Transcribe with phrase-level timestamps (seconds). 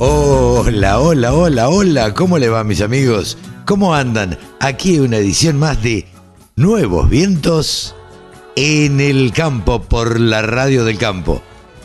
[0.00, 3.36] Hola, hola, hola, hola, ¿cómo le va mis amigos?
[3.64, 4.38] ¿Cómo andan?
[4.60, 6.06] Aquí una edición más de
[6.54, 7.96] Nuevos Vientos
[8.54, 11.42] en el Campo por la Radio del Campo.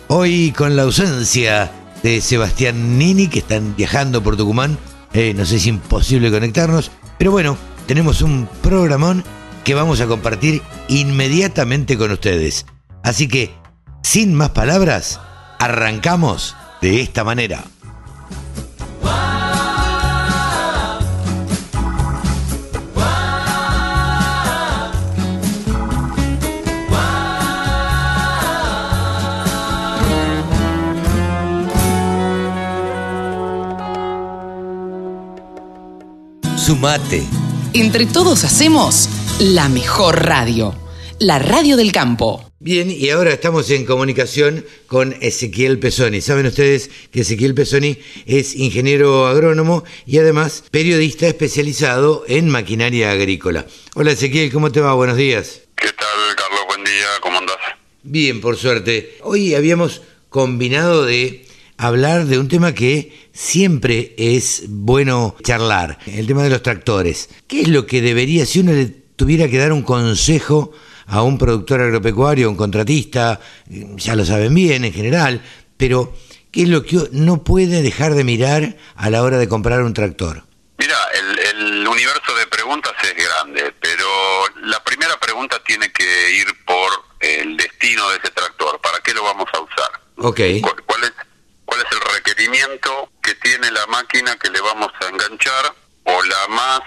[0.09, 1.72] Hoy con la ausencia
[2.03, 4.77] de Sebastián Nini, que están viajando por Tucumán,
[5.14, 9.23] eh, nos es imposible conectarnos, pero bueno, tenemos un programón
[9.64, 12.67] que vamos a compartir inmediatamente con ustedes.
[13.02, 13.55] Así que,
[14.03, 15.20] sin más palabras,
[15.58, 17.64] arrancamos de esta manera.
[36.66, 37.22] Sumate.
[37.73, 40.73] Entre todos hacemos la mejor radio,
[41.19, 42.50] la radio del campo.
[42.59, 46.22] Bien, y ahora estamos en comunicación con Ezequiel Pesoni.
[46.22, 53.66] Saben ustedes que Ezequiel Pesoni es ingeniero agrónomo y además periodista especializado en maquinaria agrícola.
[53.95, 54.94] Hola Ezequiel, ¿cómo te va?
[54.94, 55.64] Buenos días.
[55.75, 56.61] ¿Qué tal, Carlos?
[56.69, 57.58] Buen día, ¿cómo andás?
[58.03, 59.17] Bien, por suerte.
[59.23, 61.45] Hoy habíamos combinado de
[61.77, 67.29] hablar de un tema que siempre es bueno charlar, el tema de los tractores.
[67.47, 70.71] ¿Qué es lo que debería, si uno le tuviera que dar un consejo
[71.05, 75.41] a un productor agropecuario, a un contratista, ya lo saben bien en general,
[75.77, 76.13] pero
[76.51, 79.94] ¿qué es lo que no puede dejar de mirar a la hora de comprar un
[79.94, 80.44] tractor?
[80.77, 84.05] Mira, el, el universo de preguntas es grande, pero
[84.63, 86.03] la primera pregunta tiene que
[86.38, 88.79] ir por el destino de ese tractor.
[88.81, 90.01] ¿Para qué lo vamos a usar?
[90.17, 90.39] Ok.
[90.62, 91.12] ¿Cuál, cuál es,
[91.73, 95.73] ¿Cuál es el requerimiento que tiene la máquina que le vamos a enganchar?
[96.03, 96.81] o la más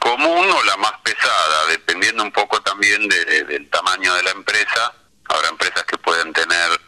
[0.00, 4.30] común o la más pesada, dependiendo un poco también de, de, del tamaño de la
[4.30, 4.94] empresa.
[5.28, 6.80] Habrá empresas que pueden tener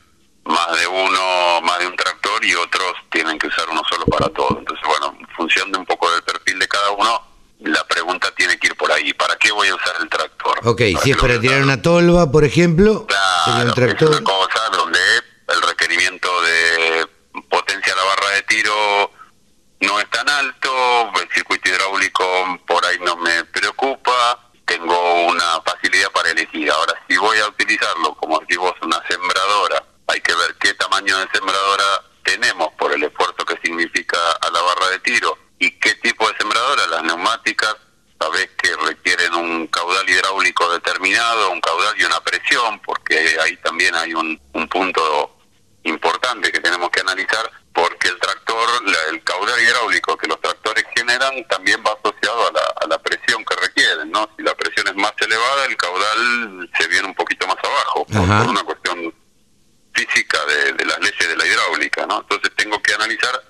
[0.44, 4.28] más de uno, más de un tractor y otros tienen que usar uno solo para
[4.28, 4.58] todo.
[4.60, 7.20] Entonces, bueno, en función de un poco del perfil de cada uno,
[7.60, 9.12] la pregunta tiene que ir por ahí.
[9.12, 10.60] ¿Para qué voy a usar el tractor?
[10.62, 14.12] Ok, si es para tirar una tolva, por ejemplo, claro, un tractor...
[14.12, 15.00] es una cosa donde
[15.48, 17.08] el requerimiento de
[17.48, 19.10] potencia a la barra tiro
[19.80, 22.24] no es tan alto, el circuito hidráulico
[22.66, 26.70] por ahí no me preocupa, tengo una facilidad para elegir.
[26.70, 31.18] Ahora, si voy a utilizarlo, como decís vos, una sembradora, hay que ver qué tamaño
[31.18, 31.84] de sembradora
[32.22, 36.36] tenemos por el esfuerzo que significa a la barra de tiro y qué tipo de
[36.38, 37.76] sembradora, las neumáticas,
[38.20, 43.94] sabés que requieren un caudal hidráulico determinado, un caudal y una presión, porque ahí también
[43.96, 45.36] hay un, un punto
[45.84, 50.84] importante que tenemos que analizar porque el tractor, la, el caudal hidráulico que los tractores
[50.94, 54.28] generan también va asociado a la, a la, presión que requieren, ¿no?
[54.36, 58.26] Si la presión es más elevada, el caudal se viene un poquito más abajo, por,
[58.26, 59.14] por una cuestión
[59.94, 62.20] física de, de, las leyes de la hidráulica, ¿no?
[62.20, 63.42] Entonces tengo que analizar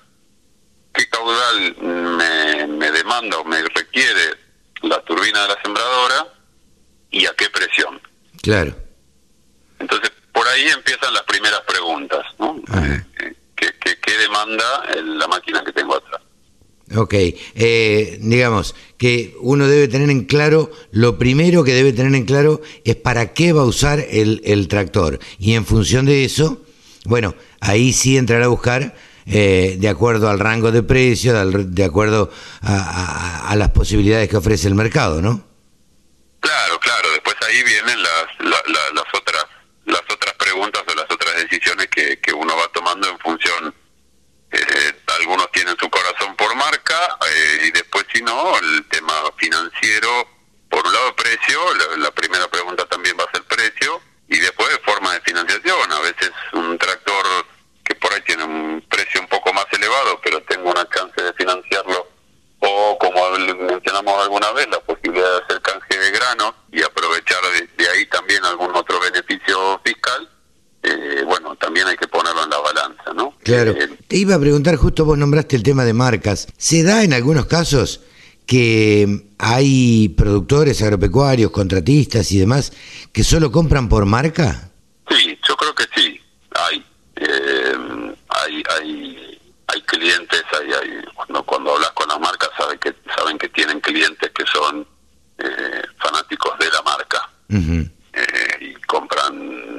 [0.95, 4.37] qué caudal me, me demanda o me requiere
[4.83, 6.27] la turbina de la sembradora
[7.11, 8.01] y a qué presión.
[8.43, 8.75] Claro.
[9.79, 10.13] Entonces,
[10.53, 12.57] ahí empiezan las primeras preguntas, ¿no?
[12.57, 13.03] Eh,
[13.57, 14.65] ¿qué, qué, qué, demanda
[15.03, 16.21] la máquina que tengo atrás?
[16.95, 22.27] Ok, eh, digamos que uno debe tener en claro, lo primero que debe tener en
[22.27, 25.19] claro es para qué va a usar el, el tractor.
[25.39, 26.63] Y en función de eso,
[27.05, 28.95] bueno, ahí sí entrará a buscar
[29.27, 32.31] eh, de acuerdo al rango de precio, de acuerdo
[32.61, 35.47] a, a, a, las posibilidades que ofrece el mercado, ¿no?
[36.41, 39.47] Claro, claro, después ahí vienen las, la, la, las otras
[39.85, 41.43] las otras preguntas o las otras
[41.89, 43.75] que, que uno va tomando en función
[44.53, 50.29] eh, algunos tienen su corazón por marca eh, y después si no el tema financiero
[50.69, 54.79] por un lado precio la, la, primera pregunta también va a ser precio y después
[54.85, 55.93] forma de financiación.
[55.93, 57.25] A veces un tractor
[57.83, 61.33] que por ahí tiene un precio un poco más elevado pero tengo una chance de
[61.33, 62.09] financiarlo
[62.59, 67.67] o como mencionamos alguna vez la posibilidad de hacer canje de grano y aprovechar de,
[67.69, 70.29] de ahí también algún otro beneficio fiscal
[70.93, 73.35] eh, bueno, también hay que ponerlo en la balanza, ¿no?
[73.43, 73.73] Claro.
[73.73, 76.49] Eh, Te iba a preguntar, justo vos nombraste el tema de marcas.
[76.57, 78.01] ¿Se da en algunos casos
[78.47, 82.73] que hay productores agropecuarios, contratistas y demás
[83.13, 84.71] que solo compran por marca?
[85.09, 86.21] Sí, yo creo que sí.
[86.55, 86.85] Hay.
[87.17, 87.77] Eh,
[88.29, 93.39] hay, hay, hay clientes, hay, hay, cuando, cuando hablas con las marcas saben que, saben
[93.39, 94.87] que tienen clientes que son
[95.39, 99.72] eh, fanáticos de la marca eh, y compran,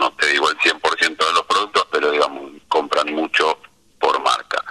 [0.00, 3.58] no te digo el 100% de los productos, pero digamos, compran mucho
[3.98, 4.64] por marca.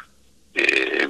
[0.56, 1.08] Eh,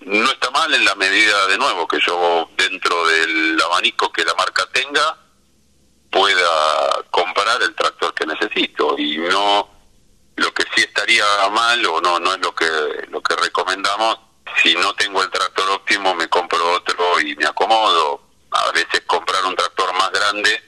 [0.00, 4.34] no está mal en la medida, de nuevo, que yo dentro del abanico que la
[4.34, 5.18] marca tenga
[6.10, 8.98] pueda comprar el tractor que necesito.
[8.98, 9.68] Y no
[10.36, 12.70] lo que sí estaría mal o no no es lo que
[13.10, 14.18] lo que recomendamos
[14.62, 18.22] si no tengo el tractor óptimo me compro otro y me acomodo.
[18.50, 20.62] A veces comprar un tractor más grande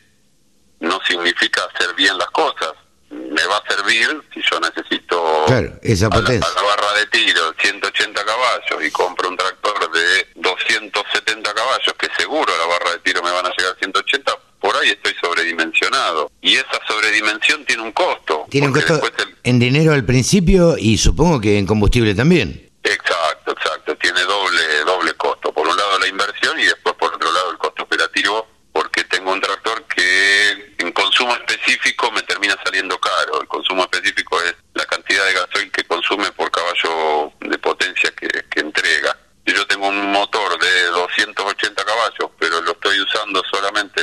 [0.80, 2.74] no significa hacer bien las cosas
[3.10, 5.46] me va a servir si yo necesito
[5.82, 6.48] esa potencia.
[6.48, 12.08] A, la, barra de tiro 180 caballos y compro un tractor de 270 caballos que
[12.16, 16.30] seguro a la barra de tiro me van a llegar 180 por ahí estoy sobredimensionado
[16.40, 19.00] y esa sobredimensión tiene un costo tiene un costo
[19.42, 25.14] en dinero al principio y supongo que en combustible también exacto exacto tiene doble doble
[25.14, 29.02] costo por un lado la inversión y después por otro lado el costo operativo porque
[29.04, 31.34] tengo un tractor que en consumo
[31.70, 33.40] específico me termina saliendo caro.
[33.40, 38.28] El consumo específico es la cantidad de gasoil que consume por caballo de potencia que,
[38.28, 39.16] que entrega.
[39.46, 44.02] Si yo tengo un motor de 280 caballos, pero lo estoy usando solamente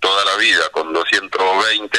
[0.00, 1.98] toda la vida con 220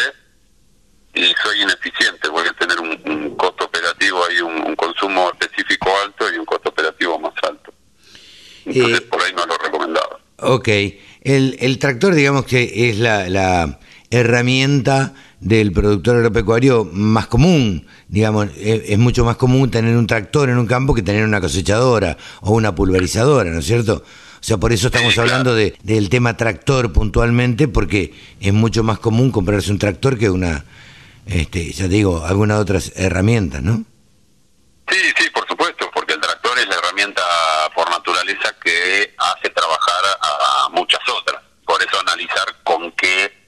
[1.15, 6.37] y soy ineficiente, voy a tener un, costo operativo ahí, un, consumo específico alto y
[6.37, 7.73] un costo operativo más alto.
[8.65, 10.19] Entonces, eh, por ahí no lo recomendaba.
[10.37, 10.67] Ok.
[11.21, 13.79] El, el tractor, digamos que es la, la
[14.13, 20.57] herramienta del productor agropecuario más común, digamos, es, mucho más común tener un tractor en
[20.59, 24.03] un campo que tener una cosechadora o una pulverizadora, ¿no es cierto?
[24.05, 28.99] O sea, por eso estamos hablando de, del tema tractor puntualmente, porque es mucho más
[28.99, 30.63] común comprarse un tractor que una,
[31.25, 33.83] este, ya te digo, algunas otras herramientas, ¿no?
[34.89, 37.23] Sí, sí, por supuesto, porque el tractor es la herramienta
[37.73, 41.41] por naturaleza que hace trabajar a muchas otras.
[41.65, 43.43] Por eso analizar con qué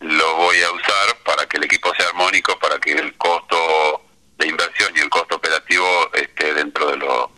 [0.00, 4.02] lo voy a usar para que el equipo sea armónico, para que el costo
[4.38, 7.30] de inversión y el costo operativo esté dentro de lo,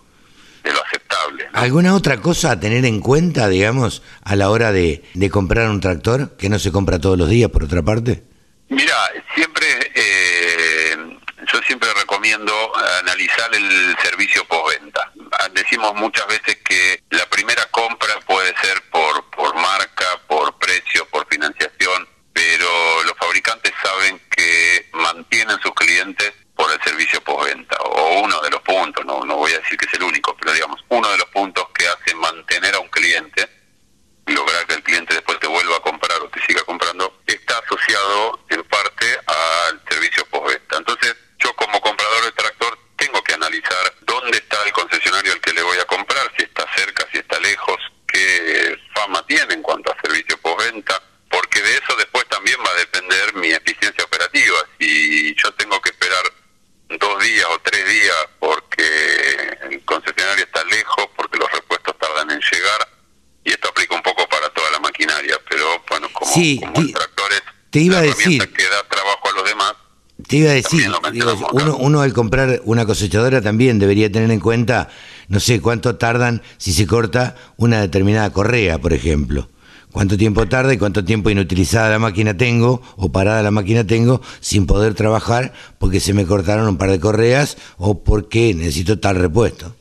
[0.63, 1.49] de lo aceptable.
[1.63, 6.37] ¿Alguna otra cosa a tener en cuenta, digamos, a la hora de, comprar un tractor
[6.37, 8.25] que no se compra todos los días, por otra parte?
[8.69, 8.97] Mira,
[9.33, 10.97] siempre, eh,
[11.47, 12.53] yo siempre recomiendo
[12.99, 15.13] analizar el servicio postventa.
[15.55, 21.29] Decimos muchas veces que la primera compra puede ser por, por marca, por precio, por
[21.29, 22.67] financiación, pero
[23.05, 26.33] los fabricantes saben que mantienen sus clientes
[26.63, 29.87] por el servicio postventa, o uno de los puntos, no, no voy a decir que
[29.87, 33.49] es el único, pero digamos, uno de los puntos que hace mantener a un cliente,
[34.27, 38.45] lograr que el cliente después te vuelva a comprar o te siga comprando, está asociado
[38.49, 40.77] en parte al servicio postventa.
[40.77, 45.55] Entonces, yo como comprador de tractor tengo que analizar dónde está el concesionario al que
[45.55, 49.91] le voy a comprar, si está cerca, si está lejos, qué fama tiene en cuanto
[49.91, 54.59] a servicio postventa, porque de eso después también va a depender mi eficiencia operativa.
[54.79, 56.23] Si yo tengo que esperar
[56.99, 58.83] dos días o tres días porque
[59.71, 62.89] el concesionario está lejos, porque los repuestos tardan en llegar,
[63.45, 67.43] y esto aplica un poco para toda la maquinaria, pero bueno, como, como tractores,
[67.73, 69.73] te iba a decir que da trabajo a los demás,
[70.29, 70.89] te iba a decir,
[71.53, 74.91] uno, uno al comprar una cosechadora también debería tener en cuenta,
[75.29, 79.49] no sé cuánto tardan si se corta una determinada correa, por ejemplo.
[79.91, 84.23] Cuánto tiempo tarda y cuánto tiempo inutilizada la máquina tengo o parada la máquina tengo
[84.41, 89.17] sin poder trabajar porque se me cortaron un par de correas o porque necesito tal
[89.17, 89.77] repuesto.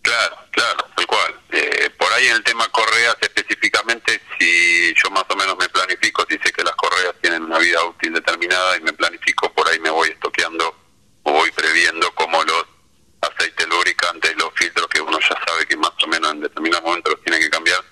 [0.00, 1.34] Claro, claro, tal cual.
[1.52, 6.24] Eh, por ahí en el tema correas específicamente, si yo más o menos me planifico,
[6.28, 9.78] si sé que las correas tienen una vida útil determinada y me planifico, por ahí
[9.80, 10.74] me voy estoqueando
[11.22, 12.64] o voy previendo como los
[13.20, 17.14] aceites lubricantes, los filtros que uno ya sabe que más o menos en determinados momentos
[17.14, 17.82] los tiene que cambiar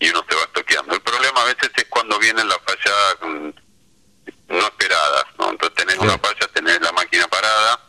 [0.00, 0.94] y uno se va estoqueando.
[0.94, 3.48] El problema a veces es cuando vienen las fallas mm,
[4.48, 5.50] no esperadas, ¿no?
[5.50, 7.80] Entonces tenés una falla, tenés la máquina parada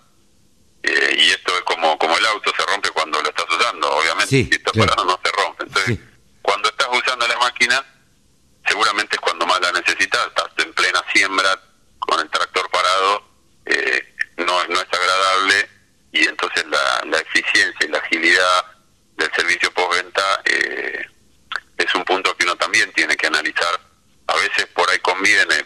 [0.84, 4.30] eh, y esto es como como el auto se rompe cuando lo estás usando, obviamente
[4.30, 5.64] si está parado no se rompe.
[5.66, 6.00] Entonces,
[6.42, 7.86] cuando estás usando la máquina,
[8.66, 11.60] seguramente es cuando más la necesitas, estás en plena siembra
[12.00, 13.24] con el tractor parado,
[13.66, 15.70] eh, no, no es agradable
[16.12, 18.66] y entonces la, la eficiencia y la agilidad
[19.18, 21.06] del servicio postventa eh,
[21.78, 23.80] es un punto que uno también tiene que analizar.
[24.28, 25.66] A veces por ahí conviene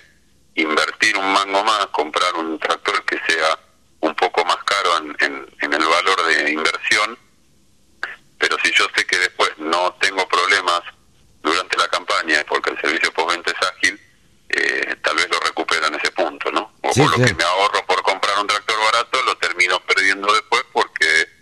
[0.56, 3.58] invertir un mango más, comprar un tractor que sea
[4.02, 7.18] un poco más caro en, en, el valor de inversión,
[8.38, 10.82] pero si yo sé que después no tengo problemas
[11.42, 14.00] durante la campaña porque el servicio postventa es ágil,
[14.50, 16.12] eh, tal vez lo recupero en ese
[16.96, 21.34] por lo que me ahorro por comprar un tractor barato, lo termino perdiendo después porque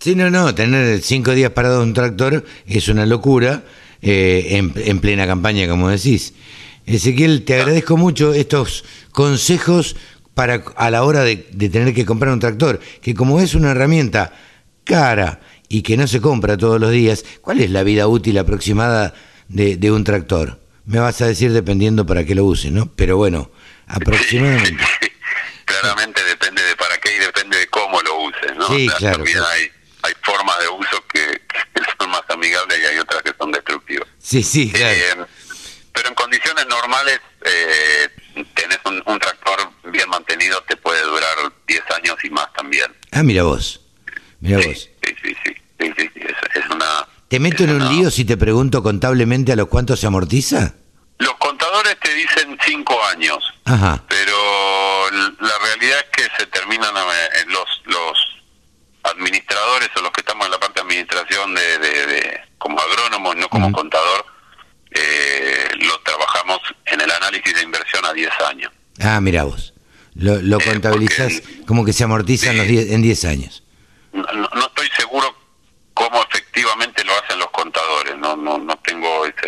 [0.00, 3.64] Sí, no, no, tener cinco días parado un tractor es una locura
[4.00, 6.34] eh, en, en plena campaña, como decís.
[6.86, 9.96] Ezequiel, te agradezco mucho estos consejos
[10.34, 13.72] para a la hora de, de tener que comprar un tractor, que como es una
[13.72, 14.32] herramienta
[14.84, 19.14] cara y que no se compra todos los días, ¿cuál es la vida útil aproximada
[19.48, 20.60] de, de un tractor?
[20.88, 22.90] Me vas a decir dependiendo para qué lo use, ¿no?
[22.96, 23.50] Pero bueno,
[23.86, 24.82] aproximadamente.
[25.66, 28.66] Claramente depende de para qué y depende de cómo lo uses, ¿no?
[28.68, 29.52] Sí, O sea, claro, También claro.
[29.52, 29.70] hay,
[30.02, 31.42] hay formas de uso que,
[31.74, 34.08] que son más amigables y hay otras que son destructivas.
[34.18, 34.94] Sí, sí, claro.
[34.96, 35.26] Eh,
[35.92, 38.08] pero en condiciones normales, eh,
[38.54, 42.86] tenés un, un tractor bien mantenido, te puede durar 10 años y más también.
[43.10, 43.82] Ah, mira vos,
[44.40, 44.78] mira Sí, vos.
[45.04, 46.97] sí, sí, sí, sí, sí, sí, es, es una...
[47.28, 50.74] ¿Te meto en un lío si te pregunto contablemente a los cuántos se amortiza?
[51.18, 54.32] Los contadores te dicen 5 años, Ajá, pero
[55.40, 58.18] la realidad es que se terminan eh, los los
[59.04, 63.36] administradores o los que estamos en la parte de administración de, de- de- como agrónomos
[63.36, 64.24] no como contador
[64.90, 69.72] eh, lo trabajamos en el análisis de inversión a 10 años ah, mira vos.
[70.14, 72.58] Lo, lo Eh, contabilizás porque- como que se amortizan Sí.
[72.58, 73.62] los diez- en 10 años.
[74.12, 75.34] no- no estoy seguro
[75.94, 78.72] cómo efectivamente lo hacen los contadores no no no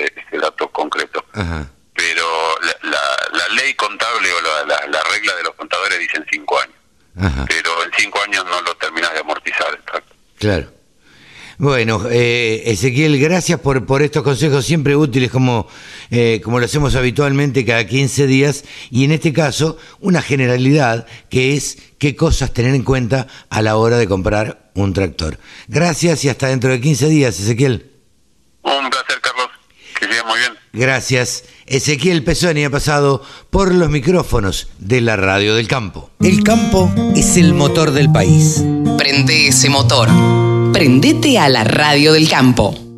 [0.04, 1.71] ese dato concreto Ajá.
[1.95, 2.25] pero
[2.62, 6.59] la, la- la ley contable o la, la- la regla de los contadores dicen 5
[6.61, 6.75] años
[7.21, 9.78] Ajá, pero en 5 años no lo terminas de amortizar
[10.38, 10.73] claro.
[11.59, 15.69] Bueno, eh, Ezequiel, gracias por, por estos consejos siempre útiles como,
[16.11, 21.54] eh, como lo hacemos habitualmente cada 15 días y en este caso una generalidad que
[21.57, 25.38] es qué cosas tener en cuenta a la hora de comprar un tractor.
[25.69, 27.90] Gracias y hasta dentro de 15 días, Ezequiel.
[28.62, 29.49] Un placer, Carlos.
[29.99, 30.57] Que siga muy bien.
[30.73, 31.45] Gracias.
[31.67, 36.11] Ezequiel Pesoni ha pasado por los micrófonos de la radio del campo.
[36.21, 38.65] El campo es el motor del país.
[38.97, 40.09] Prende ese motor.
[40.73, 42.89] Prendete a la radio del campo.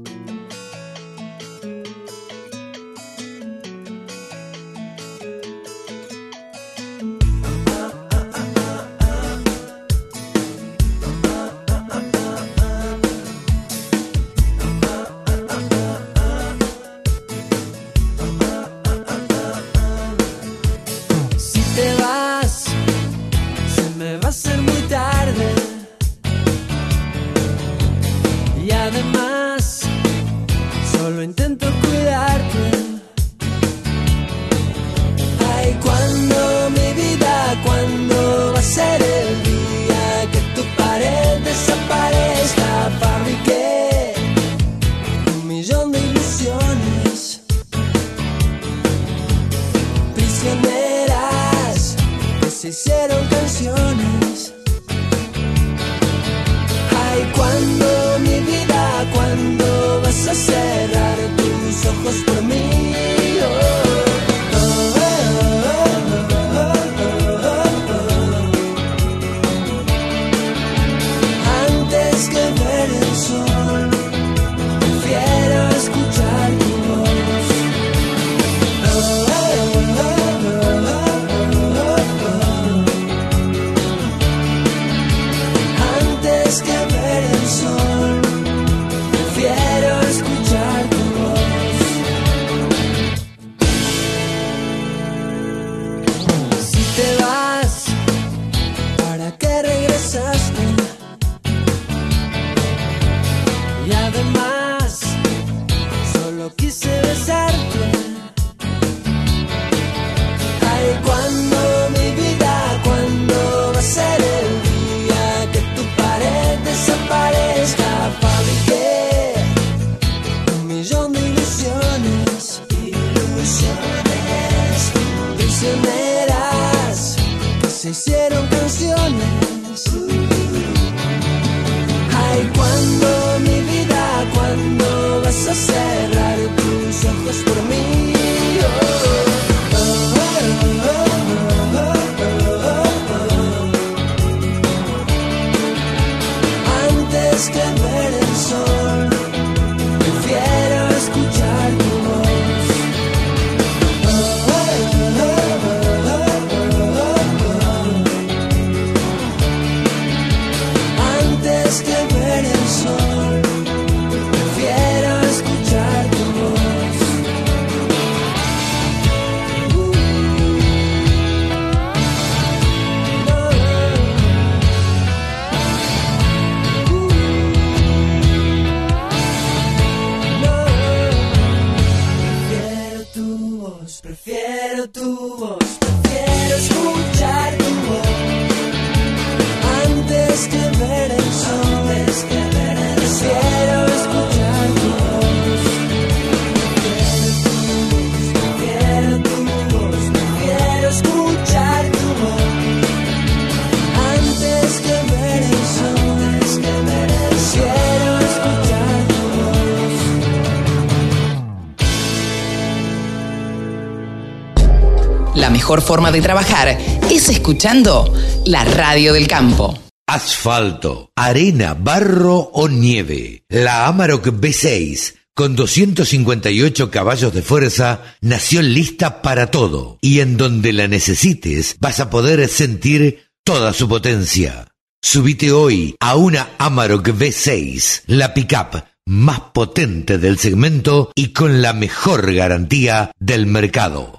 [215.81, 216.77] Forma de trabajar
[217.11, 218.13] es escuchando
[218.45, 219.79] la radio del campo.
[220.07, 223.45] Asfalto, arena, barro o nieve.
[223.49, 230.75] La Amarok B6 con 258 caballos de fuerza, nació lista para todo y en donde
[230.75, 234.69] la necesites vas a poder sentir toda su potencia.
[235.01, 241.73] Subite hoy a una Amarok V6, la pickup más potente del segmento y con la
[241.73, 244.15] mejor garantía del mercado.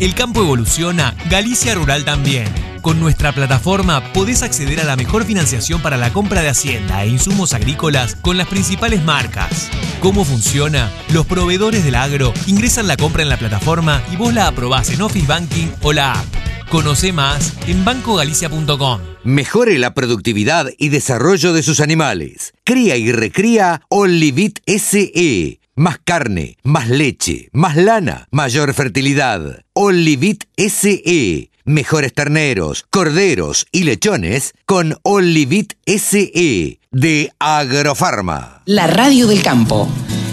[0.00, 2.48] El campo evoluciona, Galicia Rural también.
[2.82, 7.08] Con nuestra plataforma podés acceder a la mejor financiación para la compra de hacienda e
[7.08, 9.70] insumos agrícolas con las principales marcas.
[10.00, 10.90] ¿Cómo funciona?
[11.12, 15.00] Los proveedores del agro ingresan la compra en la plataforma y vos la aprobás en
[15.00, 16.26] Office Banking o la app.
[16.70, 19.00] Conoce más en bancogalicia.com.
[19.22, 22.52] Mejore la productividad y desarrollo de sus animales.
[22.64, 25.60] Cría y recría Olivit SE.
[25.76, 29.64] Más carne, más leche, más lana, mayor fertilidad.
[29.72, 31.50] Olivit SE.
[31.64, 38.62] Mejores terneros, corderos y lechones con Olivit SE de Agrofarma.
[38.66, 39.88] La radio del campo.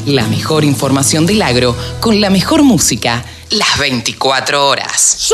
[0.06, 5.32] La mejor información del agro con la mejor música las 24 horas.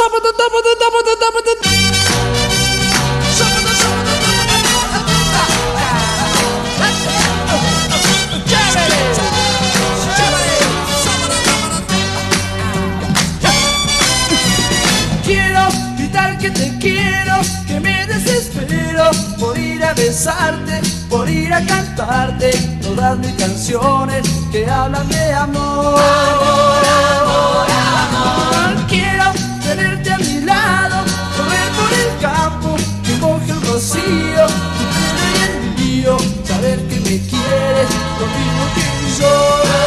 [16.47, 17.35] Que te quiero,
[17.67, 20.79] que me desespero por ir a besarte,
[21.09, 25.99] por ir a cantarte todas mis canciones que hablan de amor.
[25.99, 26.85] Amor,
[27.19, 27.67] amor,
[27.99, 28.87] amor.
[28.87, 29.25] Quiero
[29.61, 31.03] tenerte a mi lado,
[31.35, 34.45] correr por el campo, que moje el rocío,
[34.77, 39.86] tu pelo y el mío, saber que me quieres lo mismo que yo.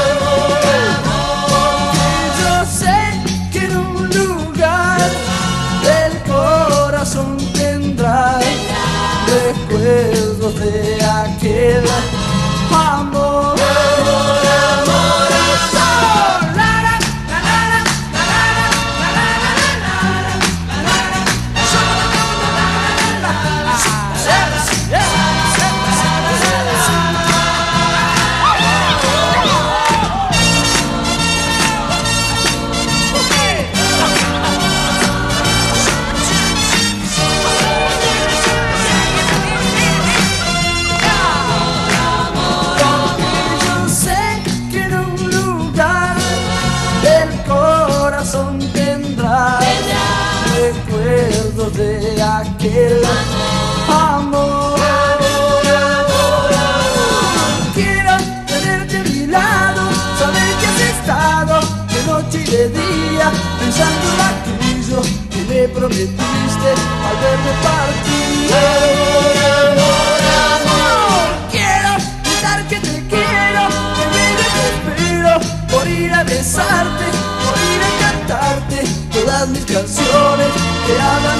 [9.52, 11.84] Recuerdos de aquel
[12.70, 13.59] amor.
[66.00, 66.70] Me prometiste
[67.06, 68.50] al verme partir.
[71.50, 71.90] Quiero
[72.24, 73.62] gritar que te quiero,
[73.96, 75.32] que me desespero
[75.70, 77.06] por ir a besarte,
[77.44, 78.78] por ir a cantarte
[79.12, 80.48] todas mis canciones
[80.86, 81.39] que hablan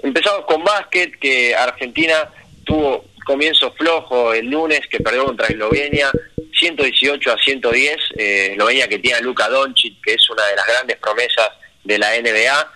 [0.02, 2.28] Empezamos con básquet, que Argentina
[2.64, 6.10] tuvo comienzo flojo el lunes, que perdió contra Eslovenia,
[6.58, 7.96] 118 a 110.
[8.16, 11.50] Eh, Eslovenia que tiene a Luka Doncic, que es una de las grandes promesas
[11.84, 12.72] de la NBA.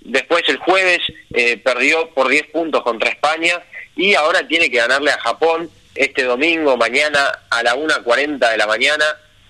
[0.00, 1.00] Después el jueves
[1.34, 3.62] eh, perdió por 10 puntos contra España
[3.96, 8.66] y ahora tiene que ganarle a Japón este domingo, mañana a la 1.40 de la
[8.66, 9.04] mañana.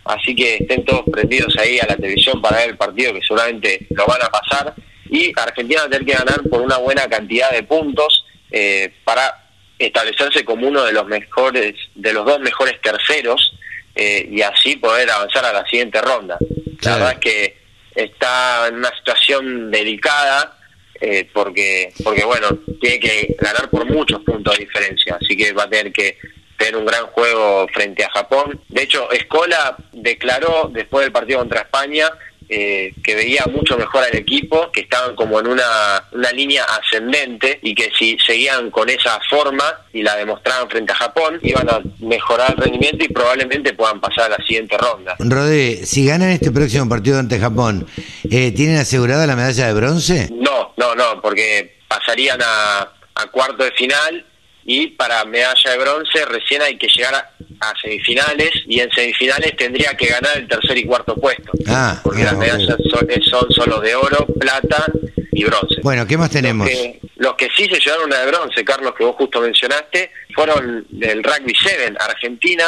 [0.04, 3.86] Así que estén todos prendidos ahí a la televisión para ver el partido, que seguramente
[3.90, 4.74] lo van a pasar
[5.10, 9.47] y Argentina va a tener que ganar por una buena cantidad de puntos eh, para
[9.78, 13.54] establecerse como uno de los mejores, de los dos mejores terceros
[13.94, 16.38] eh, y así poder avanzar a la siguiente ronda.
[16.82, 17.56] La verdad es que
[17.94, 20.58] está en una situación delicada
[21.00, 22.48] eh, porque, porque bueno,
[22.80, 26.18] tiene que ganar por muchos puntos de diferencia, así que va a tener que
[26.56, 28.60] tener un gran juego frente a Japón.
[28.68, 32.10] De hecho, Escola declaró después del partido contra España
[32.48, 37.58] eh, que veía mucho mejor al equipo, que estaban como en una, una línea ascendente
[37.62, 41.80] y que si seguían con esa forma y la demostraban frente a Japón, iban a
[42.00, 45.16] mejorar el rendimiento y probablemente puedan pasar a la siguiente ronda.
[45.18, 47.86] Rodé, si ganan este próximo partido ante Japón,
[48.30, 50.28] eh, ¿tienen asegurada la medalla de bronce?
[50.32, 52.80] No, no, no, porque pasarían a,
[53.14, 54.24] a cuarto de final
[54.70, 59.96] y para medalla de bronce recién hay que llegar a, semifinales y en semifinales tendría
[59.96, 64.26] que ganar el tercer y cuarto puesto ah, porque las medallas son, solo de oro,
[64.38, 64.84] plata
[65.32, 65.76] y bronce.
[65.82, 66.68] Bueno, ¿qué más tenemos?
[67.16, 71.24] Los que, sí se llevaron una de bronce, Carlos, que vos justo mencionaste, fueron del
[71.24, 71.94] Rugby 7.
[71.98, 72.66] Argentina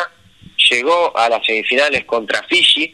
[0.70, 2.90] llegó a las semifinales contra Fiji,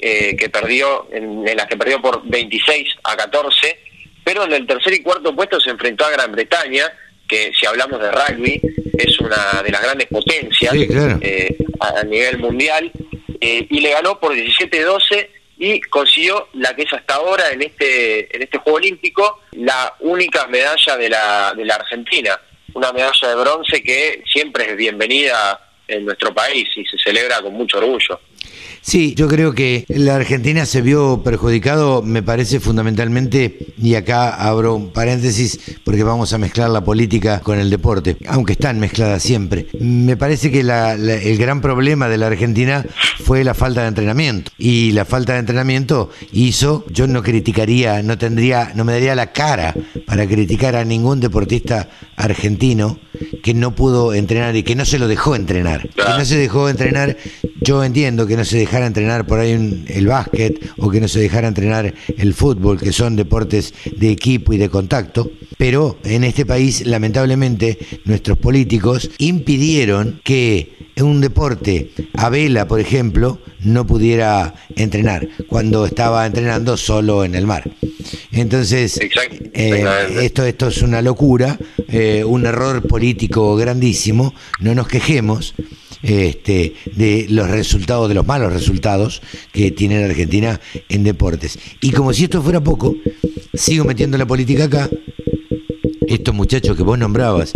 [0.00, 3.78] eh, que perdió en, en las que perdió por 26 a 14,
[4.24, 6.92] pero en el tercer y cuarto puesto se enfrentó a Gran Bretaña,
[7.32, 8.60] que si hablamos de rugby
[8.92, 12.92] es una de las grandes potencias eh, a, nivel mundial,
[13.40, 18.36] eh, y le ganó por 17-12 y consiguió la que es hasta ahora en este,
[18.36, 22.38] en este Juego Olímpico la única medalla de la, de la Argentina,
[22.74, 27.54] una medalla de bronce que siempre es bienvenida en nuestro país y se celebra con
[27.54, 28.20] mucho orgullo.
[28.84, 34.74] Sí, yo creo que la Argentina se vio perjudicado, me parece fundamentalmente, y acá abro
[34.74, 39.68] un paréntesis porque vamos a mezclar la política con el deporte, aunque están mezcladas siempre.
[39.78, 42.84] Me parece que el gran problema de la Argentina
[43.24, 48.18] fue la falta de entrenamiento y la falta de entrenamiento hizo, yo no criticaría, no
[48.18, 49.74] tendría, no me daría la cara
[50.06, 52.98] para criticar a ningún deportista argentino
[53.42, 55.88] que no pudo entrenar y que no se lo dejó entrenar.
[55.88, 57.16] Que no se dejó entrenar,
[57.60, 61.20] yo entiendo que no se dejara entrenar por ahí el básquet o que no se
[61.20, 66.46] dejara entrenar el fútbol, que son deportes de equipo y de contacto, pero en este
[66.46, 75.28] país lamentablemente nuestros políticos impidieron que un deporte a vela, por ejemplo, no pudiera entrenar
[75.48, 77.70] cuando estaba entrenando solo en el mar.
[78.30, 78.98] Entonces,
[79.52, 79.84] eh,
[80.22, 81.58] esto, esto es una locura,
[81.88, 85.54] eh, un error político grandísimo, no nos quejemos
[86.02, 91.58] este, de los resultados, de los malos resultados que tiene la Argentina en deportes.
[91.80, 92.96] Y como si esto fuera poco,
[93.54, 94.90] sigo metiendo la política acá.
[96.06, 97.52] Estos muchachos que vos nombrabas,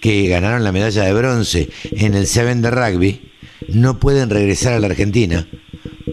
[0.00, 3.20] que ganaron la medalla de bronce en el Seven de rugby,
[3.68, 5.48] no pueden regresar a la Argentina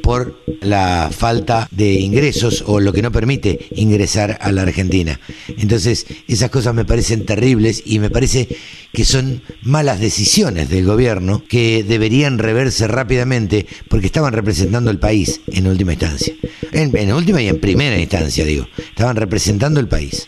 [0.02, 5.20] por la falta de ingresos o lo que no permite ingresar a la Argentina.
[5.58, 8.48] Entonces, esas cosas me parecen terribles y me parece
[8.92, 15.42] que son malas decisiones del gobierno que deberían reverse rápidamente porque estaban representando el país
[15.48, 16.34] en última instancia.
[16.72, 18.68] En, en última y en primera instancia, digo.
[18.78, 20.28] Estaban representando el país.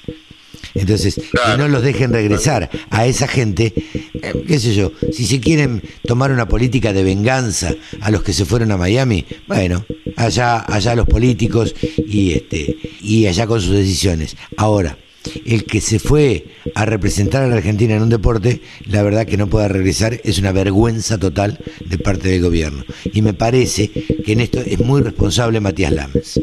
[0.75, 3.73] Entonces, que no los dejen regresar a esa gente,
[4.13, 8.33] eh, qué sé yo, si se quieren tomar una política de venganza a los que
[8.33, 9.85] se fueron a Miami, bueno,
[10.17, 14.35] allá, allá los políticos y este, y allá con sus decisiones.
[14.57, 14.97] Ahora,
[15.45, 19.37] el que se fue a representar a la Argentina en un deporte, la verdad que
[19.37, 22.83] no pueda regresar es una vergüenza total de parte del gobierno.
[23.13, 26.39] Y me parece que en esto es muy responsable Matías Lames.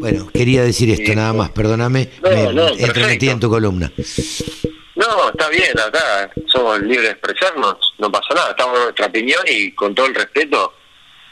[0.00, 3.92] Bueno, quería decir esto nada más, perdóname, me no, en tu columna.
[4.94, 9.40] No, está bien, acá somos libres de expresarnos, no pasa nada, estamos en nuestra opinión
[9.46, 10.74] y con todo el respeto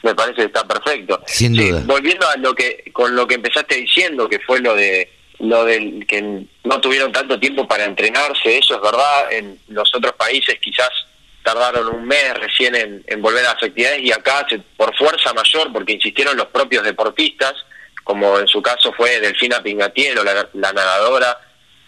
[0.03, 1.19] me parece que está perfecto.
[1.25, 1.81] Sin duda.
[1.85, 6.05] volviendo a lo que con lo que empezaste diciendo, que fue lo de lo del
[6.07, 10.91] que no tuvieron tanto tiempo para entrenarse, eso es verdad, en los otros países quizás
[11.43, 15.93] tardaron un mes recién en, volver a las actividades y acá por fuerza mayor, porque
[15.93, 17.53] insistieron los propios deportistas,
[18.05, 21.37] como en su caso fue Delfina Pingatiero, la, la nadadora,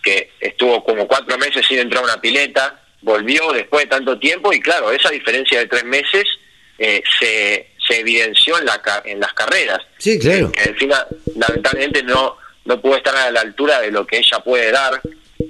[0.04, 4.52] que estuvo como cuatro meses sin entrar a una pileta, volvió después de tanto tiempo
[4.52, 6.26] y claro, esa diferencia de tres meses
[6.78, 9.80] eh, se, se evidenció en, la, en las carreras.
[9.98, 10.52] Sí, claro.
[10.52, 14.72] Que Delfina lamentablemente no, no pudo estar a la altura de lo que ella puede
[14.72, 15.02] dar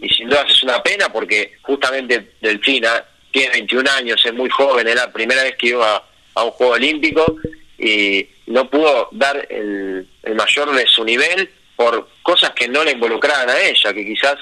[0.02, 4.88] y sin duda es una pena porque justamente Delfina tiene 21 años, es muy joven,
[4.88, 6.04] es la primera vez que iba
[6.36, 7.36] a, un Juego Olímpico
[7.78, 13.50] y no pudo dar el, mayor de su nivel por cosas que no le involucraban
[13.50, 14.36] a ella, que quizás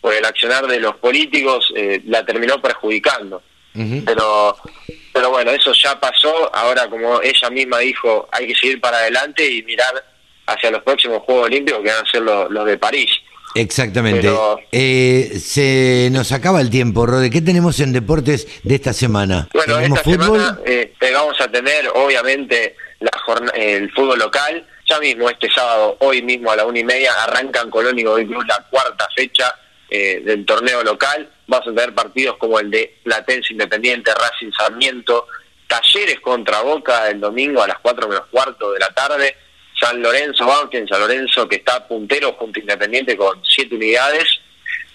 [0.00, 3.42] por el accionar de los políticos eh, la terminó perjudicando.
[4.04, 4.54] Pero
[5.12, 9.48] pero bueno, eso ya pasó, ahora como ella misma dijo, hay que seguir para adelante
[9.50, 9.92] y mirar
[10.46, 13.10] hacia los próximos Juegos Olímpicos que van a ser los de París.
[13.54, 14.30] Exactamente.
[14.70, 17.28] Eh, se nos acaba el tiempo, Rode.
[17.28, 19.48] ¿Qué tenemos en deportes de esta semana?
[19.52, 24.66] Bueno, esta semana eh, vamos a tener, obviamente, la el fútbol local.
[24.88, 28.44] Ya mismo, este sábado, hoy mismo a la una y media, arrancan Colón y Club
[28.46, 29.54] la cuarta fecha
[29.88, 31.28] eh, del torneo local.
[31.46, 35.26] Vamos a tener partidos como el de Platense Independiente, Racing Sarmiento,
[35.66, 39.36] Talleres contra Boca el domingo a las cuatro menos cuarto de la tarde
[39.82, 44.24] San Lorenzo en San Lorenzo que está puntero junto a Independiente con siete unidades,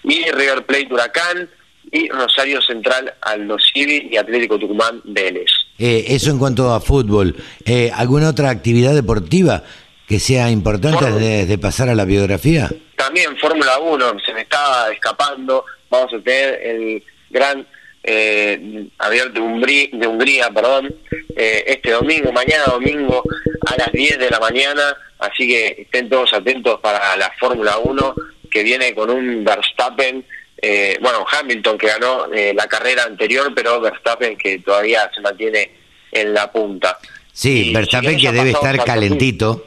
[0.02, 1.50] y River Plate Huracán,
[1.92, 5.50] y Rosario Central Aldo Civi y Atlético Tucumán Vélez.
[5.78, 7.36] Eh, eso en cuanto a fútbol.
[7.64, 9.62] Eh, ¿Alguna otra actividad deportiva
[10.06, 12.70] que sea importante antes de, pasar a la biografía?
[12.96, 15.64] También Fórmula 1, se me estaba escapando.
[15.90, 17.66] Vamos a tener el gran
[18.02, 20.94] eh, abierto de Hungría, de Hungría perdón,
[21.36, 23.22] eh, este domingo, mañana domingo
[23.66, 28.14] a las 10 de la mañana, así que estén todos atentos para la Fórmula 1
[28.50, 30.24] que viene con un Verstappen,
[30.60, 35.70] eh, bueno, Hamilton que ganó eh, la carrera anterior, pero Verstappen que todavía se mantiene
[36.10, 36.98] en la punta.
[37.32, 39.66] Sí, Verstappen que debe estar calentito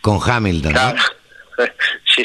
[0.00, 0.74] con Hamilton.
[2.16, 2.24] sí,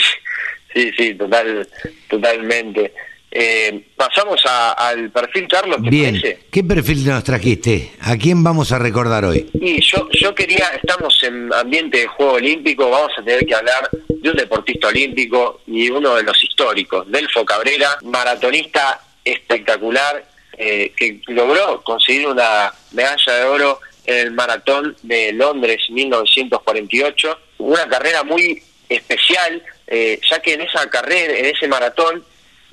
[0.74, 1.68] sí, sí, total,
[2.10, 2.94] totalmente.
[3.38, 5.82] Eh, pasamos al perfil, Carlos.
[5.82, 7.92] Bien, ¿qué perfil nos trajiste?
[8.00, 9.50] ¿A quién vamos a recordar hoy?
[9.56, 13.90] Y yo, yo quería, estamos en ambiente de juego olímpico, vamos a tener que hablar
[13.92, 20.26] de un deportista olímpico y uno de los históricos, Delfo Cabrera, maratonista espectacular,
[20.58, 27.86] eh, que logró conseguir una medalla de oro en el maratón de Londres 1948, una
[27.90, 32.24] carrera muy especial, eh, ya que en esa carrera, en ese maratón,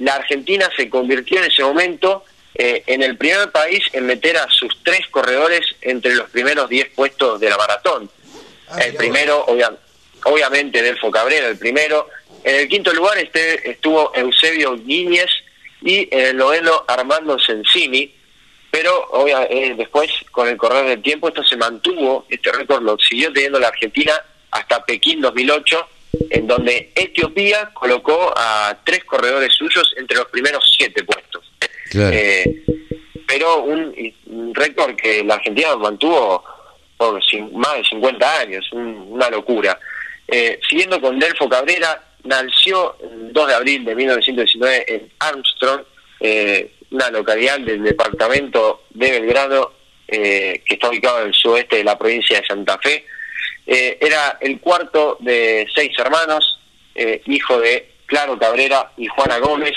[0.05, 4.49] la Argentina se convirtió en ese momento eh, en el primer país en meter a
[4.51, 8.11] sus tres corredores entre los primeros diez puestos de la maratón.
[8.69, 9.47] Ah, el primero,
[10.25, 12.09] obviamente, Delfo Cabrera, el primero.
[12.45, 15.31] En el quinto lugar este, estuvo Eusebio Guíñez
[15.81, 18.13] y en el noveno Armando Sensini.
[18.71, 23.33] Pero eh, después, con el correr del tiempo, esto se mantuvo, este récord lo siguió
[23.33, 24.13] teniendo la Argentina
[24.51, 25.89] hasta Pekín 2008
[26.31, 31.51] en donde Etiopía colocó a tres corredores suyos entre los primeros siete puestos.
[31.95, 32.65] Eh,
[33.27, 33.93] pero un,
[34.55, 36.45] récord que la Argentina mantuvo
[36.97, 37.21] por
[37.53, 39.79] más de 50 años, una locura.
[40.29, 45.83] Eh, siguiendo con Delfo Cabrera, nació el 2 de abril de 1919 en Armstrong,
[46.21, 49.73] eh, una localidad del departamento de Belgrano,
[50.07, 53.07] que está ubicado en el sudeste de la provincia de Santa Fe.
[53.67, 56.59] Eh, era el cuarto de seis hermanos,
[56.95, 59.75] eh, hijo de Claro Cabrera y Juana Gómez,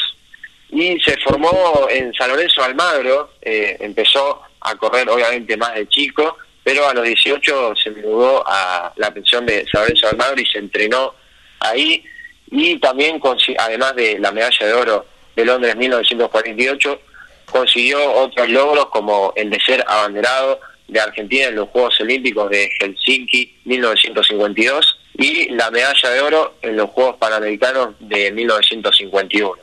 [0.70, 6.38] y se formó en San Lorenzo Almagro, eh, empezó a correr obviamente más de chico,
[6.64, 10.58] pero a los 18 se mudó a la pensión de San Lorenzo Almagro y se
[10.58, 11.14] entrenó
[11.60, 12.04] ahí,
[12.52, 13.22] y también,
[13.58, 17.02] además de la medalla de oro de Londres 1948,
[17.46, 22.70] consiguió otros logros como el de ser abanderado de Argentina en los Juegos Olímpicos de
[22.80, 29.54] Helsinki 1952 y la medalla de oro en los Juegos Panamericanos de 1951.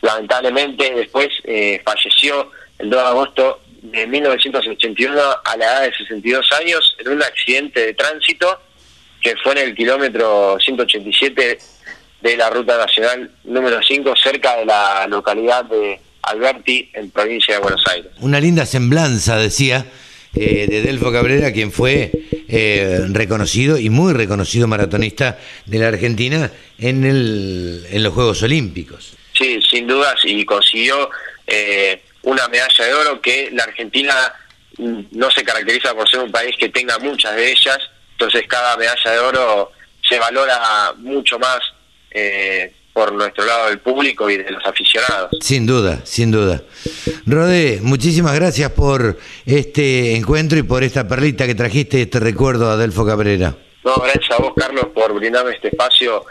[0.00, 6.52] Lamentablemente después eh, falleció el 2 de agosto de 1981 a la edad de 62
[6.60, 8.60] años en un accidente de tránsito
[9.20, 11.58] que fue en el kilómetro 187
[12.22, 17.60] de la ruta nacional número 5 cerca de la localidad de Alberti en provincia de
[17.60, 18.12] Buenos Aires.
[18.20, 19.86] Una linda semblanza, decía,
[20.34, 22.10] eh, de Delfo Cabrera, quien fue
[22.48, 29.14] eh, reconocido y muy reconocido maratonista de la Argentina en, el, en los Juegos Olímpicos.
[29.36, 31.10] Sí, sin dudas, y consiguió
[31.46, 34.14] eh, una medalla de oro que la Argentina
[34.78, 37.78] mm, no se caracteriza por ser un país que tenga muchas de ellas,
[38.12, 39.72] entonces cada medalla de oro
[40.08, 41.60] se valora mucho más
[42.10, 45.30] eh, por nuestro lado del público y de los aficionados.
[45.40, 46.62] Sin duda, sin duda.
[47.26, 52.74] Rodé, muchísimas gracias por este encuentro y por esta perlita que trajiste, este recuerdo a
[52.74, 53.56] Adelfo Cabrera.
[53.84, 56.24] No, gracias a vos, Carlos, por brindarme este espacio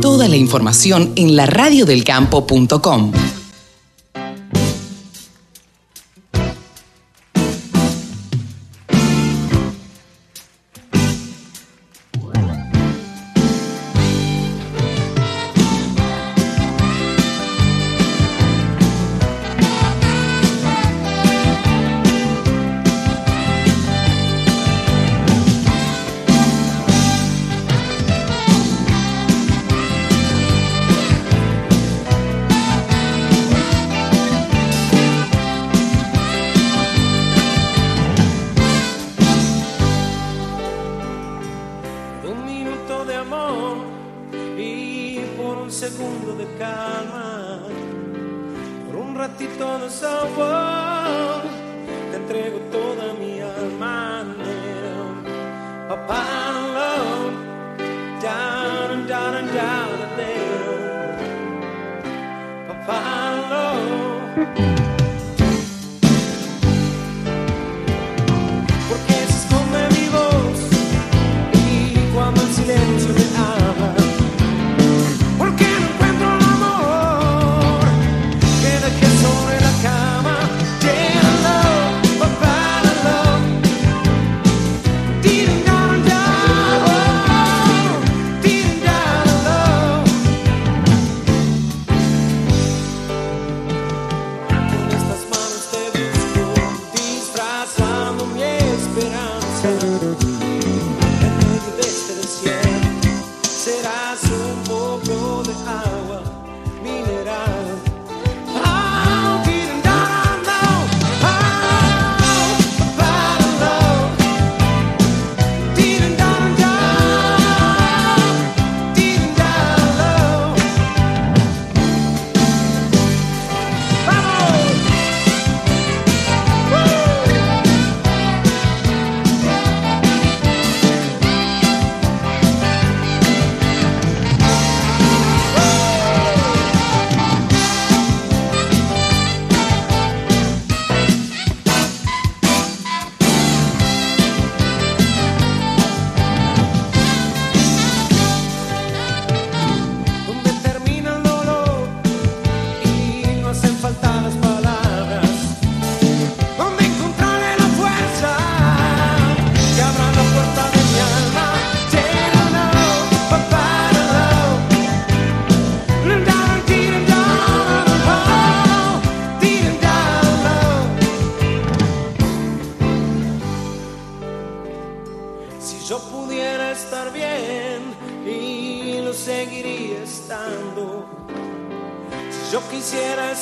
[0.00, 3.12] Toda la información en laradiodelcampo.com.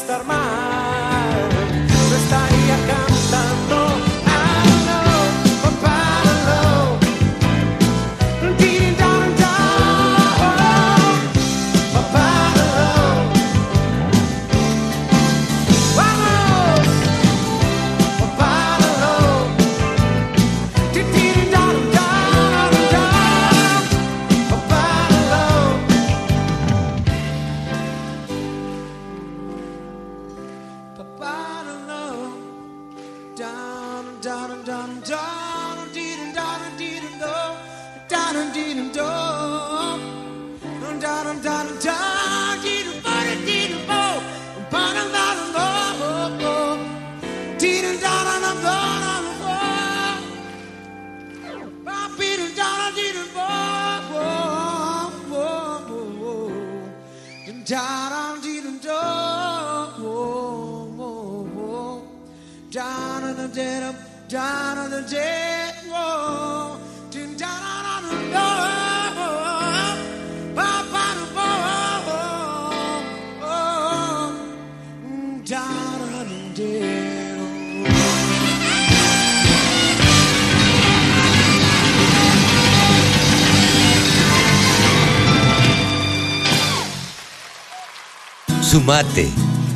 [0.08, 0.47] quisiera estar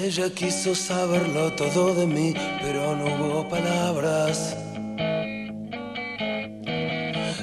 [0.01, 4.57] Ella quiso saberlo todo de mí, pero no hubo palabras.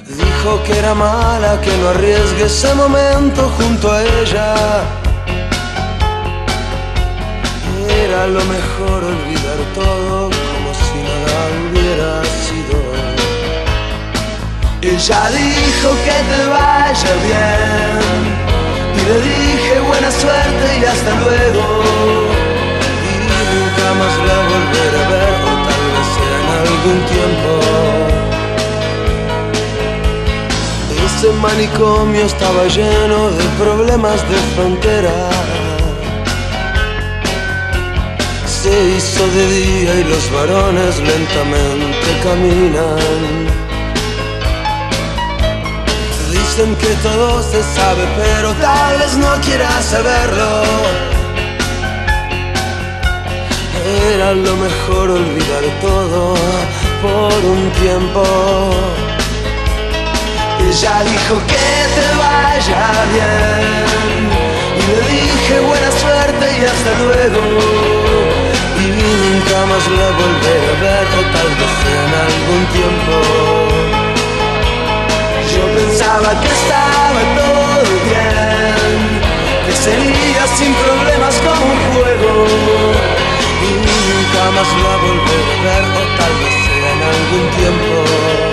[0.08, 4.54] Dijo que era mala, que no arriesgue ese momento junto a ella.
[7.86, 11.36] Era lo mejor olvidar todo como si nada
[11.70, 12.29] hubiera.
[14.90, 18.00] Ella dijo que te vaya bien
[18.96, 21.62] y le dije buena suerte y hasta luego
[23.06, 23.12] y
[23.54, 27.52] nunca más la volveré a ver o tal vez en algún tiempo.
[31.06, 35.18] Ese manicomio estaba lleno de problemas de frontera.
[38.44, 43.69] Se hizo de día y los varones lentamente caminan.
[46.60, 50.62] Que todo se sabe, pero tal vez no quieras saberlo.
[54.12, 56.34] Era lo mejor olvidar todo
[57.00, 58.22] por un tiempo.
[60.68, 62.84] Ella dijo que te vaya
[63.14, 64.30] bien.
[64.76, 67.40] Y le dije buena suerte y hasta luego.
[68.76, 73.69] Y nunca más la volveré a ver, tal vez en algún tiempo.
[75.60, 79.20] Yo pensaba que estaba todo bien,
[79.66, 82.46] que sería sin problemas como un juego.
[83.62, 83.72] Y
[84.08, 88.49] nunca más la volveré a ver, o tal vez en algún tiempo.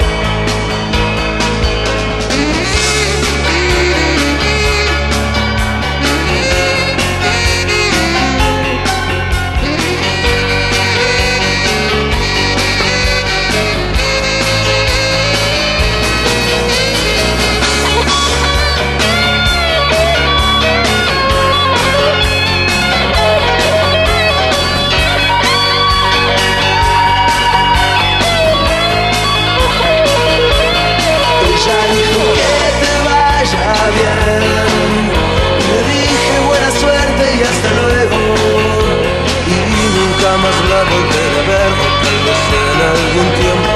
[42.94, 43.76] Algún tiempo.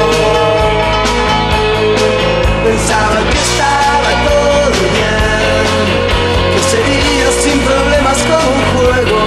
[2.64, 5.66] Pensaba que estaba todo bien,
[6.54, 9.20] que sería sin problemas como un juego.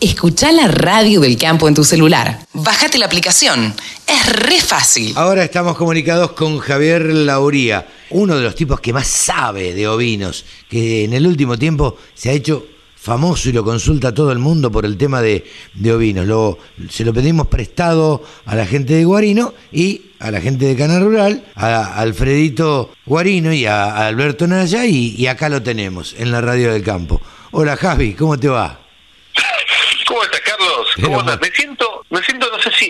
[0.00, 2.40] Escucha la radio del campo en tu celular.
[2.72, 3.74] Bájate la aplicación.
[4.06, 5.12] Es re fácil.
[5.16, 10.46] Ahora estamos comunicados con Javier Lauría, uno de los tipos que más sabe de ovinos,
[10.70, 12.64] que en el último tiempo se ha hecho
[12.96, 15.44] famoso y lo consulta todo el mundo por el tema de,
[15.74, 16.26] de ovinos.
[16.26, 16.58] Lo,
[16.88, 21.02] se lo pedimos prestado a la gente de Guarino y a la gente de Canal
[21.04, 26.32] Rural, a Alfredito Guarino y a, a Alberto Naya, y, y acá lo tenemos en
[26.32, 27.20] la radio del campo.
[27.50, 28.78] Hola Javi, ¿cómo te va?
[30.08, 30.86] ¿Cómo estás, Carlos?
[31.02, 31.36] ¿Cómo estás?
[31.36, 32.41] ma- Me siento, me siento,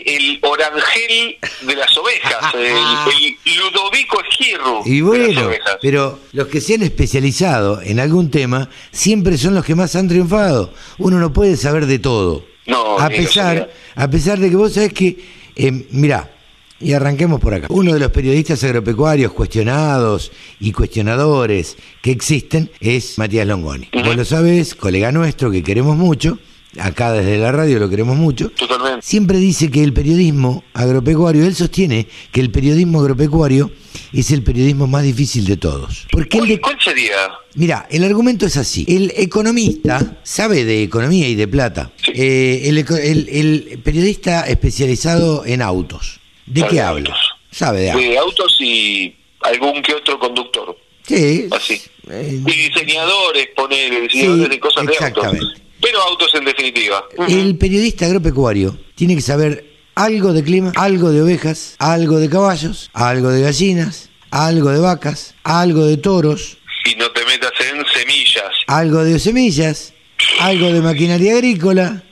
[0.07, 5.79] el orangel de las ovejas, el, el Ludovico Esquirru Y de las bueno, ovejas.
[5.81, 10.09] pero los que se han especializado en algún tema siempre son los que más han
[10.09, 10.73] triunfado.
[10.99, 12.45] Uno no puede saber de todo.
[12.67, 15.19] No, a pesar, a pesar de que vos sabés que,
[15.57, 16.31] eh, mirá,
[16.79, 17.67] y arranquemos por acá.
[17.71, 23.89] Uno de los periodistas agropecuarios cuestionados y cuestionadores que existen es Matías Longoni.
[24.05, 26.39] Vos lo sabés, colega nuestro que queremos mucho,
[26.79, 28.51] acá desde la radio lo queremos mucho.
[28.51, 29.05] Totalmente.
[29.07, 33.71] Siempre dice que el periodismo agropecuario, él sostiene que el periodismo agropecuario
[34.13, 36.07] es el periodismo más difícil de todos.
[36.11, 37.13] Porque el de, ¿Cuál sería?
[37.55, 38.85] Mira, el argumento es así.
[38.89, 41.93] El economista sabe de economía y de plata.
[42.15, 46.21] Eh, el, el- el periodista especializado en autos.
[46.47, 47.11] ¿De Sabe qué de habla?
[47.11, 47.29] autos.
[47.51, 48.03] Sabe de autos.
[48.09, 50.77] De autos y algún que otro conductor.
[51.07, 51.47] Sí.
[51.51, 51.81] Así.
[52.09, 55.07] eh, Y diseñadores, poner diseñadores Sí, de cosas de autos.
[55.09, 55.63] exactamente.
[55.83, 57.05] Pero autos en definitiva.
[57.29, 62.89] El periodista agropecuario tiene que saber algo de clima, algo de ovejas, algo de caballos,
[62.95, 66.57] algo de gallinas, algo de vacas, algo de toros,
[66.87, 68.51] Y no te metas en semillas.
[68.67, 69.93] algo de semillas,
[70.41, 72.03] algo de maquinaria agrícola,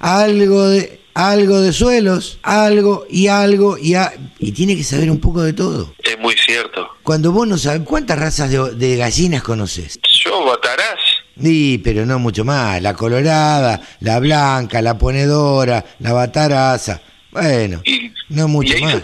[0.00, 5.20] algo de algo de suelos, algo y algo y a- y tiene que saber un
[5.20, 5.94] poco de todo.
[6.02, 6.88] Es muy cierto.
[7.04, 10.00] Cuando vos no sabes cuántas razas de, de gallinas conoces.
[10.24, 10.98] Yo, Batarás,
[11.40, 12.80] Sí, pero no mucho más.
[12.80, 17.00] La colorada, la blanca, la ponedora, la bataraza.
[17.30, 17.82] Bueno,
[18.28, 19.02] no mucho y más.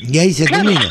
[0.00, 0.90] Y ahí se termina.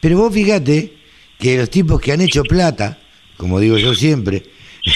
[0.00, 0.92] Pero vos fíjate
[1.38, 2.98] que los tipos que han hecho plata,
[3.36, 4.44] como digo yo siempre,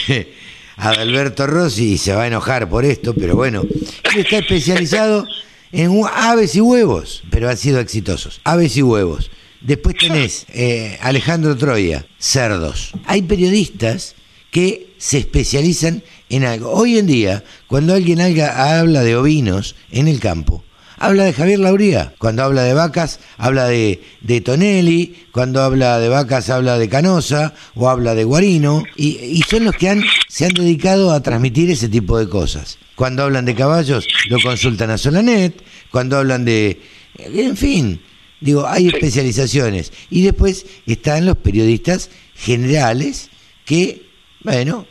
[0.77, 5.27] Adalberto Rossi se va a enojar por esto, pero bueno, él está especializado
[5.73, 8.41] en aves y huevos, pero han sido exitosos.
[8.45, 9.31] Aves y huevos.
[9.61, 12.93] Después tenés eh, Alejandro Troya, cerdos.
[13.07, 14.15] Hay periodistas
[14.51, 16.71] que se especializan en algo.
[16.73, 20.65] Hoy en día, cuando alguien haga- habla de ovinos en el campo,
[20.99, 22.15] habla de Javier Lauría.
[22.19, 25.27] Cuando habla de vacas, habla de, de Tonelli.
[25.33, 28.85] Cuando habla de vacas, habla de Canosa o habla de Guarino.
[28.97, 32.79] Y, y son los que han, se han dedicado a transmitir ese tipo de cosas.
[32.97, 35.63] Cuando hablan de caballos, lo consultan a Solanet.
[35.93, 36.81] Cuando hablan de...
[37.17, 38.01] En fin,
[38.41, 39.93] digo, hay especializaciones.
[40.11, 43.31] Y después están los periodistas generales
[43.65, 44.08] que,
[44.45, 44.87] bueno,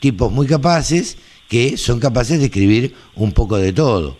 [0.00, 1.16] tipos muy capaces
[1.48, 4.18] que son capaces de escribir un poco de todo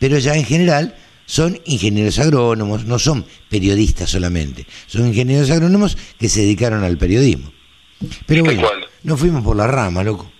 [0.00, 0.96] pero ya en general
[1.26, 7.52] son ingenieros agrónomos, no son periodistas solamente, son ingenieros agrónomos que se dedicaron al periodismo.
[8.26, 8.66] Pero bueno,
[9.04, 10.32] nos fuimos por la rama, loco.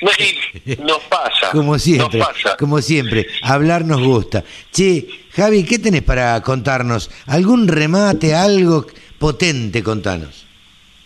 [0.00, 1.50] no, nos pasa.
[1.52, 2.56] Como siempre, Nos pasa.
[2.56, 4.42] como siempre, hablar nos gusta.
[4.72, 7.10] Che, Javi, ¿qué tenés para contarnos?
[7.26, 8.86] ¿Algún remate, algo
[9.18, 10.46] potente, contanos?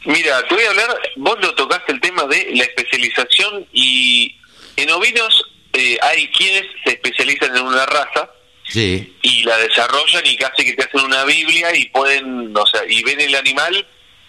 [0.05, 4.35] Mira, te voy a hablar, vos lo tocaste el tema de la especialización y
[4.77, 8.31] en ovinos eh, hay quienes se especializan en una raza
[8.67, 9.15] Sí.
[9.23, 13.03] y la desarrollan y casi que te hacen una Biblia y pueden, o sea, y
[13.03, 13.87] ven el animal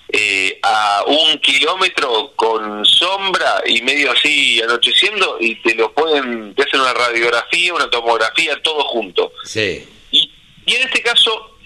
[0.09, 6.63] eh, a un kilómetro con sombra y medio así anocheciendo y te lo pueden, te
[6.63, 9.31] hacen una radiografía, una tomografía, todo junto.
[9.45, 9.87] Sí.
[10.11, 11.57] Y en este caso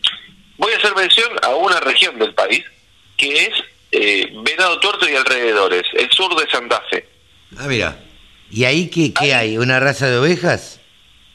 [0.58, 2.64] voy a hacer mención a una región del país
[3.18, 3.52] que es
[3.92, 7.08] eh, Venado Tuerto y alrededores, el sur de Santa Fe.
[7.58, 7.98] Ah, mira.
[8.52, 9.58] ¿Y ahí qué, qué hay?
[9.58, 10.80] ¿Una raza de ovejas?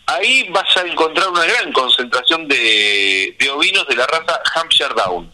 [0.07, 5.33] Ahí vas a encontrar una gran concentración de, de ovinos de la raza Hampshire Down.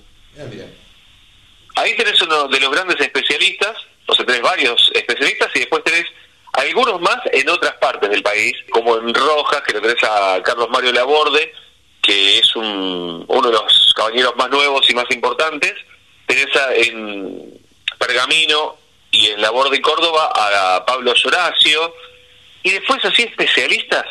[1.76, 6.04] Ahí tenés uno de los grandes especialistas, o sea, tenés varios especialistas y después tenés
[6.52, 10.68] algunos más en otras partes del país, como en Rojas, que lo tenés a Carlos
[10.70, 11.52] Mario Laborde,
[12.02, 15.74] que es un, uno de los caballeros más nuevos y más importantes.
[16.74, 17.60] En
[17.98, 18.76] Pergamino
[19.10, 21.94] y en Laborde y Córdoba a Pablo Horacio.
[22.62, 24.04] Y después así especialistas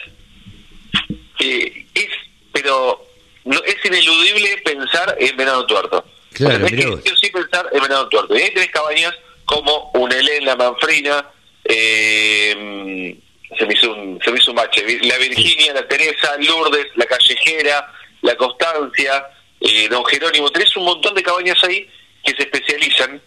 [1.39, 2.10] eh, es,
[2.52, 3.06] pero
[3.45, 6.06] no, es ineludible pensar en Venado Tuerto.
[6.34, 8.38] Claro, O sea, que sí pensar en Venado Tuerto.
[8.38, 11.26] Y ahí tenés cabañas como Unelén, La Manfrina,
[11.64, 13.16] eh,
[13.58, 17.06] se, me hizo un, se me hizo un bache, La Virginia, La Teresa, Lourdes, La
[17.06, 17.91] Callejera,
[18.22, 19.26] La Constancia,
[19.62, 20.50] eh, Don Jerónimo.
[20.52, 21.89] Tenés un montón de cabañas ahí
[22.34, 23.22] que se especializan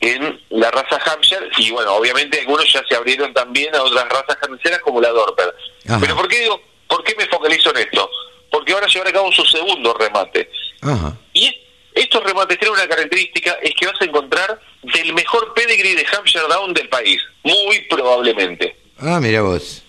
[0.00, 4.38] en la raza Hampshire y bueno, obviamente algunos ya se abrieron también a otras razas
[4.42, 5.54] hampshireras como la Dorper.
[5.88, 5.98] Ajá.
[6.00, 8.08] Pero ¿por qué digo, por qué me focalizo en esto?
[8.50, 10.50] Porque ahora llevar a cabo su segundo remate.
[10.82, 11.14] Ajá.
[11.34, 11.54] Y, es-
[11.92, 16.46] Estos remates tienen una característica, es que vas a encontrar del mejor pedigree de Hampshire
[16.48, 18.76] Down del país, muy probablemente.
[18.98, 19.82] Ah, mira vos.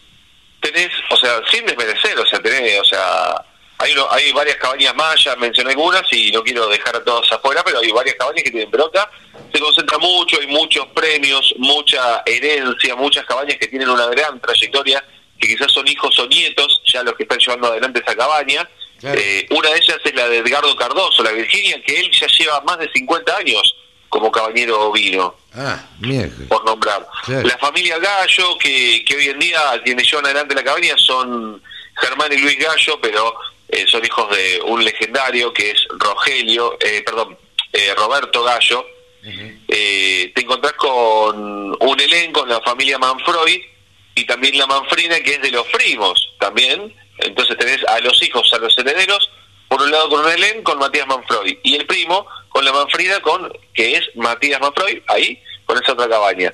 [0.60, 3.46] Tenés, o sea, sin desmerecer, o sea, tenés, o sea,
[3.82, 7.32] hay, uno- hay varias cabañas más, ya mencioné algunas y no quiero dejar a todas
[7.32, 9.10] afuera, pero hay varias cabañas que tienen pelota.
[9.54, 15.04] Se concentra mucho, hay muchos premios, mucha herencia, muchas cabañas que tienen una gran trayectoria,
[15.40, 18.68] que quizás son hijos o nietos, ya los que están llevando adelante esa cabaña.
[19.04, 22.62] Eh, una de ellas es la de Edgardo Cardoso, la Virginia, que él ya lleva
[22.62, 23.76] más de 50 años
[24.10, 26.48] como cabañero ovino Ah, miércoles.
[26.50, 27.08] por nombrar.
[27.26, 27.48] Claro.
[27.48, 31.64] La familia Gallo, que, que hoy en día quienes llevan adelante la cabaña son
[32.00, 33.34] Germán y Luis Gallo, pero
[33.72, 37.38] eh, son hijos de un legendario que es Rogelio, eh, perdón,
[37.72, 38.86] eh, Roberto Gallo.
[39.68, 43.64] Eh, te encontrás con un elenco, la familia Manfroy
[44.16, 46.94] y también la Manfrina, que es de los primos también.
[47.20, 49.30] Entonces tenés a los hijos, a los herederos,
[49.68, 53.22] por un lado con un elenco, con Matías Manfroy, y el primo con la Manfrina,
[53.22, 56.52] con que es Matías Manfroy, ahí, con esa otra cabaña.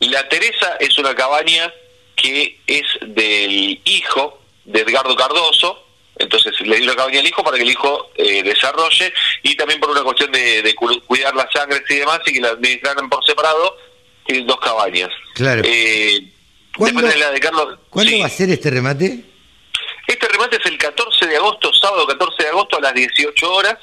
[0.00, 1.72] La Teresa es una cabaña
[2.16, 5.80] que es del hijo de Edgardo Cardoso,
[6.16, 9.12] entonces le dio la cabaña al hijo para que el hijo eh, desarrolle
[9.42, 12.40] y también por una cuestión de, de cu- cuidar las sangres y demás y que
[12.40, 13.76] la administraran por separado,
[14.26, 15.10] tienen dos cabañas.
[15.34, 15.62] Claro.
[15.64, 16.30] Eh,
[16.76, 18.20] ¿Cuándo- de la de Carlos, ¿Cuándo sí.
[18.20, 19.24] va a ser este remate?
[20.06, 23.76] Este remate es el 14 de agosto, sábado 14 de agosto a las 18 horas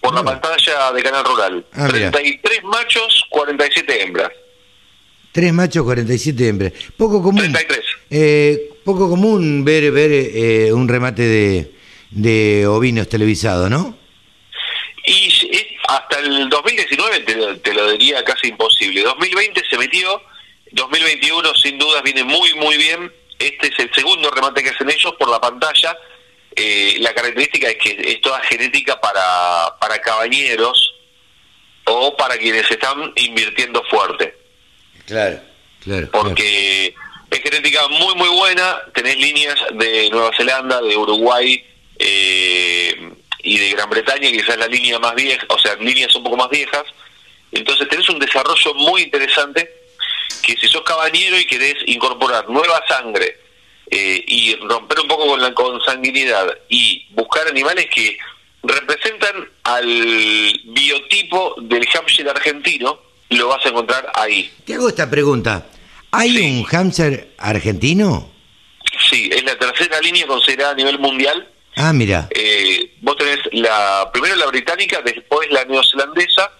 [0.00, 1.66] por la pantalla de Canal Rural.
[1.74, 2.10] Ah, mira.
[2.10, 4.30] 33 machos, 47 hembras.
[5.32, 6.72] Tres machos, 47 hembras.
[6.96, 7.42] Poco común.
[7.42, 7.80] 33.
[8.10, 11.70] Eh, poco común ver, ver eh, un remate de,
[12.10, 13.96] de ovinos televisado, ¿no?
[15.06, 19.02] Y es- hasta el 2019 te, lo- te lo diría casi imposible.
[19.02, 20.20] 2020 se metió,
[20.72, 23.12] 2021 sin dudas viene muy muy bien.
[23.38, 25.96] Este es el segundo remate que hacen ellos por la pantalla.
[26.56, 30.92] Eh, la característica es que es toda genética para, para cabañeros
[31.86, 34.34] o para quienes están invirtiendo fuerte.
[35.10, 35.40] Claro,
[35.82, 36.08] claro.
[36.12, 36.94] porque
[37.30, 41.64] es genética muy muy buena, tenés líneas de Nueva Zelanda, de Uruguay
[41.98, 43.10] eh,
[43.42, 46.22] y de Gran Bretaña, que quizás es la línea más vieja, o sea, líneas un
[46.22, 46.84] poco más viejas,
[47.50, 49.68] entonces tenés un desarrollo muy interesante
[50.42, 53.36] que si sos cabañero y querés incorporar nueva sangre
[53.90, 58.16] eh, y romper un poco con la consanguinidad y buscar animales que
[58.62, 64.52] representan al biotipo del Hampshire argentino, lo vas a encontrar ahí.
[64.64, 65.66] Te hago esta pregunta.
[66.10, 68.30] ¿Hay un hamster argentino?
[69.08, 71.48] Sí, es la tercera línea considerada a nivel mundial.
[71.76, 72.28] Ah, mira.
[72.30, 76.50] Eh, vos tenés la primero la británica, después la neozelandesa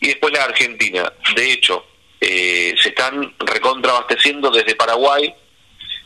[0.00, 1.12] y después la argentina.
[1.34, 1.84] De hecho,
[2.20, 5.34] eh, se están recontrabasteciendo desde Paraguay.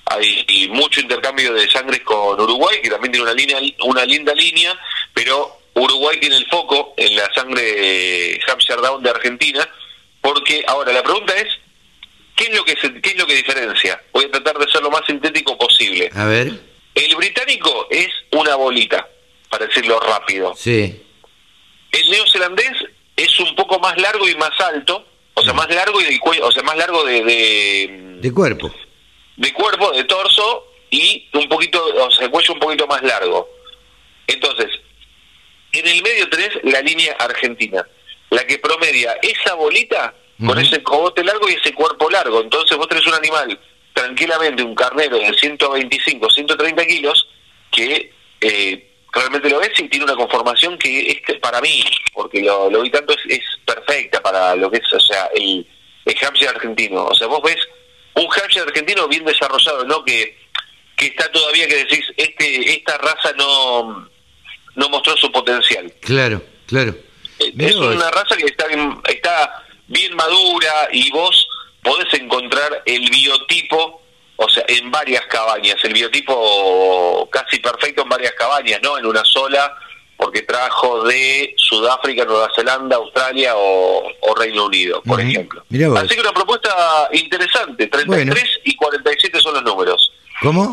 [0.06, 4.78] Hay mucho intercambio de sangres con Uruguay, que también tiene una línea, una linda línea,
[5.12, 9.68] pero Uruguay tiene el foco en la sangre Hampshire Down de Argentina,
[10.26, 11.46] porque ahora la pregunta es
[12.34, 14.02] ¿qué es lo que se- qué es lo que diferencia?
[14.12, 16.10] Voy a tratar de ser lo más sintético posible.
[16.14, 16.50] A ver.
[16.94, 19.08] El británico es una bolita,
[19.50, 20.54] para decirlo rápido.
[20.56, 21.00] Sí.
[21.92, 22.72] El neozelandés
[23.16, 26.46] es un poco más largo y más alto, o sea, más largo y de cuello,
[26.46, 27.88] o sea, más largo de, de,
[28.20, 28.74] De cuerpo.
[29.36, 33.48] de cuerpo, de torso y un poquito, o sea, el cuello un poquito más largo.
[34.26, 34.70] Entonces,
[35.72, 37.86] en el medio tenés la línea argentina,
[38.30, 40.14] la que promedia esa bolita
[40.44, 42.42] con ese cogote largo y ese cuerpo largo.
[42.42, 43.58] Entonces vos tenés un animal,
[43.94, 47.28] tranquilamente un carnero de 125, 130 kilos,
[47.70, 52.70] que eh, realmente lo ves y tiene una conformación que es para mí, porque lo,
[52.70, 55.66] lo vi tanto, es, es perfecta para lo que es, o sea, el,
[56.04, 57.06] el Hampshire argentino.
[57.06, 57.58] O sea, vos ves
[58.14, 60.04] un Hampshire argentino bien desarrollado, ¿no?
[60.04, 60.36] Que,
[60.96, 64.08] que está todavía que decís, este esta raza no,
[64.74, 65.92] no mostró su potencial.
[66.00, 66.94] Claro, claro.
[67.38, 71.48] Es una raza que está bien, está bien madura y vos
[71.82, 74.02] podés encontrar el biotipo,
[74.36, 79.24] o sea, en varias cabañas, el biotipo casi perfecto en varias cabañas, no en una
[79.24, 79.72] sola,
[80.16, 85.62] porque trajo de Sudáfrica, Nueva Zelanda, Australia o, o Reino Unido, por ejemplo.
[85.96, 88.34] Así que una propuesta interesante, 33 Bueno.
[88.64, 90.12] y 47 son los números.
[90.40, 90.72] ¿Cómo?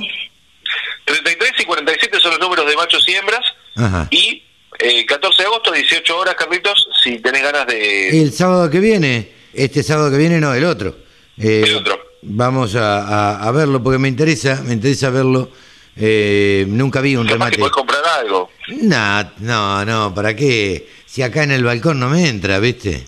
[1.05, 3.41] 33 y 47 son los números de machos y hembras
[3.75, 4.07] Ajá.
[4.11, 4.43] y
[4.79, 8.21] eh, 14 de agosto, 18 horas, Carlitos, si tenés ganas de...
[8.21, 10.95] El sábado que viene, este sábado que viene, no, el otro.
[11.37, 11.99] Eh, El otro.
[12.21, 13.01] Vamos a,
[13.35, 15.49] a- a verlo porque me interesa, me interesa verlo.
[15.95, 17.51] Eh, nunca vi un remate.
[17.55, 18.49] que podés comprar algo.
[18.81, 20.87] Nah, no, no, ¿para qué?
[21.05, 23.05] Si acá en el balcón no me entra, ¿viste?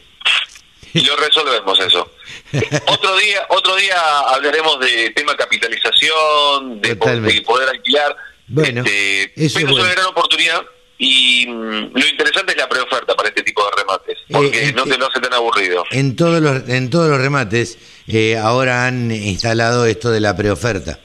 [0.94, 2.12] Y lo resolvemos eso.
[2.88, 3.96] otro día otro día
[4.30, 8.16] hablaremos de tema capitalización, de, poder alquilar.
[8.48, 9.84] Bueno, Este, eso es pero es bueno.
[9.86, 10.62] una gran oportunidad
[10.98, 14.84] Y mm, lo interesante es la preoferta para este tipo de remates, porque Eh, no
[14.86, 15.84] te lo hace tan aburrido.
[15.92, 17.78] En todos los, en todos los remates
[18.08, 21.00] eh, ahora han instalado esto de la preoferta.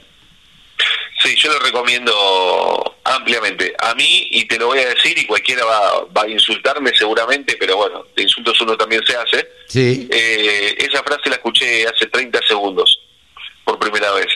[1.23, 3.75] Sí, yo lo recomiendo ampliamente.
[3.79, 7.57] A mí, y te lo voy a decir, y cualquiera va, va a insultarme seguramente,
[7.59, 9.47] pero bueno, de insultos uno también se hace.
[9.67, 10.07] Sí.
[10.11, 12.99] Eh, esa frase la escuché hace 30 segundos,
[13.63, 14.27] por primera vez.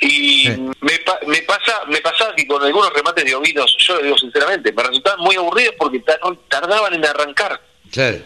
[0.00, 0.48] Y
[0.80, 4.18] me, pa- me pasa me pasaba que con algunos remates de ovinos, yo lo digo
[4.18, 7.60] sinceramente, me resultaban muy aburridos porque tar- tardaban en arrancar.
[7.92, 8.18] Claro.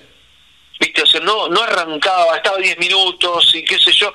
[0.81, 1.03] ¿Viste?
[1.03, 4.13] O sea, no, no arrancaba, estaba 10 minutos y qué sé yo.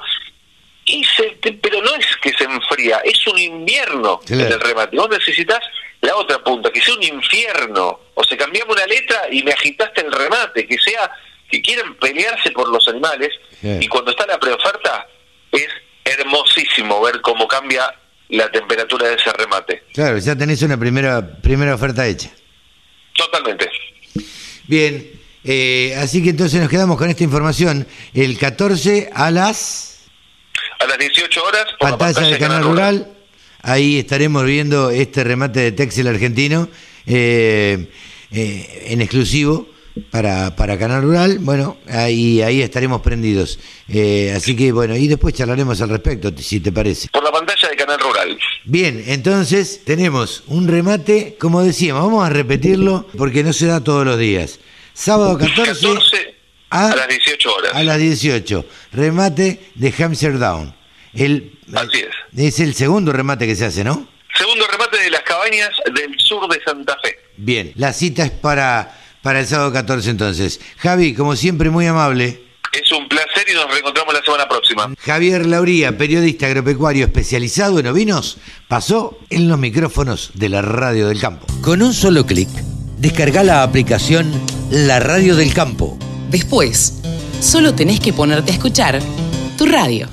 [0.86, 4.44] Y se, te- pero no es que se enfría, es un invierno Claro.
[4.46, 4.96] en el remate.
[4.98, 5.60] Vos necesitas
[6.02, 8.00] la otra punta, que sea un infierno.
[8.16, 11.12] O sea, cambiamos una letra y me agitaste el remate, que sea,
[11.50, 13.30] que quieren pelearse por los animales.
[13.62, 13.78] Sí.
[13.82, 15.08] Y cuando está la preoferta,
[15.52, 15.68] es
[16.10, 17.94] hermosísimo ver cómo cambia
[18.30, 19.84] la temperatura de ese remate.
[19.94, 22.30] Claro, ya tenés una primera, primera oferta hecha.
[23.16, 23.70] Totalmente.
[24.68, 25.12] Bien,
[25.44, 27.88] eh, así que entonces nos quedamos con esta información.
[28.14, 30.06] El 14 a las
[30.80, 33.08] A las 18 horas, por pantalla del Canal Rural,
[33.62, 36.70] ahí estaremos viendo este remate de Texel argentino
[37.06, 37.90] eh,
[38.32, 39.68] eh, en exclusivo
[40.12, 41.40] para, para Canal Rural.
[41.40, 43.60] Bueno, ahí, ahí estaremos prendidos.
[43.88, 47.10] Eh, así que bueno, y después charlaremos al respecto, si te parece.
[47.10, 48.40] Por la pantalla de Canal Rural.
[48.66, 54.06] Bien, entonces tenemos un remate, como decíamos, vamos a repetirlo porque no se da todos
[54.06, 54.60] los días.
[54.94, 56.36] Sábado 14, 14
[56.72, 57.72] a, a las 18 horas.
[57.74, 60.76] a las 18, remate de Hampshire Down.
[61.14, 62.38] El, Así es.
[62.38, 64.08] Es el segundo remate que se hace, ¿no?
[64.36, 67.18] Segundo remate de las cabañas del sur de Santa Fe.
[67.38, 70.60] Bien, la cita es para, para el sábado 14 entonces.
[70.78, 72.44] Javi, como siempre, muy amable.
[72.72, 74.94] Es un placer y nos reencontramos la semana próxima.
[75.00, 81.20] Javier Lauría, periodista agropecuario especializado en ovinos, pasó en los micrófonos de la Radio del
[81.20, 81.48] Campo.
[81.62, 82.50] Con un solo clic,
[82.98, 84.32] descarga la aplicación
[84.70, 85.98] La Radio del Campo.
[86.30, 87.02] Después,
[87.42, 89.00] solo tenés que ponerte a escuchar
[89.58, 90.08] tu radio.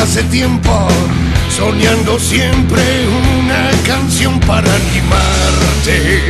[0.00, 0.88] Hace tiempo,
[1.48, 2.82] soñando siempre
[3.40, 6.24] una canción para animarte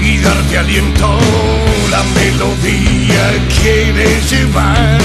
[0.00, 1.18] y darte aliento.
[1.90, 3.24] La melodía
[3.60, 5.00] quiere llevar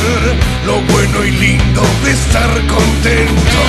[0.65, 3.61] lo bueno y lindo de estar contento.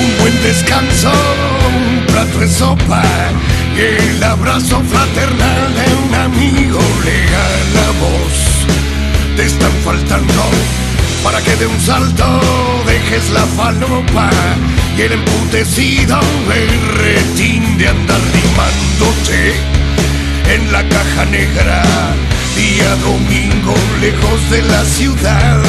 [0.00, 3.02] Un buen descanso, un plato de sopa
[3.78, 8.66] el abrazo fraternal de un amigo le da la voz.
[9.36, 10.42] Te están faltando
[11.22, 12.24] para que de un salto
[12.86, 14.30] dejes la falopa
[14.96, 16.18] y el emputecido
[16.48, 19.54] berretín de andar rimándote
[20.54, 21.82] en la caja negra.
[22.56, 25.62] Día domingo lejos de la ciudad,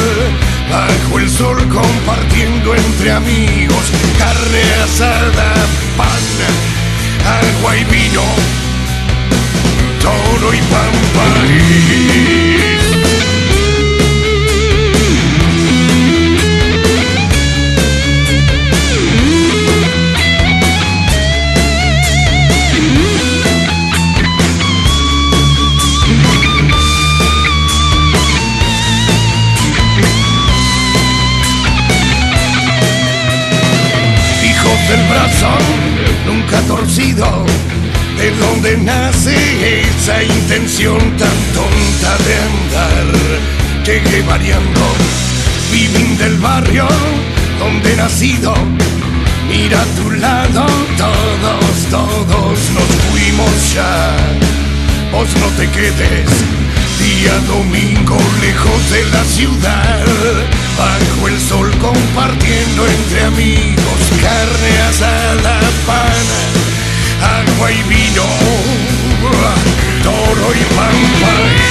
[0.71, 5.53] bajo el sol compartiendo entre amigos carne asada,
[5.95, 6.88] pan,
[7.25, 8.23] agua y vino,
[10.01, 11.25] toro y pampa.
[34.43, 35.49] Hijos del brazo,
[36.69, 37.25] torcido,
[38.19, 39.35] de donde nace
[39.81, 43.07] esa intención tan tonta de andar,
[43.83, 44.81] llegué variando,
[45.71, 46.87] vivín del barrio
[47.57, 48.53] donde he nacido,
[49.49, 54.15] mira a tu lado, todos, todos nos fuimos ya,
[55.11, 56.29] vos no te quedes,
[56.99, 60.05] día domingo lejos de la ciudad,
[60.79, 66.25] bajo el sol compartiendo entre amigos, carne asada, pan,
[67.41, 68.23] agua y vino,
[70.03, 71.69] toro y pampa.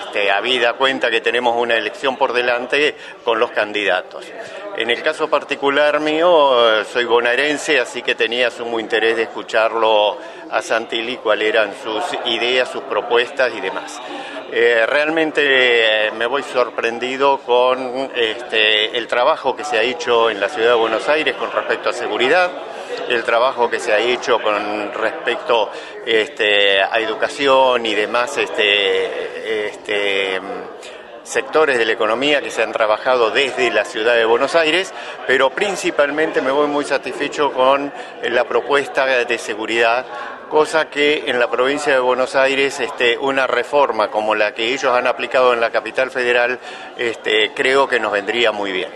[0.00, 4.24] este, habida cuenta que tenemos una elección por delante con los candidatos.
[4.76, 10.18] En el caso particular mío, soy bonaerense, así que tenía sumo interés de escucharlo
[10.50, 13.98] a Santilli, cuáles eran sus ideas, sus propuestas y demás.
[14.52, 20.50] Eh, realmente me voy sorprendido con este, el trabajo que se ha hecho en la
[20.50, 22.50] ciudad de Buenos Aires con respecto a seguridad
[23.08, 25.70] el trabajo que se ha hecho con respecto
[26.04, 29.70] este, a educación y demás este,
[31.26, 34.94] sectores de la economía que se han trabajado desde la ciudad de Buenos Aires,
[35.26, 40.06] pero principalmente me voy muy satisfecho con la propuesta de seguridad
[40.48, 44.92] cosa que en la provincia de Buenos Aires este, una reforma como la que ellos
[44.96, 46.60] han aplicado en la capital federal
[46.96, 48.90] este, creo que nos vendría muy bien.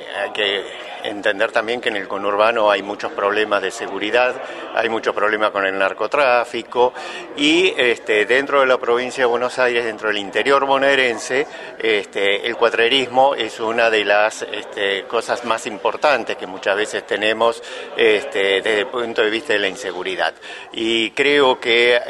[1.05, 4.35] Entender también que en el conurbano hay muchos problemas de seguridad,
[4.75, 6.93] hay muchos problemas con el narcotráfico
[7.37, 11.47] y este, dentro de la provincia de Buenos Aires, dentro del interior bonaerense,
[11.79, 17.63] este, el cuatrerismo es una de las este, cosas más importantes que muchas veces tenemos
[17.97, 20.35] este, desde el punto de vista de la inseguridad.
[20.73, 22.01] Y creo que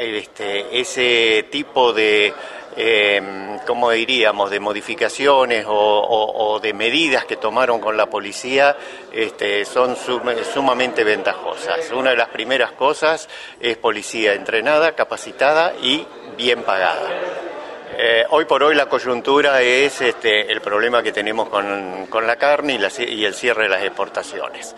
[0.71, 2.33] ese tipo de
[2.75, 8.75] eh, como diríamos?, de modificaciones o, de medidas que tomaron con la policía
[9.11, 11.91] este, son sumamente ventajosas.
[11.91, 13.27] Una de las primeras cosas
[13.59, 16.05] es policía entrenada, capacitada y
[16.37, 17.09] bien pagada.
[17.97, 22.79] Eh, hoy por hoy la coyuntura es este, el problema que tenemos con, la carne
[22.99, 24.75] y, el cierre de las exportaciones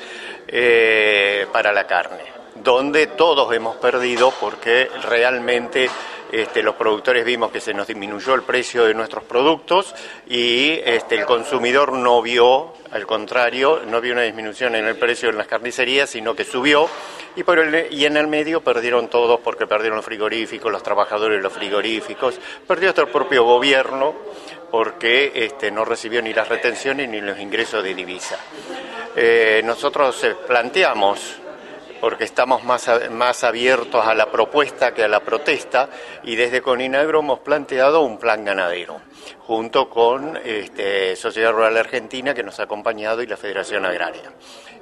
[0.47, 2.23] eh, para la carne,
[2.55, 5.89] donde todos hemos perdido porque realmente
[6.33, 9.93] este, los productores vimos que se nos disminuyó el precio de nuestros productos
[10.27, 15.29] y este, el consumidor no vio, al contrario, no vio una disminución en el precio
[15.29, 16.89] en las carnicerías, sino que subió
[17.35, 17.59] y, por
[17.91, 22.39] y en el medio perdieron todos porque perdieron los frigoríficos, los trabajadores de los frigoríficos,
[22.67, 24.15] perdió hasta el propio gobierno
[24.71, 28.39] porque este, no recibió ni las retenciones ni los ingresos de divisa.
[29.15, 31.42] Eh, nosotros eh, planteamos
[32.03, 35.87] porque estamos más, más abiertos a la propuesta que a la protesta
[36.23, 38.99] y desde Coninagro hemos planteado un plan ganadero
[39.47, 44.33] junto con este, Sociedad Rural Argentina que nos ha acompañado y la Federación Agraria.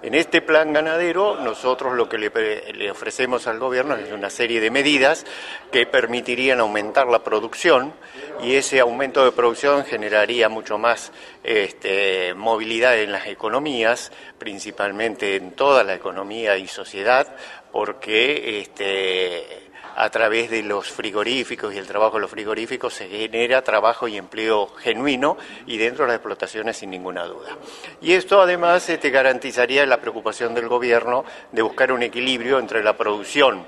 [0.04, 4.72] En este plan ganadero nosotros lo que le, ofrecemos al gobierno es una serie de
[4.72, 5.26] medidas
[5.72, 7.94] que permitirían aumentar la producción
[8.42, 11.12] y ese aumento de producción generaría mucho más
[11.44, 17.36] este, movilidad en las economías, principalmente en toda la economía y sociedad,
[17.72, 23.64] porque este, a través de los frigoríficos y el trabajo de los frigoríficos se genera
[23.64, 27.58] trabajo y empleo genuino y dentro de las explotaciones sin ninguna duda.
[28.02, 32.84] Y esto además te este, garantizaría la preocupación del gobierno de buscar un equilibrio entre
[32.84, 33.66] la producción,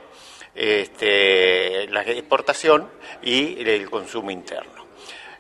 [0.56, 2.90] este, la exportación
[3.22, 4.84] y el consumo interno.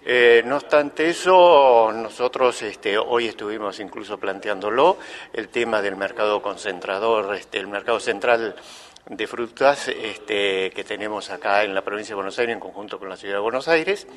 [0.06, 4.98] Eh, no obstante eso, nosotros este, hoy estuvimos incluso planteándolo,
[5.32, 8.54] el tema del mercado concentrador, el mercado central
[9.10, 13.10] de frutas este, que tenemos acá en la provincia de Buenos Aires en conjunto con
[13.10, 14.08] la ciudad de Buenos Aires.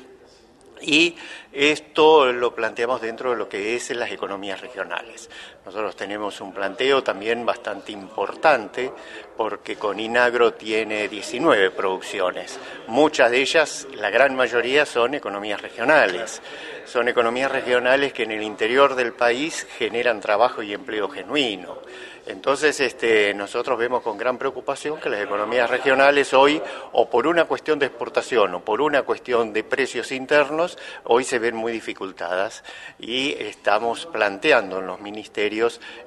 [0.81, 1.15] Y
[1.51, 5.29] esto lo planteamos dentro de lo que es las economías regionales.
[5.67, 8.89] Nosotros tenemos un planteo también bastante importante
[9.35, 12.57] porque Coninagro tiene 19 producciones.
[12.87, 16.41] Muchas de ellas, la gran mayoría, son economías regionales.
[16.85, 21.79] Son economías regionales que en el interior del país generan trabajo y empleo genuino.
[22.27, 26.61] Entonces, este, nosotros vemos con gran preocupación que las economías regionales hoy,
[26.91, 31.39] o por una cuestión de exportación o por una cuestión de precios internos, hoy se
[31.39, 32.65] ven muy dificultadas
[32.99, 35.56] y estamos planteando en los ministerios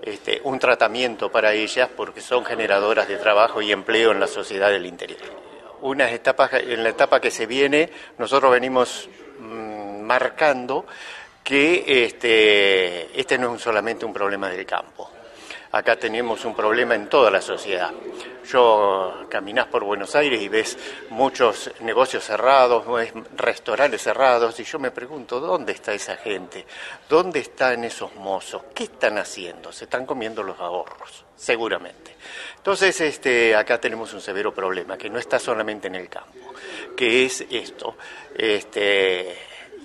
[0.02, 4.70] este, un tratamiento para ellas porque son generadoras de trabajo y empleo en la sociedad
[4.70, 5.20] del interior.
[5.82, 10.86] Unas etapas, en la etapa que se viene, nosotros venimos mm, marcando
[11.42, 15.10] que este, este no es solamente un problema del campo
[15.72, 17.90] acá tenemos un problema en toda la sociedad.
[18.44, 20.78] Yo caminás por Buenos Aires y ves
[21.10, 22.84] muchos negocios cerrados,
[23.36, 26.66] restaurantes cerrados, y yo me pregunto, ¿dónde está esa gente?
[27.08, 28.62] ¿Dónde están esos mozos?
[28.74, 29.72] ¿Qué están haciendo?
[29.72, 32.16] Se están comiendo los ahorros, seguramente.
[32.56, 36.54] Entonces, este, acá tenemos un severo problema, que no está solamente en el campo,
[36.96, 37.96] que es esto,
[38.36, 39.36] este,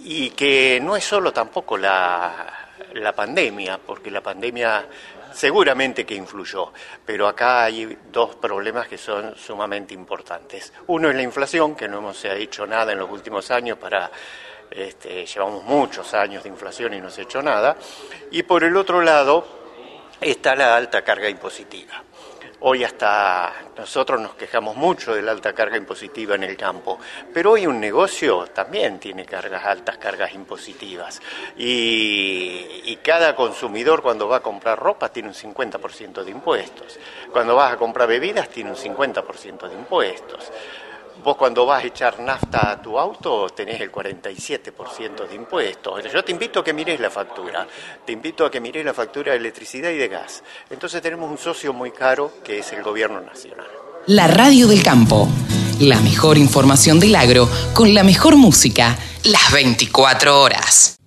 [0.03, 4.85] y que no es solo tampoco la, la pandemia, porque la pandemia
[5.35, 6.71] seguramente que influyó,
[7.05, 10.71] pero acá hay dos problemas que son sumamente importantes.
[10.87, 14.09] Uno es la inflación, que no hemos hecho nada en los últimos años para
[14.71, 17.75] este, llevamos muchos años de inflación y no se ha hecho nada.
[18.31, 19.45] Y por el otro lado
[20.21, 22.01] está la alta carga impositiva.
[22.67, 26.97] Hoy hasta nosotros nos quejamos mucho de la alta carga impositiva en el campo,
[27.31, 31.21] pero hoy un negocio también tiene cargas altas, cargas impositivas.
[31.59, 36.99] Y, y cada consumidor cuando va a comprar ropa tiene un 50% de impuestos.
[37.31, 40.51] Cuando vas a comprar bebidas tiene un 50% de impuestos.
[41.25, 46.03] Vos cuando vas a echar nafta a tu auto tenés el 47% de impuestos.
[46.13, 47.67] Yo te invito a que mires la factura.
[48.05, 50.43] Te invito a que mires la factura de electricidad y de gas.
[50.69, 53.65] Entonces tenemos un socio muy caro que es el gobierno nacional.
[54.05, 55.27] La radio del campo.
[55.79, 60.99] La mejor información del agro con la mejor música las 24 horas.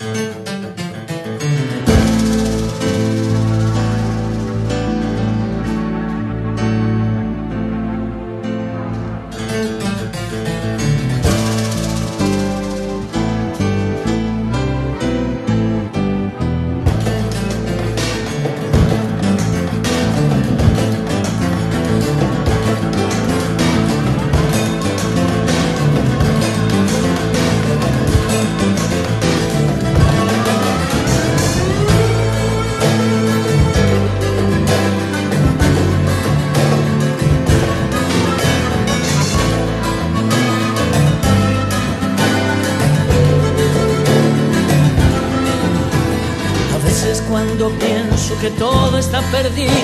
[49.42, 49.77] Perdido,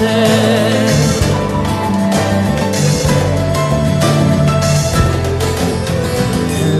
[0.00, 1.18] demorarse.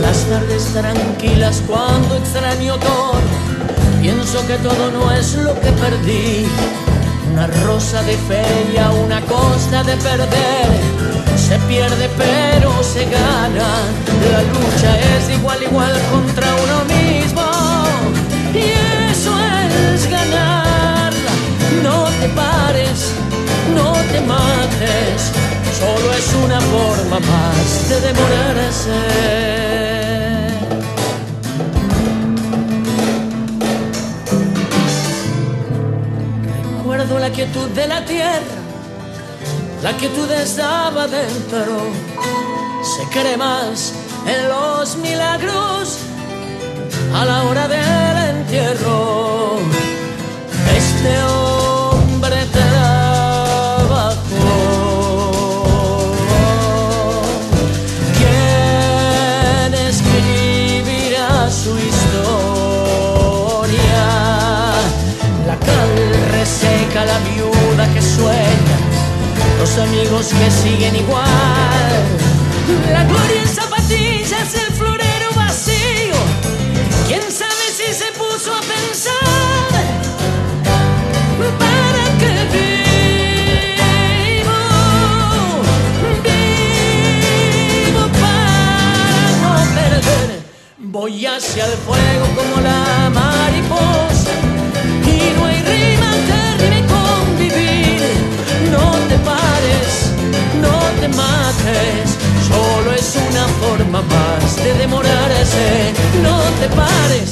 [0.01, 3.13] las tardes tranquilas cuando extraño todo,
[4.01, 6.47] pienso que todo no es lo que perdí.
[7.31, 10.67] Una rosa de feria, una costa de perder,
[11.37, 13.69] se pierde pero se gana.
[14.31, 17.43] La lucha es igual igual contra uno mismo
[18.53, 19.31] y eso
[19.93, 21.33] es ganarla.
[21.83, 22.29] No te
[22.69, 25.31] no te mates,
[25.79, 28.99] solo es una forma más de demorarse.
[36.77, 38.59] Recuerdo la quietud de la tierra,
[39.81, 41.87] la quietud estaba dentro.
[42.83, 43.93] Se cree más
[44.27, 45.97] en los milagros
[47.15, 49.57] a la hora del entierro.
[50.77, 51.58] Este
[69.59, 71.27] los amigos que siguen igual.
[72.91, 76.15] La gloria en zapatillas, el florero vacío.
[77.07, 79.83] ¿Quién sabe si se puso a pensar?
[81.63, 84.59] ¿Para qué vivo?
[87.83, 90.29] Vivo para no perder.
[90.77, 94.08] Voy hacia el fuego como la mariposa
[101.15, 105.93] mates, solo es una forma más de demorarse.
[106.23, 107.31] No te pares,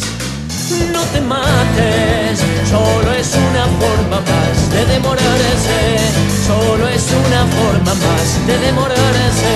[0.93, 6.28] no te mates, solo es una forma más de demorarse.
[6.47, 9.53] Solo es una forma más de demorarse.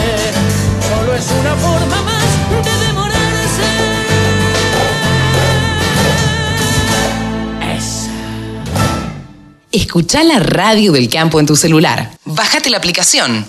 [0.89, 3.21] Solo es una forma más de demorarse.
[9.71, 12.11] Escucha la radio del campo en tu celular.
[12.25, 13.45] Bájate la aplicación.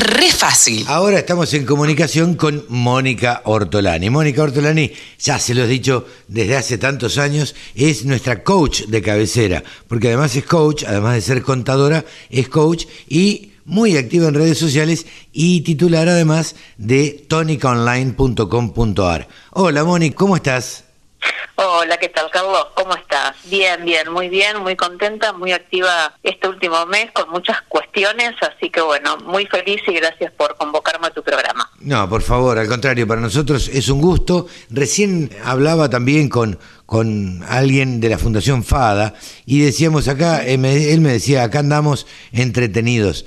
[0.00, 0.84] Re fácil.
[0.88, 4.08] Ahora estamos en comunicación con Mónica Ortolani.
[4.08, 9.02] Mónica Ortolani, ya se lo he dicho desde hace tantos años, es nuestra coach de
[9.02, 14.34] cabecera, porque además es coach, además de ser contadora, es coach y muy activa en
[14.34, 19.28] redes sociales y titular además de tonicaonline.com.ar.
[19.50, 20.84] Hola Mónica, ¿cómo estás?
[21.56, 22.68] Hola, ¿qué tal, Carlos?
[22.74, 23.36] ¿Cómo estás?
[23.44, 28.70] Bien, bien, muy bien, muy contenta, muy activa este último mes con muchas cuestiones, así
[28.70, 31.70] que bueno, muy feliz y gracias por convocarme a tu programa.
[31.80, 34.46] No, por favor, al contrario, para nosotros es un gusto.
[34.70, 39.14] Recién hablaba también con, con alguien de la Fundación FADA
[39.44, 43.26] y decíamos acá, él me, él me decía, acá andamos entretenidos,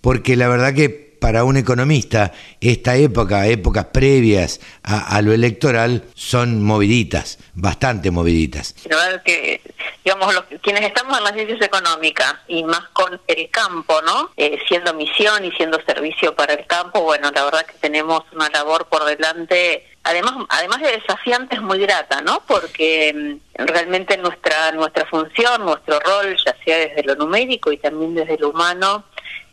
[0.00, 6.62] porque la verdad que para un economista esta época, épocas previas a, lo electoral, son
[6.62, 8.74] moviditas, bastante moviditas.
[8.88, 9.60] La verdad que,
[10.04, 14.30] digamos, los, quienes estamos en las ciencias económicas y más con el campo, ¿no?
[14.36, 18.48] Eh, siendo misión y siendo servicio para el campo, bueno, la verdad que tenemos una
[18.50, 24.70] labor por delante además además de desafiante es muy grata no porque mm, realmente nuestra
[24.72, 29.04] nuestra función nuestro rol ya sea desde lo numérico y también desde lo humano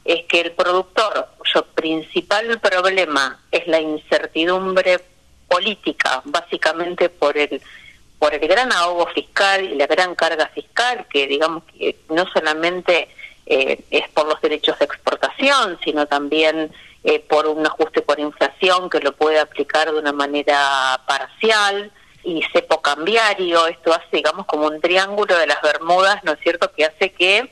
[0.06, 5.00] es que el productor, cuyo principal problema es la incertidumbre
[5.48, 7.62] política, básicamente por el
[8.20, 13.10] por el gran ahogo fiscal y la gran carga fiscal, que digamos que no solamente
[13.46, 16.72] eh, es por los derechos de exportación, sino también
[17.04, 21.92] eh, por un ajuste por inflación que lo puede aplicar de una manera parcial
[22.24, 26.72] y cepo cambiario, esto hace digamos como un triángulo de las Bermudas, ¿no es cierto?,
[26.72, 27.52] que hace que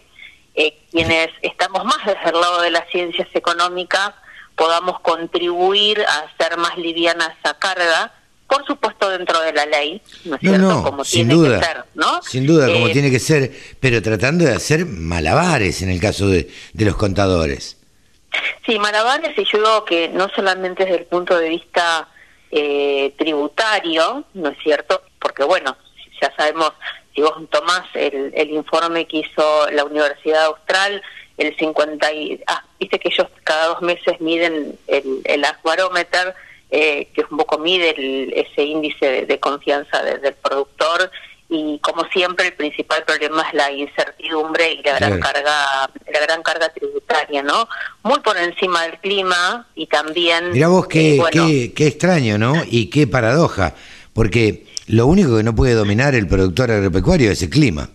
[0.56, 4.12] eh, quienes estamos más desde el lado de las ciencias económicas
[4.56, 8.12] podamos contribuir a hacer más liviana esa carga,
[8.48, 10.84] por supuesto dentro de la ley, ¿no es cierto?
[10.84, 12.22] como sin tiene duda, que ser, ¿no?
[12.22, 16.28] Sin duda, como Eh, tiene que ser, pero tratando de hacer malabares en el caso
[16.28, 17.78] de, de los contadores.
[18.66, 22.08] Sí, malabares y yo digo que no solamente desde el punto de vista
[22.52, 25.02] eh, tributario, ¿no es cierto?
[25.18, 25.76] Porque bueno,
[26.22, 26.72] ya sabemos,
[27.16, 31.02] si vos tomás el, el informe que hizo la Universidad Austral,
[31.38, 36.36] el 50 y, ah, viste que ellos cada dos meses miden el, el Barometer,
[36.70, 41.12] eh, que un poco mide el- ese índice de, de confianza de- del productor
[41.50, 46.42] y como siempre el principal problema es la incertidumbre y la gran carga la gran
[46.44, 47.68] carga tributaria no
[48.04, 52.38] muy por encima del clima y también Mirá vos qué, eh, bueno, qué, qué extraño,
[52.38, 52.54] ¿no?
[52.70, 53.74] Y qué paradoja,
[54.14, 57.90] porque lo único que no puede dominar el productor agropecuario es el clima.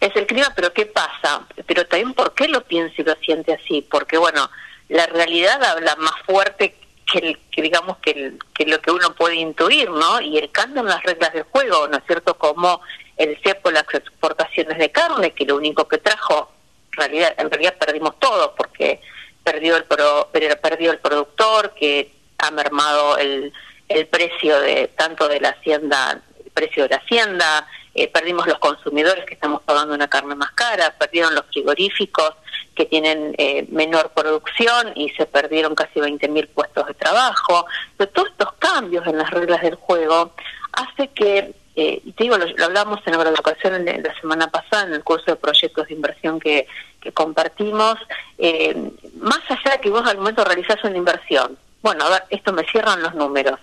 [0.00, 3.52] es el clima pero qué pasa pero también por qué lo piensa y lo siente
[3.52, 4.50] así porque bueno
[4.88, 6.74] la realidad habla más fuerte
[7.10, 10.50] que, el, que digamos que, el- que lo que uno puede intuir no y el
[10.50, 12.80] cambio en las reglas del juego no es cierto como
[13.16, 16.52] el cepo las exportaciones de carne que lo único que trajo
[16.92, 19.00] en realidad en realidad perdimos todo porque
[19.44, 23.52] perdió el pro- per- perdió el productor que ha mermado el,
[23.88, 26.22] el precio de tanto de la hacienda
[26.58, 30.94] precio de la hacienda eh, perdimos los consumidores que estamos pagando una carne más cara
[30.98, 32.32] perdieron los frigoríficos
[32.74, 37.66] que tienen eh, menor producción y se perdieron casi 20.000 puestos de trabajo.
[37.96, 40.32] Pero todos estos cambios en las reglas del juego
[40.72, 44.82] hace que eh, y te digo, lo, lo hablamos en la ocasión la semana pasada
[44.88, 46.66] en el curso de proyectos de inversión que,
[47.00, 47.94] que compartimos,
[48.36, 48.74] eh,
[49.20, 52.64] más allá de que vos al momento realizás una inversión, bueno, a ver, esto me
[52.64, 53.60] cierran los números,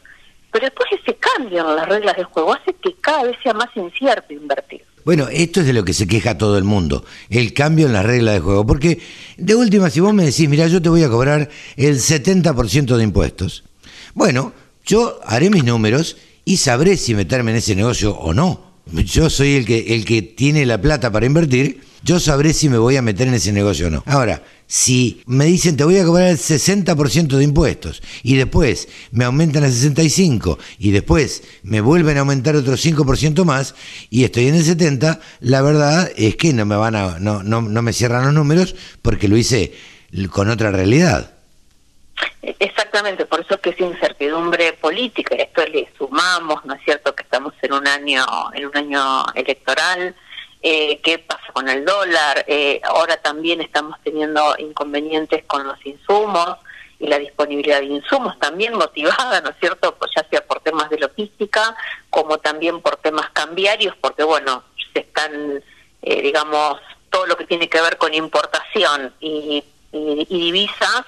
[0.55, 3.67] pero después ese cambio en las reglas del juego hace que cada vez sea más
[3.75, 4.83] incierto invertir.
[5.03, 8.05] Bueno, esto es de lo que se queja todo el mundo, el cambio en las
[8.05, 8.65] reglas de juego.
[8.65, 9.01] Porque
[9.35, 13.03] de última, si vos me decís, mira, yo te voy a cobrar el 70% de
[13.03, 13.65] impuestos,
[14.13, 14.53] bueno,
[14.85, 16.15] yo haré mis números
[16.45, 18.74] y sabré si meterme en ese negocio o no.
[18.91, 22.77] Yo soy el que, el que tiene la plata para invertir, yo sabré si me
[22.77, 24.03] voy a meter en ese negocio o no.
[24.05, 29.25] Ahora, si me dicen te voy a cobrar el 60% de impuestos y después me
[29.25, 33.75] aumentan a 65 y después me vuelven a aumentar otro 5% más
[34.09, 37.61] y estoy en el 70, la verdad es que no me van a no, no,
[37.61, 39.73] no me cierran los números porque lo hice
[40.29, 41.34] con otra realidad.
[42.41, 47.23] Exactamente, por eso que es incertidumbre política, y esto le sumamos, ¿no es cierto?, que
[47.23, 48.23] estamos en un año,
[48.53, 50.15] en un año electoral,
[50.61, 56.57] eh, qué pasa con el dólar, eh, ahora también estamos teniendo inconvenientes con los insumos
[56.99, 60.89] y la disponibilidad de insumos, también motivada, ¿no es cierto?, pues ya sea por temas
[60.89, 61.75] de logística,
[62.09, 64.63] como también por temas cambiarios, porque bueno,
[64.93, 65.63] se están,
[66.03, 66.79] eh, digamos,
[67.09, 71.05] todo lo que tiene que ver con importación y divisas,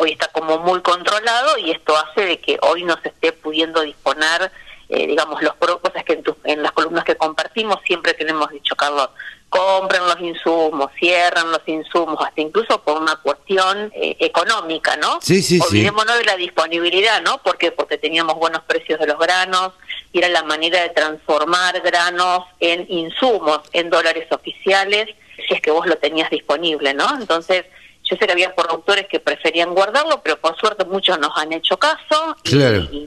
[0.00, 3.82] hoy está como muy controlado y esto hace de que hoy no se esté pudiendo
[3.82, 4.50] disponer
[4.88, 9.10] eh, digamos, los cosas que en, en las columnas que compartimos siempre tenemos dicho, Carlos,
[9.48, 15.20] compren los insumos, cierran los insumos, hasta incluso por una cuestión eh, económica, ¿no?
[15.20, 17.38] Sí, sí, Olvidémonos de la disponibilidad, ¿no?
[17.38, 19.74] Porque porque teníamos buenos precios de los granos
[20.12, 25.06] y era la manera de transformar granos en insumos, en dólares oficiales,
[25.46, 27.06] si es que vos lo tenías disponible, ¿no?
[27.16, 27.64] Entonces,
[28.10, 31.78] yo sé que había productores que preferían guardarlo, pero por suerte muchos nos han hecho
[31.78, 32.60] caso y,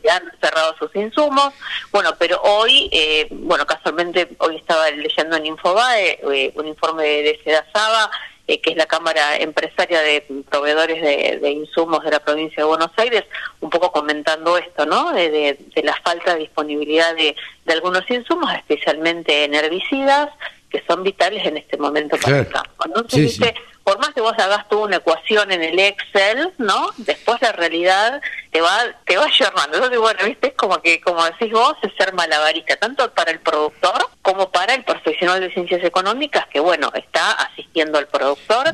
[0.08, 1.54] han cerrado sus insumos.
[1.92, 7.40] Bueno, pero hoy, eh, bueno, casualmente hoy estaba leyendo en Infobae eh, un informe de,
[7.44, 8.10] Sedasaba,
[8.48, 12.92] eh, que es la Cámara Empresaria de Proveedores de, Insumos de la provincia de Buenos
[12.96, 13.24] Aires,
[13.60, 15.12] un poco comentando esto, ¿no?
[15.12, 17.36] De, la falta de disponibilidad de,
[17.68, 20.30] algunos insumos, especialmente en herbicidas,
[20.70, 22.86] que son vitales en este momento para el campo.
[22.86, 23.54] Entonces, dice
[23.84, 26.90] por más que vos hagas tú una ecuación en el Excel, ¿no?
[26.98, 29.76] Después la realidad te va te va ayornando.
[29.78, 33.40] Entonces, bueno, viste, es como que, como decís vos, es ser malabarista, tanto para el
[33.40, 38.74] productor como para el profesional de ciencias económicas, que, bueno, está asistiendo al productor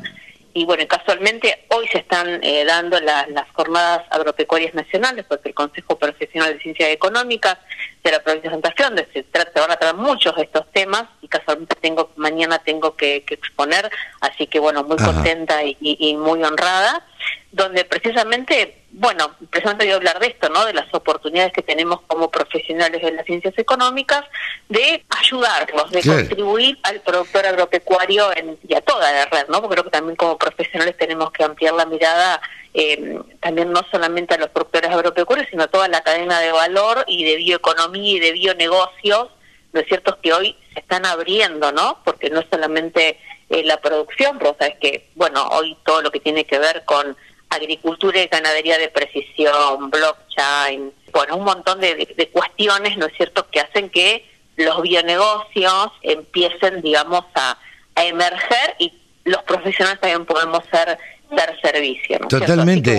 [0.52, 5.98] y bueno, casualmente hoy se están eh, dando las jornadas agropecuarias nacionales, porque el Consejo
[5.98, 7.58] Profesional de Ciencias Económicas
[8.02, 10.70] de la provincia de Santa Fe, donde se, trata, van a tratar muchos de estos
[10.72, 13.90] temas, y casualmente tengo mañana tengo que, exponer,
[14.20, 17.06] así que bueno, muy contenta y muy honrada
[17.52, 20.64] donde precisamente, bueno, precisamente voy a hablar de esto, ¿no?
[20.64, 24.24] De las oportunidades que tenemos como profesionales de las ciencias económicas
[24.68, 29.60] de ayudarlos, de contribuir al productor agropecuario en, y a toda la red, ¿no?
[29.60, 32.40] Porque creo que también como profesionales tenemos que ampliar la mirada
[32.72, 37.04] eh, también no solamente a los productores agropecuarios, sino a toda la cadena de valor
[37.08, 39.28] y de bioeconomía y de bionegocios,
[39.72, 40.18] ¿no es cierto?
[40.20, 41.98] Que hoy se están abriendo, ¿no?
[42.04, 43.18] Porque no es solamente
[43.48, 47.16] eh, la producción, pero sabes que, bueno, hoy todo lo que tiene que ver con
[47.50, 53.60] agricultura y ganadería de precisión, blockchain, bueno, un montón de, cuestiones, ¿no es cierto?, que
[53.60, 54.24] hacen que
[54.56, 57.58] los bionegocios empiecen, digamos, a,
[57.96, 58.90] emerger y
[59.24, 60.96] los profesionales también podemos ser
[61.36, 62.18] dar servicio.
[62.18, 62.98] ¿no Totalmente.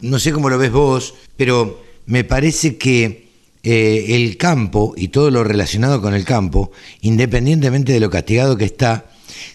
[0.00, 3.28] no sé cómo lo ves vos, pero me parece que
[3.62, 8.64] eh, el campo y todo lo relacionado con el campo, independientemente de lo castigado que
[8.64, 9.04] está,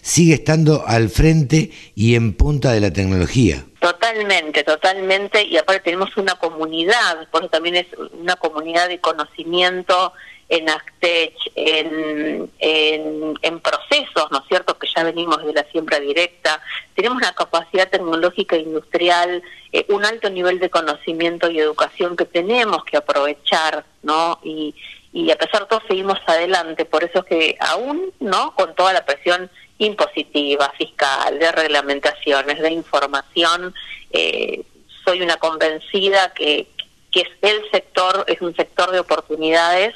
[0.08, 3.62] sigue estando al frente y en punta de la tecnología.
[3.78, 10.14] Totalmente, totalmente, y aparte tenemos una comunidad, por eso también es una comunidad de conocimiento
[10.48, 16.62] en Actech, en, en, procesos, ¿no es cierto?, que ya venimos de la siembra directa,
[16.94, 19.42] tenemos una capacidad tecnológica e industrial,
[19.74, 24.40] eh, un alto nivel de conocimiento y educación que tenemos que aprovechar, ¿no?
[24.42, 24.74] Y,
[25.12, 28.94] y a pesar de todo seguimos adelante, por eso es que aún, ¿no?, con toda
[28.94, 33.74] la presión impositiva, fiscal, de reglamentaciones, de información.
[34.10, 34.62] Eh,
[35.04, 36.66] soy una convencida que,
[37.10, 39.94] que es el sector, es un sector de oportunidades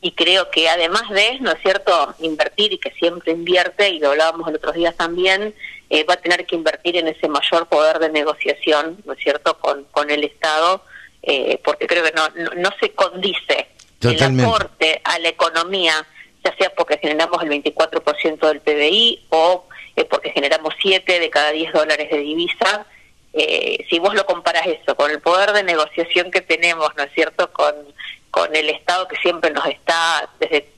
[0.00, 4.10] y creo que además de, ¿no es cierto?, invertir y que siempre invierte, y lo
[4.10, 5.54] hablábamos los otros días también,
[5.88, 9.56] eh, va a tener que invertir en ese mayor poder de negociación, ¿no es cierto?,
[9.58, 10.84] con, con el Estado,
[11.22, 13.68] eh, porque creo que no, no, se condice
[14.00, 16.04] el aporte a la economía
[16.44, 19.64] ya sea porque generamos el 24% del PBI o
[19.96, 22.86] eh, porque generamos 7 de cada 10 dólares de divisa.
[23.32, 27.12] Eh, si vos lo comparas eso con el poder de negociación que tenemos, ¿no es
[27.14, 27.74] cierto?, con,
[28.30, 30.72] con el Estado que siempre nos está, desde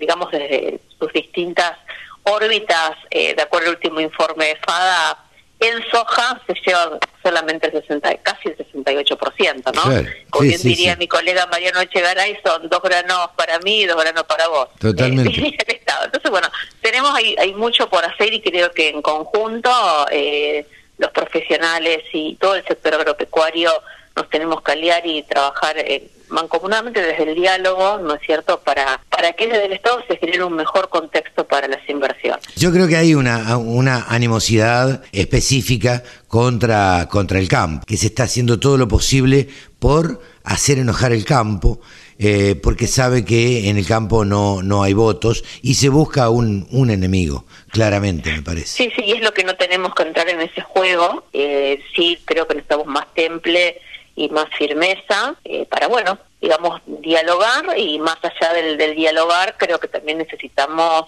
[0.00, 1.76] digamos, desde sus distintas
[2.24, 5.24] órbitas, eh, de acuerdo al último informe de FADA,
[5.60, 9.82] en soja se lleva solamente el 60, casi el 68%, ¿no?
[10.30, 14.24] Como bien diría mi colega Mariano Echegaray, son dos granos para mí y dos granos
[14.24, 14.68] para vos.
[14.78, 15.38] Totalmente.
[15.38, 16.48] Eh, Entonces, bueno,
[16.80, 19.70] tenemos ahí, hay mucho por hacer y creo que en conjunto
[20.10, 20.66] eh,
[20.96, 23.70] los profesionales y todo el sector agropecuario
[24.16, 29.00] nos tenemos que aliar y trabajar eh, mancomunadamente desde el diálogo, ¿no es cierto?, para,
[29.10, 32.44] para que desde el Estado se genere un mejor contexto para las inversiones.
[32.56, 38.24] Yo creo que hay una, una animosidad específica contra, contra el campo, que se está
[38.24, 39.48] haciendo todo lo posible
[39.78, 41.80] por hacer enojar el campo,
[42.18, 46.66] eh, porque sabe que en el campo no, no hay votos y se busca un,
[46.70, 48.66] un enemigo, claramente, me parece.
[48.66, 51.24] Sí, sí, y es lo que no tenemos que entrar en ese juego.
[51.32, 53.80] Eh, sí, creo que necesitamos más temple
[54.20, 59.88] y más firmeza eh, para, bueno, digamos, dialogar y más allá del, dialogar, creo que
[59.88, 61.06] también necesitamos,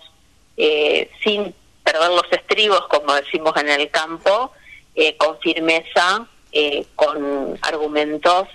[0.57, 4.53] eh, sin perder los estribos, como decimos en el campo,
[4.95, 6.27] eh, con firmeza,
[6.97, 8.49] con argumentos,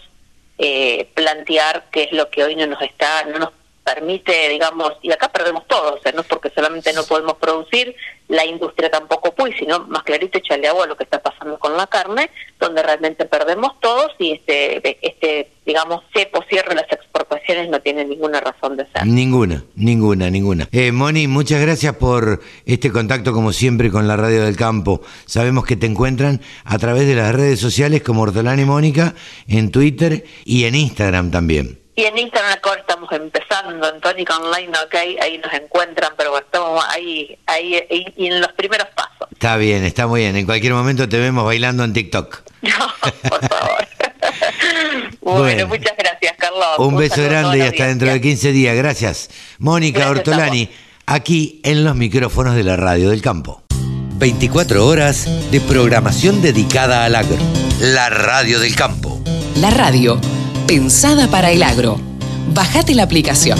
[1.13, 3.51] plantear qué es lo que hoy no nos está, no nos
[3.87, 7.95] permite, digamos, y acá perdemos todo, o sea, no es porque solamente no podemos producir,
[8.27, 11.87] la industria tampoco puede, sino más clarito echarle agua lo que está pasando con la
[11.87, 18.03] carne, donde realmente perdemos todos y este, este digamos, cepo cierre las exportaciones no tiene
[18.03, 19.05] ninguna razón de ser.
[19.05, 20.67] Ninguna, ninguna, ninguna.
[20.73, 25.01] Eh, Moni, muchas gracias por este contacto como siempre con la Radio del Campo.
[25.25, 29.15] Sabemos que te encuentran a través de las redes sociales como Hortolán y Mónica,
[29.47, 31.86] en Twitter y en Instagram también.
[31.97, 36.85] Y en Instagram ahora estamos empezando, en Tónica Online, ok, ahí nos encuentran, pero estamos
[36.89, 37.83] ahí, ahí,
[38.15, 39.27] y en los primeros pasos.
[39.31, 40.35] Está bien, está muy bien.
[40.35, 42.43] En cualquier momento te vemos bailando en TikTok.
[45.21, 45.67] Bueno, Bueno.
[45.67, 46.65] muchas gracias, Carlos.
[46.77, 48.75] Un beso grande y hasta dentro de 15 días.
[48.77, 49.29] Gracias.
[49.57, 50.69] Mónica Ortolani,
[51.05, 53.63] aquí en los micrófonos de la Radio del Campo.
[54.19, 57.37] 24 horas de programación dedicada al agro.
[57.81, 59.19] La Radio del Campo.
[59.55, 60.19] La radio,
[60.67, 61.97] pensada para el agro.
[62.53, 63.57] Bajate la aplicación.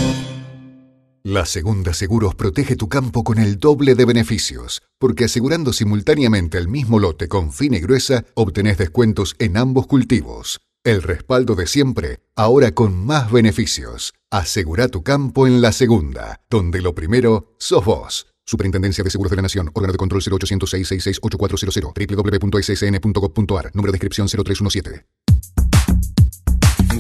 [1.24, 6.68] La Segunda Seguros protege tu campo con el doble de beneficios, porque asegurando simultáneamente el
[6.68, 10.62] mismo lote con fina y gruesa, obtenés descuentos en ambos cultivos.
[10.86, 14.14] El respaldo de siempre, ahora con más beneficios.
[14.32, 18.28] Asegura tu campo en La Segunda, donde lo primero sos vos.
[18.46, 24.28] Superintendencia de Seguros de la Nación, órgano de control 0806 668400 www.ssn.gov.ar, número de inscripción
[24.30, 25.27] 0317.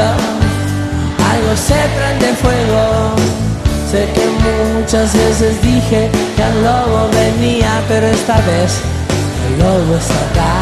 [0.00, 3.16] Algo se prende fuego.
[3.90, 4.26] Sé que
[4.78, 8.78] muchas veces dije que el lobo venía, pero esta vez
[9.46, 10.54] el lobo está acá.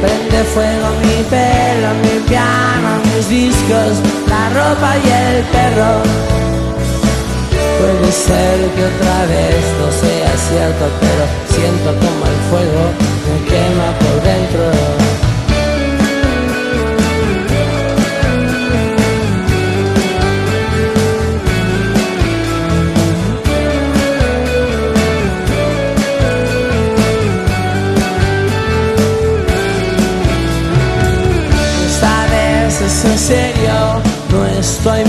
[0.00, 3.92] Prende fuego mi pelo, mi piano, mis discos,
[4.28, 6.02] la ropa y el perro.
[7.78, 12.84] Puede ser que otra vez no sea cierto, pero siento como el fuego
[13.26, 14.83] me quema por dentro.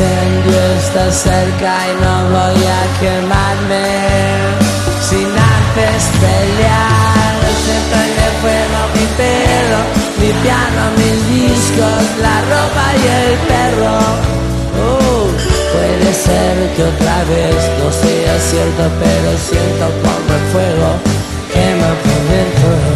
[0.00, 3.86] Incendio está cerca y no voy a quemarme
[5.08, 7.32] sin antes pelear.
[7.64, 9.80] Se prende fuego mi pelo,
[10.20, 13.98] mi piano, mis discos, la ropa y el perro.
[14.80, 15.26] Uh,
[15.72, 20.90] puede ser que otra vez no sea cierto, pero siento como el fuego
[21.52, 22.89] quema por dentro.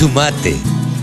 [0.00, 0.56] Sumate.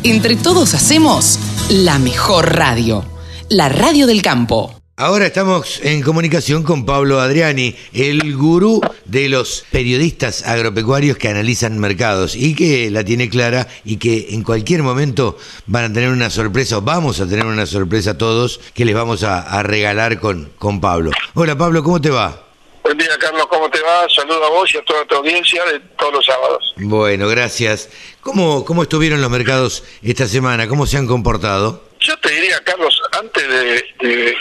[0.03, 1.38] Entre todos hacemos
[1.69, 3.06] la mejor radio,
[3.48, 4.74] la radio del campo.
[4.95, 11.78] Ahora estamos en comunicación con Pablo Adriani, el gurú de los periodistas agropecuarios que analizan
[11.78, 15.38] mercados y que la tiene clara y que en cualquier momento
[15.68, 19.22] van a tener una sorpresa, o vamos a tener una sorpresa todos que les vamos
[19.22, 21.11] a, a regalar con, con Pablo.
[21.36, 22.48] Hola Pablo, ¿cómo te va?
[22.84, 23.56] Buen día, Carlos, ¿cómo te
[23.88, 24.07] va?
[24.09, 26.73] Saludo a vos y a toda tu audiencia de todos los sábados.
[26.77, 27.89] Bueno, gracias.
[28.22, 30.68] ¿Cómo, cómo estuvieron los mercados esta semana?
[30.68, 31.88] ¿Cómo se han comportado?
[31.99, 34.38] Yo te diría, Carlos, antes de, de-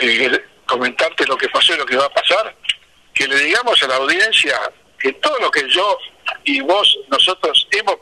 [0.00, 2.54] de comentarte lo que pasó y lo que va a pasar,
[3.14, 4.58] que le digamos a la audiencia
[4.98, 5.96] que todo lo que yo
[6.44, 7.96] y vos, nosotros hemos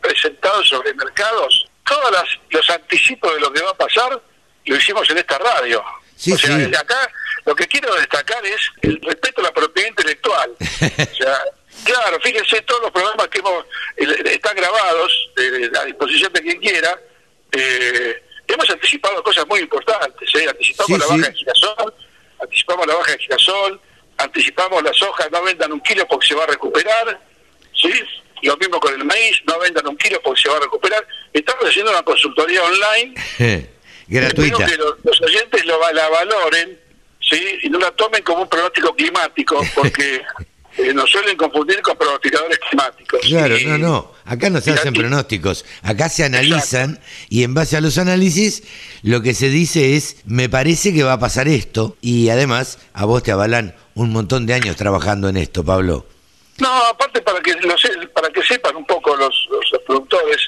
[0.00, 2.10] presentado sobre mercados, todos
[2.50, 4.20] los anticipos de lo que va a pasar,
[4.64, 5.82] lo hicimos en esta radio.
[6.18, 6.62] Sí, o sea, sí.
[6.64, 7.10] desde acá
[7.46, 10.50] lo que quiero destacar es el respeto a la propiedad intelectual.
[10.60, 11.40] o sea,
[11.84, 13.64] claro, fíjense todos los programas que hemos,
[13.96, 16.98] están grabados eh, a disposición de quien quiera.
[17.52, 20.28] eh, hemos anticipado cosas muy importantes.
[20.34, 20.46] ¿eh?
[20.48, 21.20] Anticipamos Sí, la sí.
[21.20, 21.94] baja de girasol,
[22.42, 23.80] anticipamos la baja de girasol,
[24.18, 27.20] anticipamos las hojas, no vendan un kilo porque se va a recuperar.
[27.74, 27.92] ¿sí?
[28.42, 31.06] Lo mismo con el maíz, no vendan un kilo porque se va a recuperar.
[31.32, 33.14] Estamos haciendo una consultoría online
[34.08, 34.64] Gratuita.
[34.64, 36.78] Espero que los, los oyentes lo, la valoren
[37.20, 37.58] ¿sí?
[37.62, 40.22] y no la tomen como un pronóstico climático, porque
[40.78, 43.20] eh, nos suelen confundir con pronosticadores climáticos.
[43.22, 44.12] Claro, Y- no, no.
[44.24, 45.64] Acá no se hacen pronósticos.
[45.82, 48.62] Acá se analizan y en base a los análisis
[49.02, 51.96] lo que se dice es, me parece que va a pasar esto.
[52.02, 56.06] Y además, a vos te avalan un montón de años trabajando en esto, Pablo.
[56.58, 60.38] No, aparte para que lo se- para que sepan un poco los, los productores,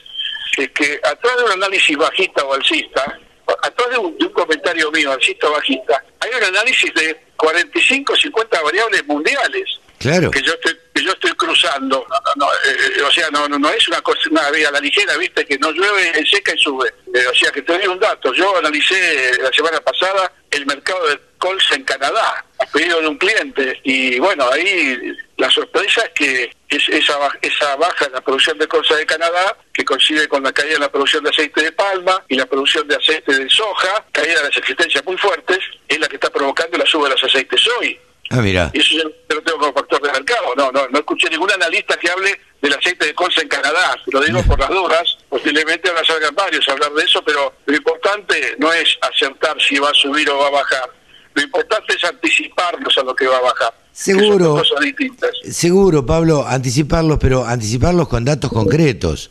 [0.59, 3.19] es que atrás de un análisis bajista o alcista,
[3.63, 8.17] atrás de un, de un comentario mío, alcista o bajista, hay un análisis de 45
[8.17, 9.81] 50 variables mundiales.
[9.99, 10.31] Claro.
[10.31, 13.69] que yo estoy que yo estoy cruzando No, no, eh, o sea no, no no
[13.69, 16.89] es una cosa una vía a la ligera viste que no llueve seca y sube
[17.13, 21.07] Eh, o sea que te doy un dato yo analicé la semana pasada el mercado
[21.07, 24.97] de colza en Canadá a pedido de un cliente y bueno ahí
[25.39, 29.57] la sorpresa es que es esa esa baja en la producción de colza de Canadá
[29.73, 32.87] que coincide con la caída en la producción de aceite de palma y la producción
[32.87, 35.59] de aceite de soja caída de las existencias muy fuertes
[35.89, 37.99] es la que está provocando la suba de los aceites soy
[38.33, 38.71] Ah, mira.
[38.73, 40.55] y eso yo yo lo tengo como factor de mercado.
[40.57, 43.97] No, no, no escuché ningún analista que hable del aceite de colza en Canadá.
[44.07, 45.19] Lo digo por las dudas.
[45.29, 49.81] Posiblemente ahora salgan varios a hablar de eso, pero lo importante no es acertar si
[49.81, 50.91] va a subir o va a bajar.
[51.35, 53.73] Lo importante es anticiparnos a lo que va a bajar.
[53.93, 54.55] son Seguro.
[54.57, 55.31] cosas distintas.
[55.51, 59.31] Seguro, Pablo, anticiparlos, pero anticiparlos con datos concretos.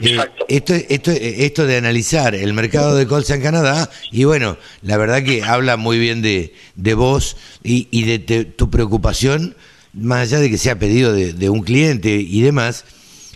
[0.00, 0.18] Eh,
[0.48, 5.22] esto, esto, esto de analizar el mercado de colza en Canadá, y bueno, la verdad
[5.22, 9.54] que habla muy bien de, de vos y, y de te- tu preocupación,
[9.92, 12.84] más allá de que sea pedido de, de un cliente y demás,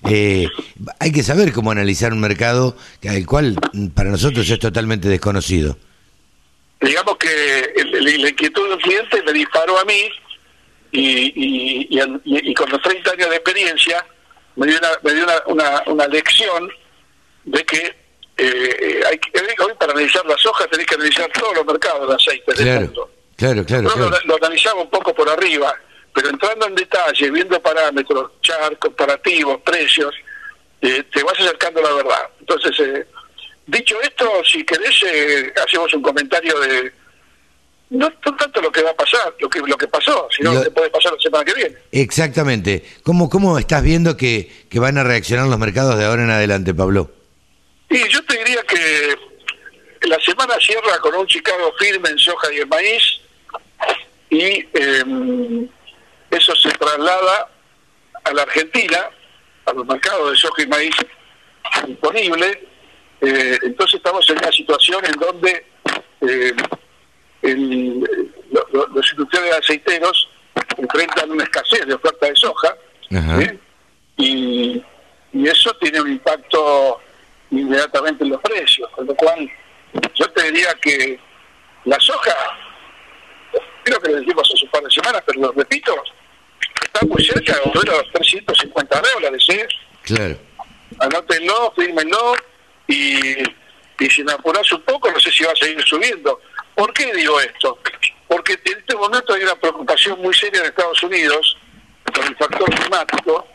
[0.09, 0.47] Eh,
[1.01, 2.77] hay que saber cómo analizar un mercado
[3.09, 3.57] al cual
[3.95, 5.77] para nosotros es totalmente desconocido.
[6.81, 10.09] Digamos que la inquietud del cliente me disparó a mí
[10.93, 14.05] y, y, con los 30 años de experiencia
[14.57, 16.71] me dio una, me dio una, una, una lección
[17.45, 17.95] de que
[18.37, 19.31] eh, hay que,
[19.63, 22.81] hoy para analizar la soja tenés que analizar todos los mercados de aceite del Claro,
[22.83, 23.11] mundo.
[23.37, 24.11] claro, claro, claro.
[24.11, 25.75] lo, lo analizamos un poco por arriba,
[26.15, 30.15] pero entrando en detalle, viendo parámetros, chart, comparativos, precios,
[30.81, 32.29] eh, te vas acercando a la verdad.
[32.41, 33.07] Entonces, eh,
[33.69, 36.93] dicho esto, si querés, eh, hacemos un comentario de
[37.91, 40.63] no, no tanto lo que va a pasar, lo que lo que pasó, sino Lo-
[40.63, 41.77] que puede pasar la semana que viene.
[41.93, 42.85] Exactamente.
[43.03, 46.75] ¿Cómo, cómo estás viendo que, que van a reaccionar los mercados de ahora en adelante,
[46.75, 47.11] Pablo?
[47.89, 49.17] Y yo te diría que
[50.07, 53.03] la semana cierra con un Chicago firme en soja y en maíz
[54.31, 54.43] y
[54.75, 55.67] eh,
[56.31, 57.49] eso se traslada
[58.25, 59.09] a la Argentina,
[59.65, 60.95] a los mercados de soja y maíz
[61.87, 62.68] disponible.
[63.21, 65.67] Eh, entonces estamos en una situación en donde
[66.21, 66.53] eh,
[67.43, 68.01] el-
[68.51, 70.29] lo- lo- los industriales aceiteros
[70.77, 72.77] enfrentan una escasez de oferta de soja
[73.41, 73.59] ¿eh?
[74.17, 74.83] y,
[75.33, 77.01] y eso tiene un impacto
[77.51, 79.51] inmediatamente en los precios, con lo cual
[80.15, 81.19] yo te diría que
[81.85, 82.35] la soja,
[83.85, 85.95] creo que lo dijimos hace un par de semanas, pero lo repito,
[86.85, 89.67] está muy cerca de los 350 dólares, ¿eh?
[90.03, 90.37] Claro.
[91.01, 92.35] anótenlo, fírmenlo
[92.89, 93.39] y,
[94.01, 96.41] y si me un poco, no sé si va a seguir subiendo.
[96.75, 97.79] ¿Por qué digo esto?
[98.27, 101.57] Porque en este momento hay una preocupación muy seria en Estados Unidos
[102.15, 103.47] con el factor climático,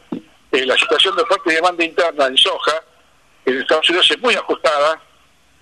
[0.51, 2.83] eh, la situación de oferta y demanda interna en soja
[3.45, 5.01] en Estados Unidos es muy ajustada,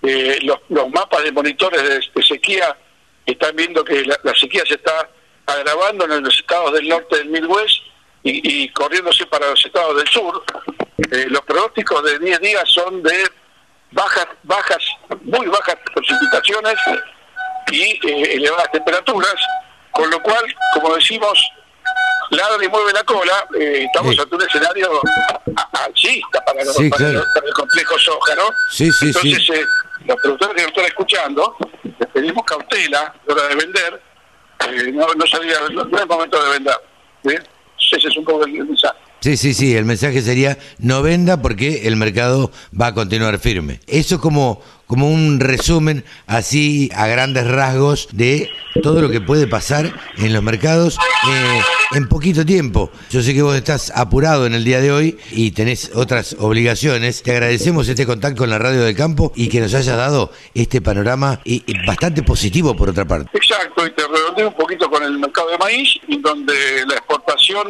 [0.03, 1.81] eh, los, mapas de monitores
[2.13, 2.77] de, sequía
[3.25, 5.09] están viendo que la, la sequía se está
[5.45, 7.77] agravando en los estados del norte del Midwest
[8.23, 10.43] y, y corriéndose para los estados del sur.
[11.11, 13.23] Eh, los pronósticos de 10 días son de
[13.91, 14.83] bajas, bajas,
[15.23, 16.75] muy bajas precipitaciones
[17.71, 19.35] y eh, elevadas temperaturas,
[19.91, 20.43] con lo cual,
[20.73, 21.37] como decimos,
[22.31, 25.01] ladra y mueve la cola, eh, estamos ante un escenario
[25.85, 27.19] alcista para, los- Sí, para claro.
[27.19, 28.43] el- para el complejo soja, ¿no?
[28.71, 29.53] Sí, sí, Entonces, sí.
[29.53, 29.65] eh,
[30.05, 34.01] los productores que nos están escuchando, les pedimos cautela a la hora de vender,
[34.67, 36.77] eh, no, no, salía, no, no es momento de vender.
[37.93, 38.97] Ese es un poco el el mensaje.
[39.21, 43.79] Sí, sí, sí, el mensaje sería no venda porque el mercado va a continuar firme.
[43.85, 48.49] Eso como, como un resumen así a grandes rasgos de
[48.81, 50.97] todo lo que puede pasar en los mercados
[51.29, 51.61] eh,
[51.91, 52.89] en poquito tiempo.
[53.11, 57.21] Yo sé que vos estás apurado en el día de hoy y tenés otras obligaciones.
[57.21, 60.81] Te agradecemos este contacto con la radio del campo y que nos hayas dado este
[60.81, 63.29] panorama y, bastante positivo por otra parte.
[63.37, 66.53] Exacto, y te redondeo un poquito con el mercado de maíz, donde
[66.87, 67.67] la exportación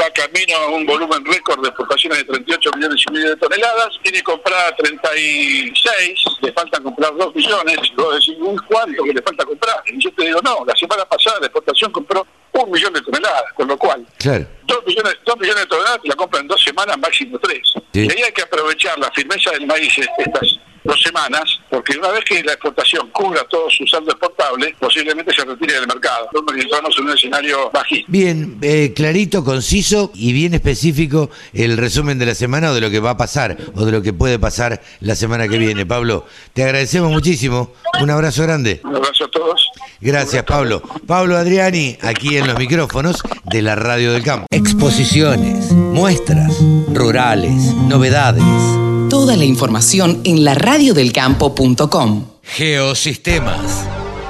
[0.00, 3.98] va camino a un volumen récord de exportaciones de 38 millones y medio de toneladas,
[4.02, 9.22] tiene comprada 36, le faltan comprar 2 millones, y vos decís, "Uy, ¿cuánto que le
[9.22, 9.82] falta comprar?
[9.86, 13.44] Y yo te digo, no, la semana pasada la exportación compró un millón de toneladas,
[13.54, 14.46] con lo cual Claro.
[14.64, 17.62] 2 millones, dos millones de toneladas la compran en dos semanas, máximo tres.
[17.92, 18.06] Sí.
[18.06, 22.24] Y ahí hay que aprovechar la firmeza del maíz estas dos semanas, porque una vez
[22.24, 26.28] que la exportación cubra todo su saldo exportable, posiblemente se retire del mercado.
[26.56, 28.06] Entramos en un escenario bajito.
[28.08, 32.90] Bien, eh, clarito, conciso y bien específico el resumen de la semana o de lo
[32.90, 35.86] que va a pasar o de lo que puede pasar la semana que viene.
[35.86, 37.72] Pablo, te agradecemos muchísimo.
[38.00, 38.80] Un abrazo grande.
[38.84, 39.68] Un abrazo a todos.
[40.00, 40.82] Gracias, Pablo.
[41.06, 44.46] Pablo Adriani, aquí en los micrófonos de la Radio del Campo.
[44.50, 46.56] Exposiciones, muestras,
[46.92, 48.99] rurales, novedades.
[49.10, 52.26] Toda la información en laradiodelcampo.com.
[52.44, 53.84] Geosistemas,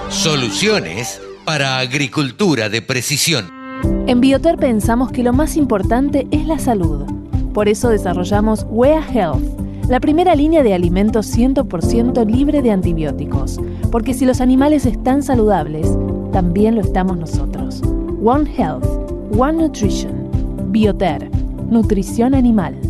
[0.09, 3.51] soluciones para agricultura de precisión.
[4.07, 7.05] En Bioter pensamos que lo más importante es la salud.
[7.53, 9.45] Por eso desarrollamos Wea Health,
[9.87, 13.61] la primera línea de alimentos 100% libre de antibióticos.
[13.93, 15.89] Porque si los animales están saludables,
[16.33, 17.83] también lo estamos nosotros.
[18.25, 18.87] One Health,
[19.37, 20.73] One Nutrition.
[20.73, 21.31] Bioter,
[21.69, 22.90] nutrición animal.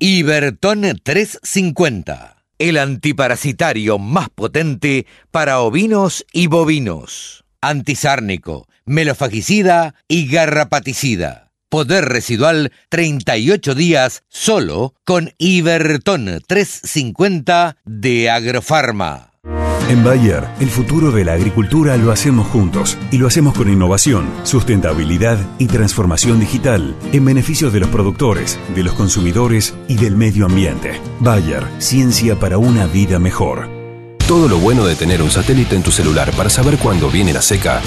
[0.00, 7.44] Iberton 350, el antiparasitario más potente para ovinos y bovinos.
[7.60, 11.50] Antisárnico, melofagicida y garrapaticida.
[11.68, 19.27] Poder residual 38 días solo con Iberton 350 de Agrofarma.
[19.88, 24.28] En Bayer, el futuro de la agricultura lo hacemos juntos y lo hacemos con innovación,
[24.42, 30.44] sustentabilidad y transformación digital en beneficio de los productores, de los consumidores y del medio
[30.44, 31.00] ambiente.
[31.20, 33.77] Bayer, ciencia para una vida mejor.
[34.28, 37.40] Todo lo bueno de tener un satélite en tu celular para saber cuándo viene la
[37.40, 37.80] seca,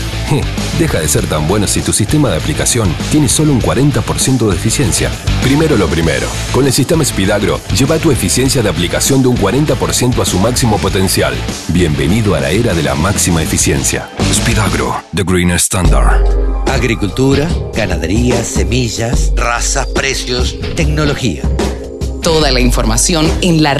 [0.80, 4.55] deja de ser tan bueno si tu sistema de aplicación tiene solo un 40% de
[4.55, 5.11] eficiencia.
[5.43, 6.26] Primero lo primero.
[6.51, 10.80] Con el sistema Spidagro, lleva tu eficiencia de aplicación de un 40% a su máximo
[10.80, 11.35] potencial.
[11.68, 14.09] Bienvenido a la era de la máxima eficiencia.
[14.34, 16.23] Spidagro, The Green Standard.
[16.72, 21.43] Agricultura, ganadería, semillas, razas, precios, tecnología.
[22.23, 23.76] Toda la información en la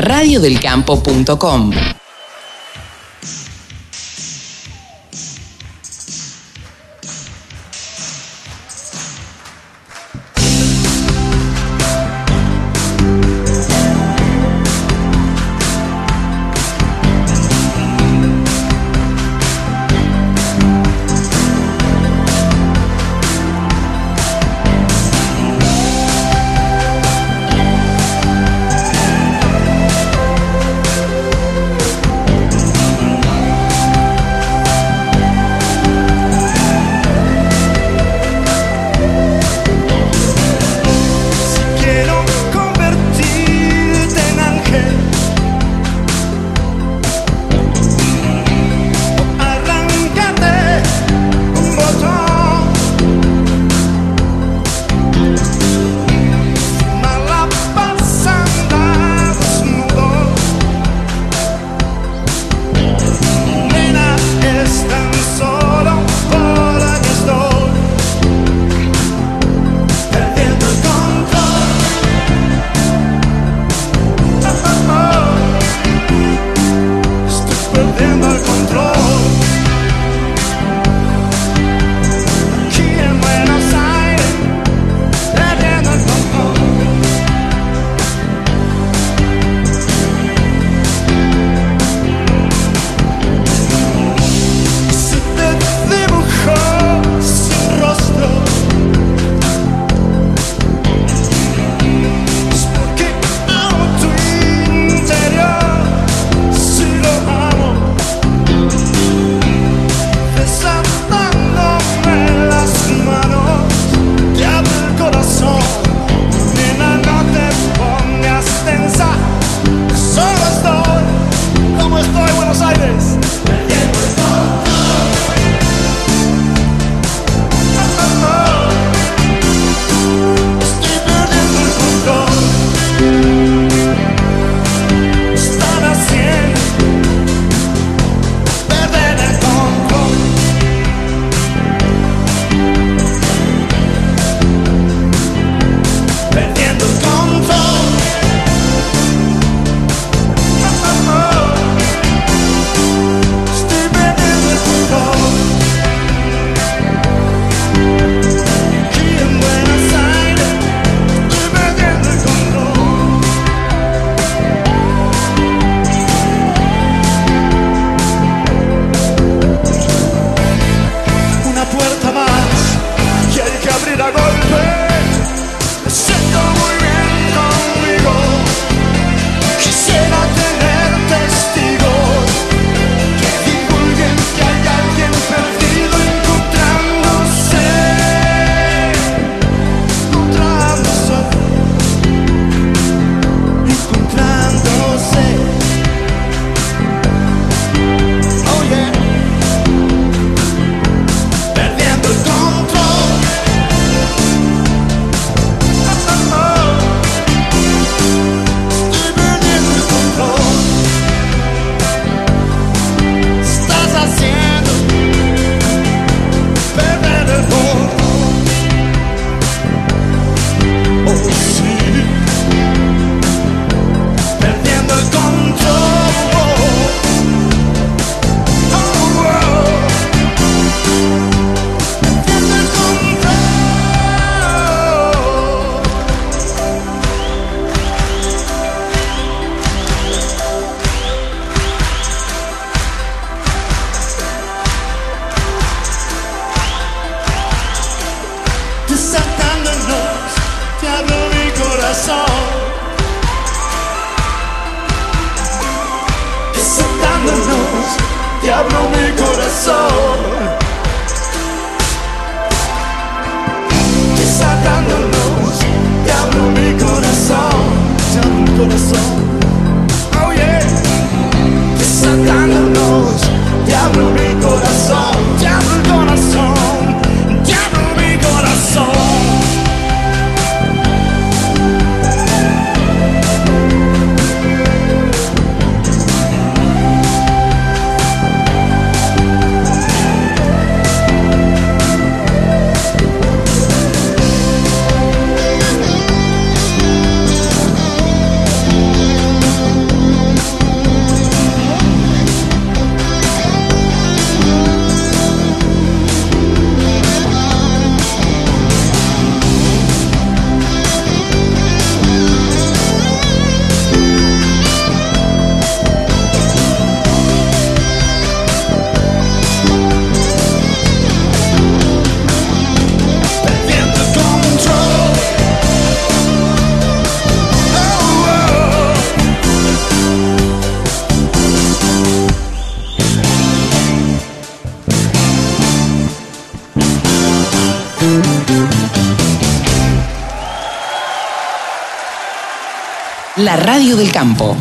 [343.42, 344.56] La radio del campo.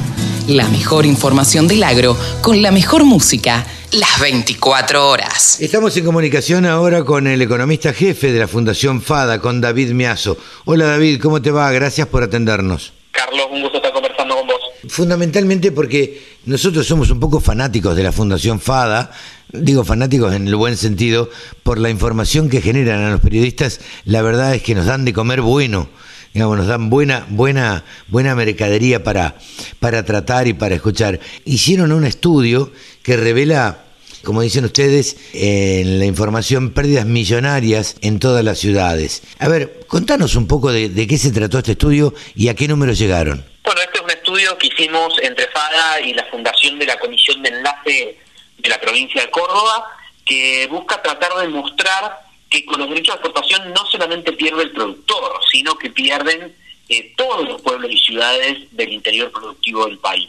[0.48, 5.61] La mejor información del agro con la mejor música las 24 horas.
[5.61, 10.39] Estamos en comunicación ahora con el economista jefe de la Fundación FADA, con David Miazo.
[10.65, 11.70] Hola David, ¿cómo te va?
[11.73, 12.94] Gracias por atendernos.
[13.11, 14.61] Carlos, un gusto estar conversando con vos.
[14.89, 19.12] Fundamentalmente porque nosotros somos un poco fanáticos de la Fundación FADA,
[19.52, 21.28] digo fanáticos en el buen sentido,
[21.65, 25.12] por la información que generan a los periodistas, la verdad es que nos dan de
[25.12, 25.90] comer bueno
[26.32, 29.36] digamos, nos dan buena, buena, buena mercadería para,
[29.78, 31.20] para tratar y para escuchar.
[31.44, 33.85] Hicieron un estudio que revela,
[34.24, 39.23] como dicen ustedes, en la información, pérdidas millonarias en todas las ciudades.
[39.39, 42.69] A ver, contanos un poco de, de qué se trató este estudio y a qué
[42.69, 43.44] número llegaron.
[43.65, 47.43] Bueno, este es un estudio que hicimos entre FADA y la Fundación de la Comisión
[47.43, 48.19] de Enlace
[48.59, 49.86] de la provincia de Córdoba,
[50.24, 54.72] que busca tratar de mostrar que con los derechos de exportación no solamente pierde el
[54.72, 56.55] productor, sino que pierden
[56.89, 60.28] eh, todos los pueblos y ciudades del interior productivo del país.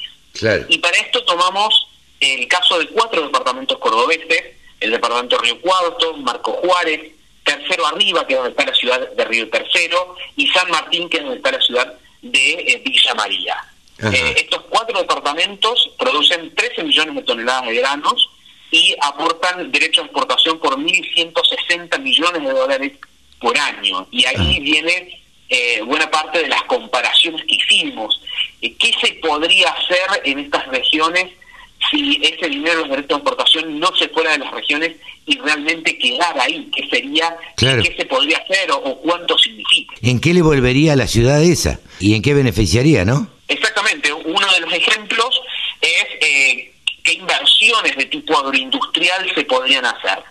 [0.69, 1.87] Y para esto tomamos
[2.19, 4.43] el caso de cuatro departamentos cordobeses,
[4.79, 7.11] el departamento Río Cuarto, Marco Juárez,
[7.43, 11.17] Tercero Arriba, que es donde está la ciudad de Río Tercero, y San Martín, que
[11.17, 13.55] es donde está la ciudad de eh, Villa María.
[14.03, 18.29] Eh, estos cuatro departamentos producen 13 millones de toneladas de granos,
[18.71, 22.93] y aportan derechos de exportación por 1.160 millones de dólares
[23.39, 24.07] por año.
[24.11, 24.61] Y ahí ah.
[24.61, 28.21] viene eh, buena parte de las comparaciones que hicimos.
[28.61, 31.27] Eh, ¿Qué se podría hacer en estas regiones
[31.89, 34.95] si ese dinero de los derechos de exportación no se fuera de las regiones
[35.25, 36.71] y realmente quedara ahí?
[36.73, 37.35] ¿Qué sería?
[37.57, 39.95] ¿Qué se podría hacer o, cuánto significa?
[40.01, 41.81] ¿En qué le volvería a la ciudad esa?
[41.99, 43.27] ¿Y en qué beneficiaría, no?
[43.49, 44.13] Exactamente.
[44.13, 45.41] Uno de los ejemplos
[45.81, 46.05] es...
[46.21, 46.70] Eh,
[47.11, 50.23] qué inversiones de tipo agroindustrial se podrían hacer.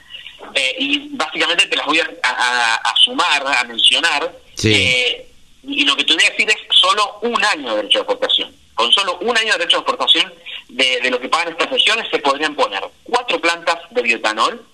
[0.55, 4.33] Eh, y básicamente te las voy a, sumar, a mencionar.
[4.65, 5.27] Eh,
[5.63, 8.55] y lo que te voy a decir es solo un año de derecho de exportación.
[8.75, 10.33] Con solo un año de derecho de exportación
[10.69, 14.65] de, lo que pagan estas regiones se podrían poner cuatro plantas de bioetanol,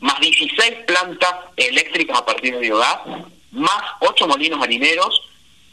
[0.00, 2.98] más 16 plantas eléctricas a partir de biogás,
[3.50, 5.22] más ocho molinos marineros,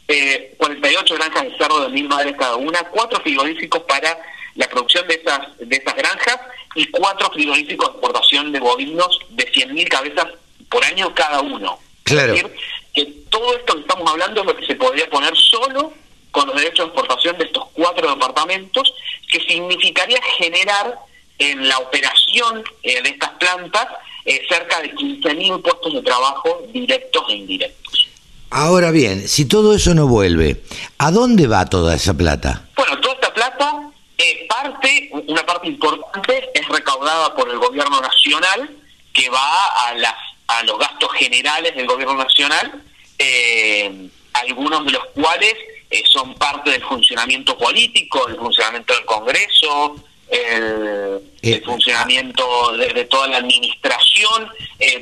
[0.08, 4.18] eh, 48 granjas de cerdo de mil madres cada una, cuatro frigoríficos para
[4.60, 6.38] la producción de esas, de esas granjas
[6.74, 10.26] y cuatro frigoríficos de exportación de bovinos de 100.000 cabezas
[10.68, 11.78] por año cada uno.
[12.04, 12.34] Claro.
[12.34, 12.56] Es decir,
[12.92, 15.94] que todo esto que estamos hablando es lo que se podría poner solo
[16.30, 18.92] con los derechos de exportación de estos cuatro departamentos,
[19.32, 20.94] que significaría generar
[21.38, 23.86] en la operación eh, de estas plantas
[24.26, 28.08] eh, cerca de 15.000 puestos de trabajo directos e indirectos.
[28.50, 30.60] Ahora bien, si todo eso no vuelve,
[30.98, 32.68] ¿a dónde va toda esa plata?
[32.76, 33.89] Bueno, toda esta plata
[34.22, 38.68] eh, parte, una parte importante es recaudada por el gobierno nacional,
[39.14, 40.14] que va a, las,
[40.46, 42.82] a los gastos generales del gobierno nacional,
[43.18, 45.54] eh, algunos de los cuales
[45.90, 49.96] eh, son parte del funcionamiento político, el funcionamiento del Congreso,
[50.28, 54.50] el, funcionamiento de, toda la administración,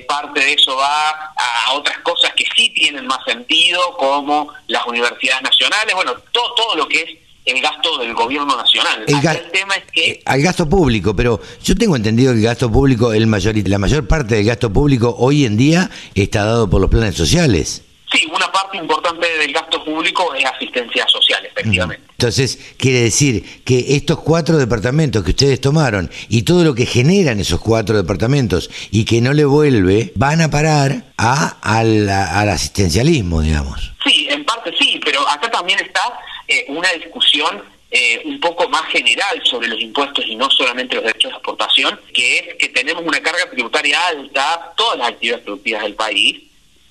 [0.07, 5.43] parte de eso va a, otras cosas que sí tienen más sentido, como las universidades
[5.43, 9.05] nacionales, bueno, todo, todo lo que es el gasto del gobierno nacional.
[9.07, 10.11] El, tema es que...
[10.11, 13.79] Eh, al gasto público, pero yo tengo entendido que el gasto público, el mayor, la
[13.79, 17.83] mayor parte del gasto público hoy en día está dado por los planes sociales.
[18.13, 22.05] Sí, una parte importante del gasto público es asistencia social, efectivamente.
[22.13, 27.39] Entonces, quiere decir que estos cuatro departamentos que ustedes tomaron y todo lo que generan
[27.39, 33.43] esos cuatro departamentos y que no le vuelve, van a parar a, al, al asistencialismo,
[33.43, 33.93] digamos.
[34.05, 36.01] Sí, en parte sí, pero acá también está
[36.49, 41.05] eh, una discusión eh, un poco más general sobre los impuestos y no solamente los
[41.05, 45.83] derechos de exportación, que es que tenemos una carga tributaria alta, todas las actividades productivas
[45.83, 46.43] del país,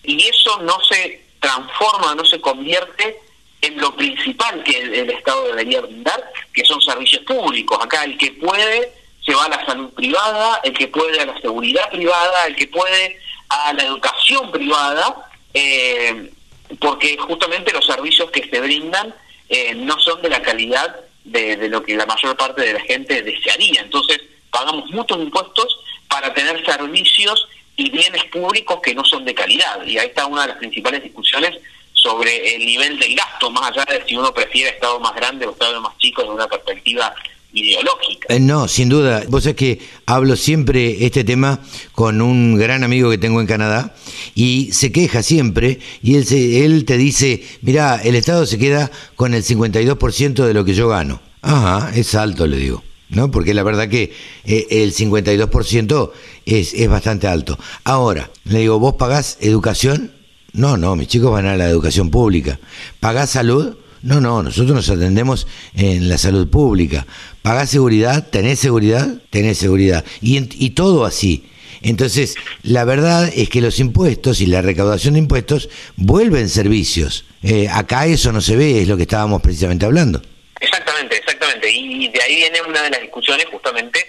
[0.03, 3.19] y eso no se transforma, no se convierte
[3.61, 7.77] en lo principal que el, Estado debería brindar, que son servicios públicos.
[7.81, 8.91] Acá el que puede
[9.23, 12.67] se va a la salud privada, el que puede a la seguridad privada, el que
[12.67, 13.19] puede
[13.49, 16.31] a la educación privada, eh,
[16.79, 19.13] porque justamente los servicios que se brindan
[19.49, 23.21] eh, no son de la calidad de, lo que la mayor parte de la gente
[23.21, 23.81] desearía.
[23.81, 25.79] Entonces, pagamos muchos impuestos
[26.09, 29.83] para tener servicios y bienes públicos que no son de calidad.
[29.85, 31.55] Y ahí está una de las principales discusiones
[31.93, 35.51] sobre el nivel del gasto, más allá de si uno prefiere Estado más grande o
[35.51, 37.13] Estado más chico desde una perspectiva
[37.53, 38.27] ideológica.
[38.33, 39.23] Eh, no, sin duda.
[39.29, 41.61] Vos sabés que hablo siempre este tema
[41.91, 43.95] con un gran amigo que tengo en Canadá
[44.35, 48.91] y se queja siempre y él, se, él te dice, mira, el Estado se queda
[49.15, 51.21] con el 52% de lo que yo gano.
[51.41, 52.83] Ajá, es alto, le digo.
[53.09, 53.31] ¿no?
[53.31, 54.13] Porque la verdad que
[54.45, 56.11] eh, el 52%
[56.45, 57.57] es, es bastante alto.
[57.83, 60.11] Ahora, le digo, ¿vos pagás educación?
[60.53, 62.59] No, no, mis chicos van a la educación pública.
[62.99, 63.77] ¿Pagás salud?
[64.07, 67.05] No, no, nosotros nos atendemos en la salud pública.
[67.41, 70.05] Pagás seguridad, tenés seguridad, tenés seguridad.
[70.21, 71.45] Y, en- y todo así.
[71.81, 77.25] Entonces, la verdad es que los impuestos y la recaudación de impuestos vuelven servicios.
[77.43, 80.21] Eh, acá eso no se ve, es lo que estábamos precisamente hablando.
[80.59, 81.69] Exactamente, exactamente.
[81.69, 83.99] Y de ahí viene una de las discusiones justamente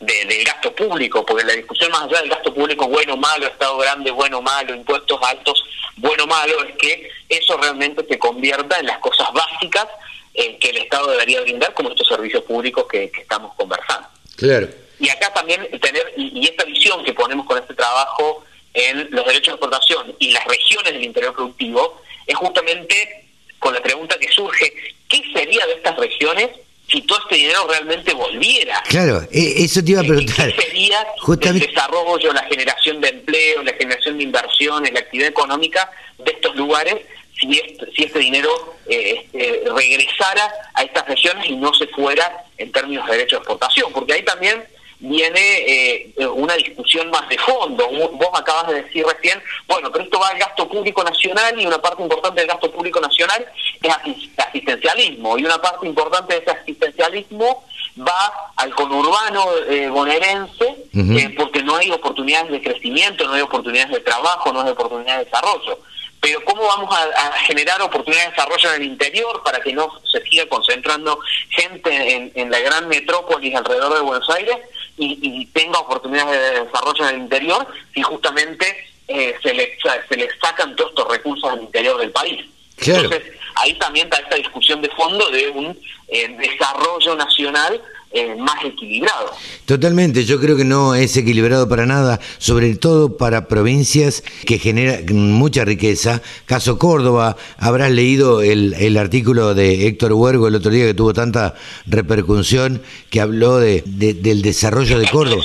[0.00, 3.46] de- del gasto público, porque la discusión más allá del gasto público bueno o malo,
[3.46, 5.64] Estado grande bueno o malo, impuestos altos
[5.96, 9.86] bueno o malo, es que eso realmente se convierta en las cosas básicas
[10.34, 14.08] eh, que el Estado debería brindar como estos servicios públicos que, que estamos conversando.
[14.36, 14.68] Claro.
[14.98, 18.44] Y acá también tener, y, y esta visión que ponemos con este trabajo
[18.74, 23.24] en los derechos de exportación y las regiones del interior productivo, es justamente
[23.58, 24.72] con la pregunta que surge,
[25.08, 26.50] ¿qué sería de estas regiones
[26.88, 28.82] si todo este dinero realmente volviera?
[28.88, 30.54] Claro, eh, eso te iba a preguntar.
[30.54, 35.28] ¿Qué sería Justamente- el desarrollo, la generación de empleo, la generación de inversiones, la actividad
[35.28, 36.96] económica de estos lugares
[37.38, 42.44] si este, si este dinero eh, este, regresara a estas regiones y no se fuera
[42.56, 43.92] en términos de derecho de exportación?
[43.92, 44.64] Porque ahí también
[44.98, 47.86] viene eh, una discusión más de fondo.
[48.12, 51.80] Vos acabas de decir recién, bueno, pero esto va al gasto público nacional y una
[51.80, 53.46] parte importante del gasto público nacional
[53.82, 57.64] es asis- asistencialismo y una parte importante de ese asistencialismo
[57.98, 63.90] va al conurbano eh, bonaerense eh, porque no hay oportunidades de crecimiento, no hay oportunidades
[63.92, 65.78] de trabajo, no hay oportunidades de desarrollo.
[66.20, 69.92] Pero ¿cómo vamos a, a generar oportunidades de desarrollo en el interior para que no
[70.10, 71.18] se siga concentrando
[71.50, 74.56] gente en, en la gran metrópolis alrededor de Buenos Aires
[74.96, 78.66] y, y tenga oportunidades de desarrollo en el interior si justamente
[79.08, 79.76] eh, se, le,
[80.08, 82.44] se le sacan todos estos recursos al interior del país?
[82.76, 83.04] Claro.
[83.04, 85.66] Entonces, ahí también está esta discusión de fondo de un
[86.08, 87.80] eh, desarrollo nacional
[88.12, 89.32] eh, más equilibrado.
[89.66, 95.04] Totalmente, yo creo que no es equilibrado para nada, sobre todo para provincias que generan
[95.32, 96.22] mucha riqueza.
[96.46, 101.12] Caso Córdoba, habrás leído el, el artículo de Héctor Huergo el otro día que tuvo
[101.12, 101.54] tanta
[101.86, 102.80] repercusión,
[103.10, 105.42] que habló de, de- del desarrollo de Córdoba.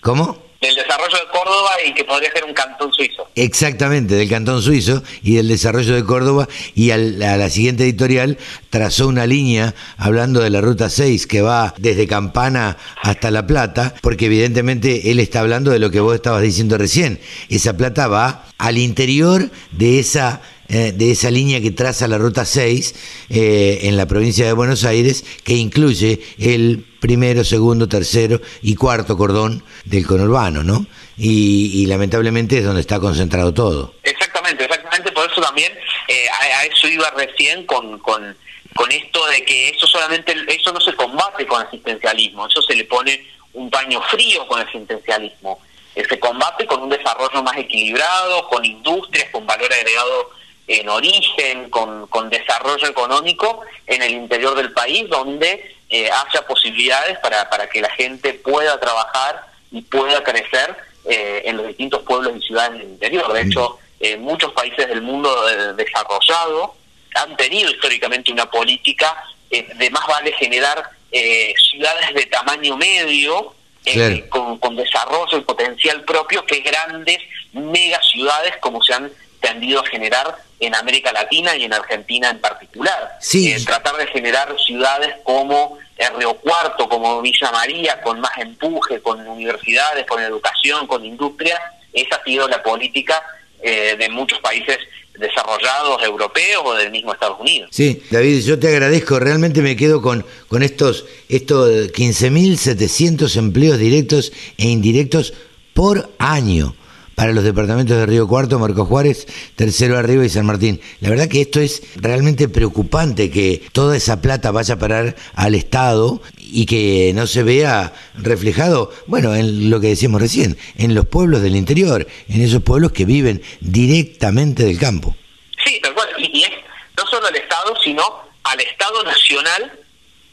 [0.00, 0.43] ¿Cómo?
[0.64, 3.28] Del desarrollo de Córdoba y que podría ser un cantón suizo.
[3.34, 6.48] Exactamente, del Cantón Suizo y del desarrollo de Córdoba.
[6.74, 8.38] Y a la siguiente editorial
[8.70, 13.92] trazó una línea hablando de la Ruta 6 que va desde Campana hasta La Plata,
[14.00, 17.20] porque evidentemente él está hablando de lo que vos estabas diciendo recién.
[17.50, 22.44] Esa plata va al interior de esa eh, de esa línea que traza la Ruta
[22.44, 22.94] 6
[23.30, 29.16] eh, en la provincia de Buenos Aires, que incluye el primero, segundo, tercero y cuarto
[29.18, 30.86] cordón del conurbano, ¿no?
[31.18, 33.94] Y, lamentablemente es donde está concentrado todo.
[34.02, 35.70] Exactamente, exactamente, por eso también
[36.08, 38.34] eh, a, eso iba recién con, con,
[38.74, 42.84] con esto de que eso solamente, eso no se combate con asistencialismo, eso se le
[42.84, 45.60] pone un paño frío con asistencialismo.
[45.94, 50.30] Eh, se combate con un desarrollo más equilibrado, con industrias, con valor agregado
[50.66, 57.18] en origen, con, con desarrollo económico en el interior del país, donde eh, haya posibilidades
[57.18, 60.74] para, para que la gente pueda trabajar y pueda crecer
[61.04, 63.32] eh, en los distintos pueblos y ciudades del interior.
[63.32, 66.74] De hecho, eh, muchos países del mundo eh, desarrollado
[67.14, 69.14] han tenido históricamente una política
[69.50, 70.82] de más vale generar
[71.12, 73.54] eh, ciudades de tamaño medio
[73.84, 74.16] Claro.
[74.30, 77.18] con, con desarrollo y potencial propio que grandes
[77.52, 79.12] mega ciudades como se han
[79.44, 83.18] tendido a generar en América Latina y en Argentina en particular.
[83.20, 83.52] Sí.
[83.52, 85.78] Eh, tratar de generar ciudades como
[86.18, 91.60] Río Cuarto, como Villa María, con más empuje, con universidades, con educación, con industria,
[91.92, 93.22] esa ha sido la política
[93.62, 94.78] eh, de muchos países
[95.18, 97.70] desarrollados europeos o del mismo Estados Unidos.
[97.72, 104.32] Sí, David, yo te agradezco, realmente me quedo con, con estos, estos 15.700 empleos directos
[104.58, 105.34] e indirectos
[105.72, 106.74] por año
[107.14, 109.26] para los departamentos de Río Cuarto, Marcos Juárez,
[109.56, 110.80] Tercero Arriba y San Martín.
[111.00, 115.54] La verdad que esto es realmente preocupante que toda esa plata vaya a parar al
[115.54, 121.06] Estado y que no se vea reflejado, bueno, en lo que decíamos recién, en los
[121.06, 125.16] pueblos del interior, en esos pueblos que viven directamente del campo.
[125.64, 126.08] Sí, tal cual.
[126.18, 126.50] Y, es
[126.96, 128.02] no solo al Estado, sino
[128.44, 129.72] al Estado nacional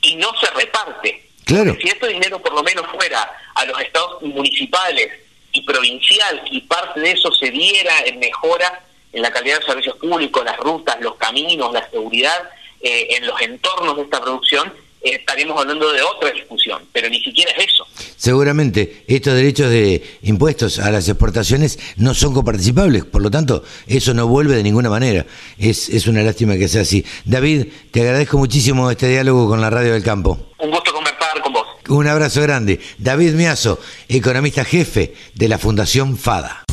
[0.01, 1.27] y no se reparte.
[1.45, 1.75] Claro.
[1.81, 5.09] Si este dinero por lo menos fuera a los estados municipales
[5.51, 8.83] y provincial y parte de eso se diera en mejora
[9.13, 12.49] en la calidad de servicios públicos, las rutas, los caminos, la seguridad
[12.81, 14.73] eh, en los entornos de esta producción,
[15.03, 17.85] eh, estaríamos hablando de otra discusión, pero ni siquiera es eso.
[18.15, 24.13] Seguramente estos derechos de impuestos a las exportaciones no son coparticipables, por lo tanto, eso
[24.13, 25.25] no vuelve de ninguna manera.
[25.57, 27.03] Es, es una lástima que sea así.
[27.25, 30.37] David, te agradezco muchísimo este diálogo con la Radio del Campo.
[30.59, 31.67] Un gusto conversar con vos.
[31.91, 32.79] Un abrazo grande.
[32.99, 33.77] David Miazo,
[34.07, 36.63] economista jefe de la Fundación FADA.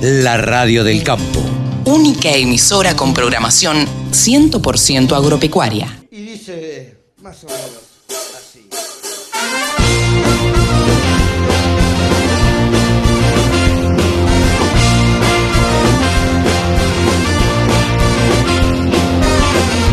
[0.00, 1.44] La radio del campo.
[1.84, 6.04] única emisora con programación 100% agropecuaria.
[6.10, 7.68] Y dice más o menos
[8.34, 8.66] así.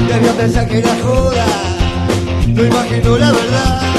[0.07, 1.45] Debió pensar que era joda,
[2.47, 3.93] no imagino la verdad.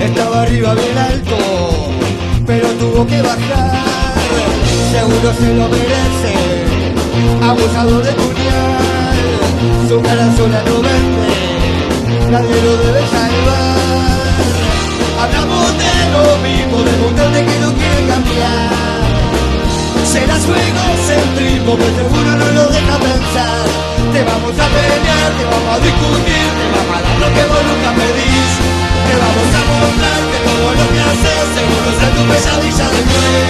[0.00, 1.36] Estaba arriba bien alto,
[2.46, 4.14] pero tuvo que bajar.
[4.90, 6.34] Seguro se lo merece,
[7.42, 9.88] abusado de puñal.
[9.88, 13.80] Su cara sola no vende, nadie lo debe salvar.
[15.20, 18.70] Hablamos de lo mismo, de montón de que no quiere cambiar.
[20.10, 23.66] Serás egocentrismo, que seguro no lo deja pensar.
[24.14, 27.62] Te vamos a pelear, te vamos a discutir, te vamos a dar lo que vos
[27.68, 28.79] nunca pedís.
[29.10, 33.40] Te vamos a mostrar que todo lo que haces seguro es tu pesadilla después.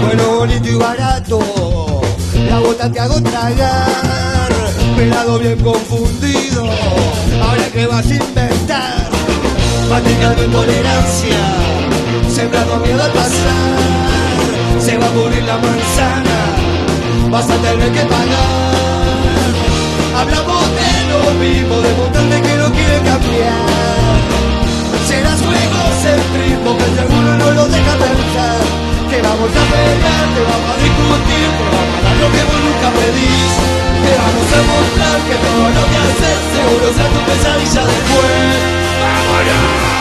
[0.00, 1.38] Bueno, bonito y barato,
[2.48, 4.50] la bota te hago tragar,
[4.96, 6.64] pelado bien confundido,
[7.42, 9.10] ahora que vas a inventar,
[9.88, 11.55] practicando intolerancia,
[12.36, 13.76] sembrando miedo al pasar,
[14.78, 16.38] se va a morir la manzana,
[17.30, 19.54] vas a tener que pagar,
[20.20, 24.20] hablamos de lo mismo, de montón de que no quiere cambiar,
[25.08, 28.60] serás su egocentrismo, que seguro no lo deja pensar.
[29.08, 32.60] Te vamos a pelear, te vamos a discutir, te vamos a dar lo que vos
[32.68, 33.52] nunca pedís.
[34.04, 38.76] Te vamos a mostrar que todo lo que haces seguro sea tu pesadilla después.
[39.00, 39.95] ¡Vámonos!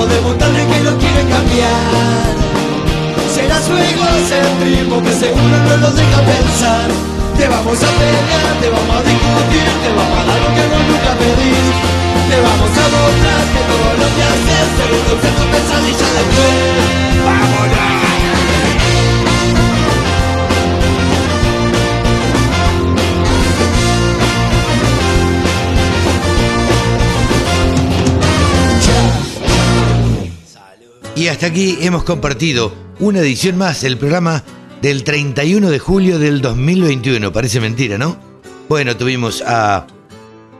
[0.00, 2.34] Mismo, de montarle que no quiere cambiar.
[3.34, 6.88] Será su egocentrismo que seguro no lo deja pensar.
[7.36, 10.82] Te vamos a pelear, te vamos a discutir, te vamos a dar lo que vos
[10.88, 11.66] nunca pedís.
[12.28, 14.68] Te vamos a mostrar que todo lo que haces
[15.20, 16.60] que tu pesadilla después.
[17.24, 18.39] ¡Vámonos!
[31.30, 34.42] Hasta aquí hemos compartido una edición más, el programa
[34.82, 37.32] del 31 de julio del 2021.
[37.32, 38.18] Parece mentira, ¿no?
[38.68, 39.86] Bueno, tuvimos a,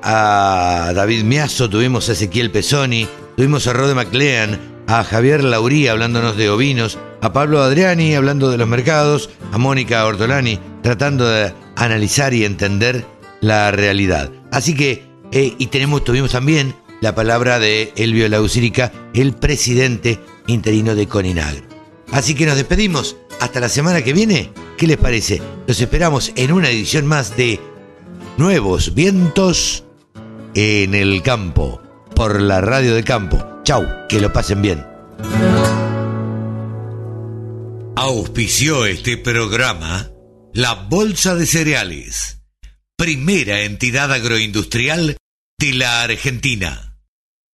[0.01, 6.36] a David Miazo, tuvimos a Ezequiel Pesoni, tuvimos a Rode MacLean, a Javier Lauría hablándonos
[6.36, 12.32] de ovinos, a Pablo Adriani hablando de los mercados, a Mónica Ortolani tratando de analizar
[12.32, 13.05] y entender
[13.40, 14.30] la realidad.
[14.52, 15.02] Así que,
[15.32, 20.20] eh, y tenemos, tuvimos también la palabra de Elvio Lausírica, el presidente
[20.51, 21.64] interino de Coninagro.
[22.12, 23.16] Así que nos despedimos.
[23.40, 24.52] Hasta la semana que viene.
[24.77, 25.40] ¿Qué les parece?
[25.66, 27.59] Los esperamos en una edición más de
[28.36, 29.85] Nuevos Vientos
[30.55, 31.81] en el Campo,
[32.14, 33.39] por la radio del campo.
[33.64, 34.85] Chau, que lo pasen bien.
[37.97, 40.10] Auspició este programa
[40.52, 42.43] la Bolsa de Cereales,
[42.97, 45.16] primera entidad agroindustrial
[45.59, 46.90] de la Argentina.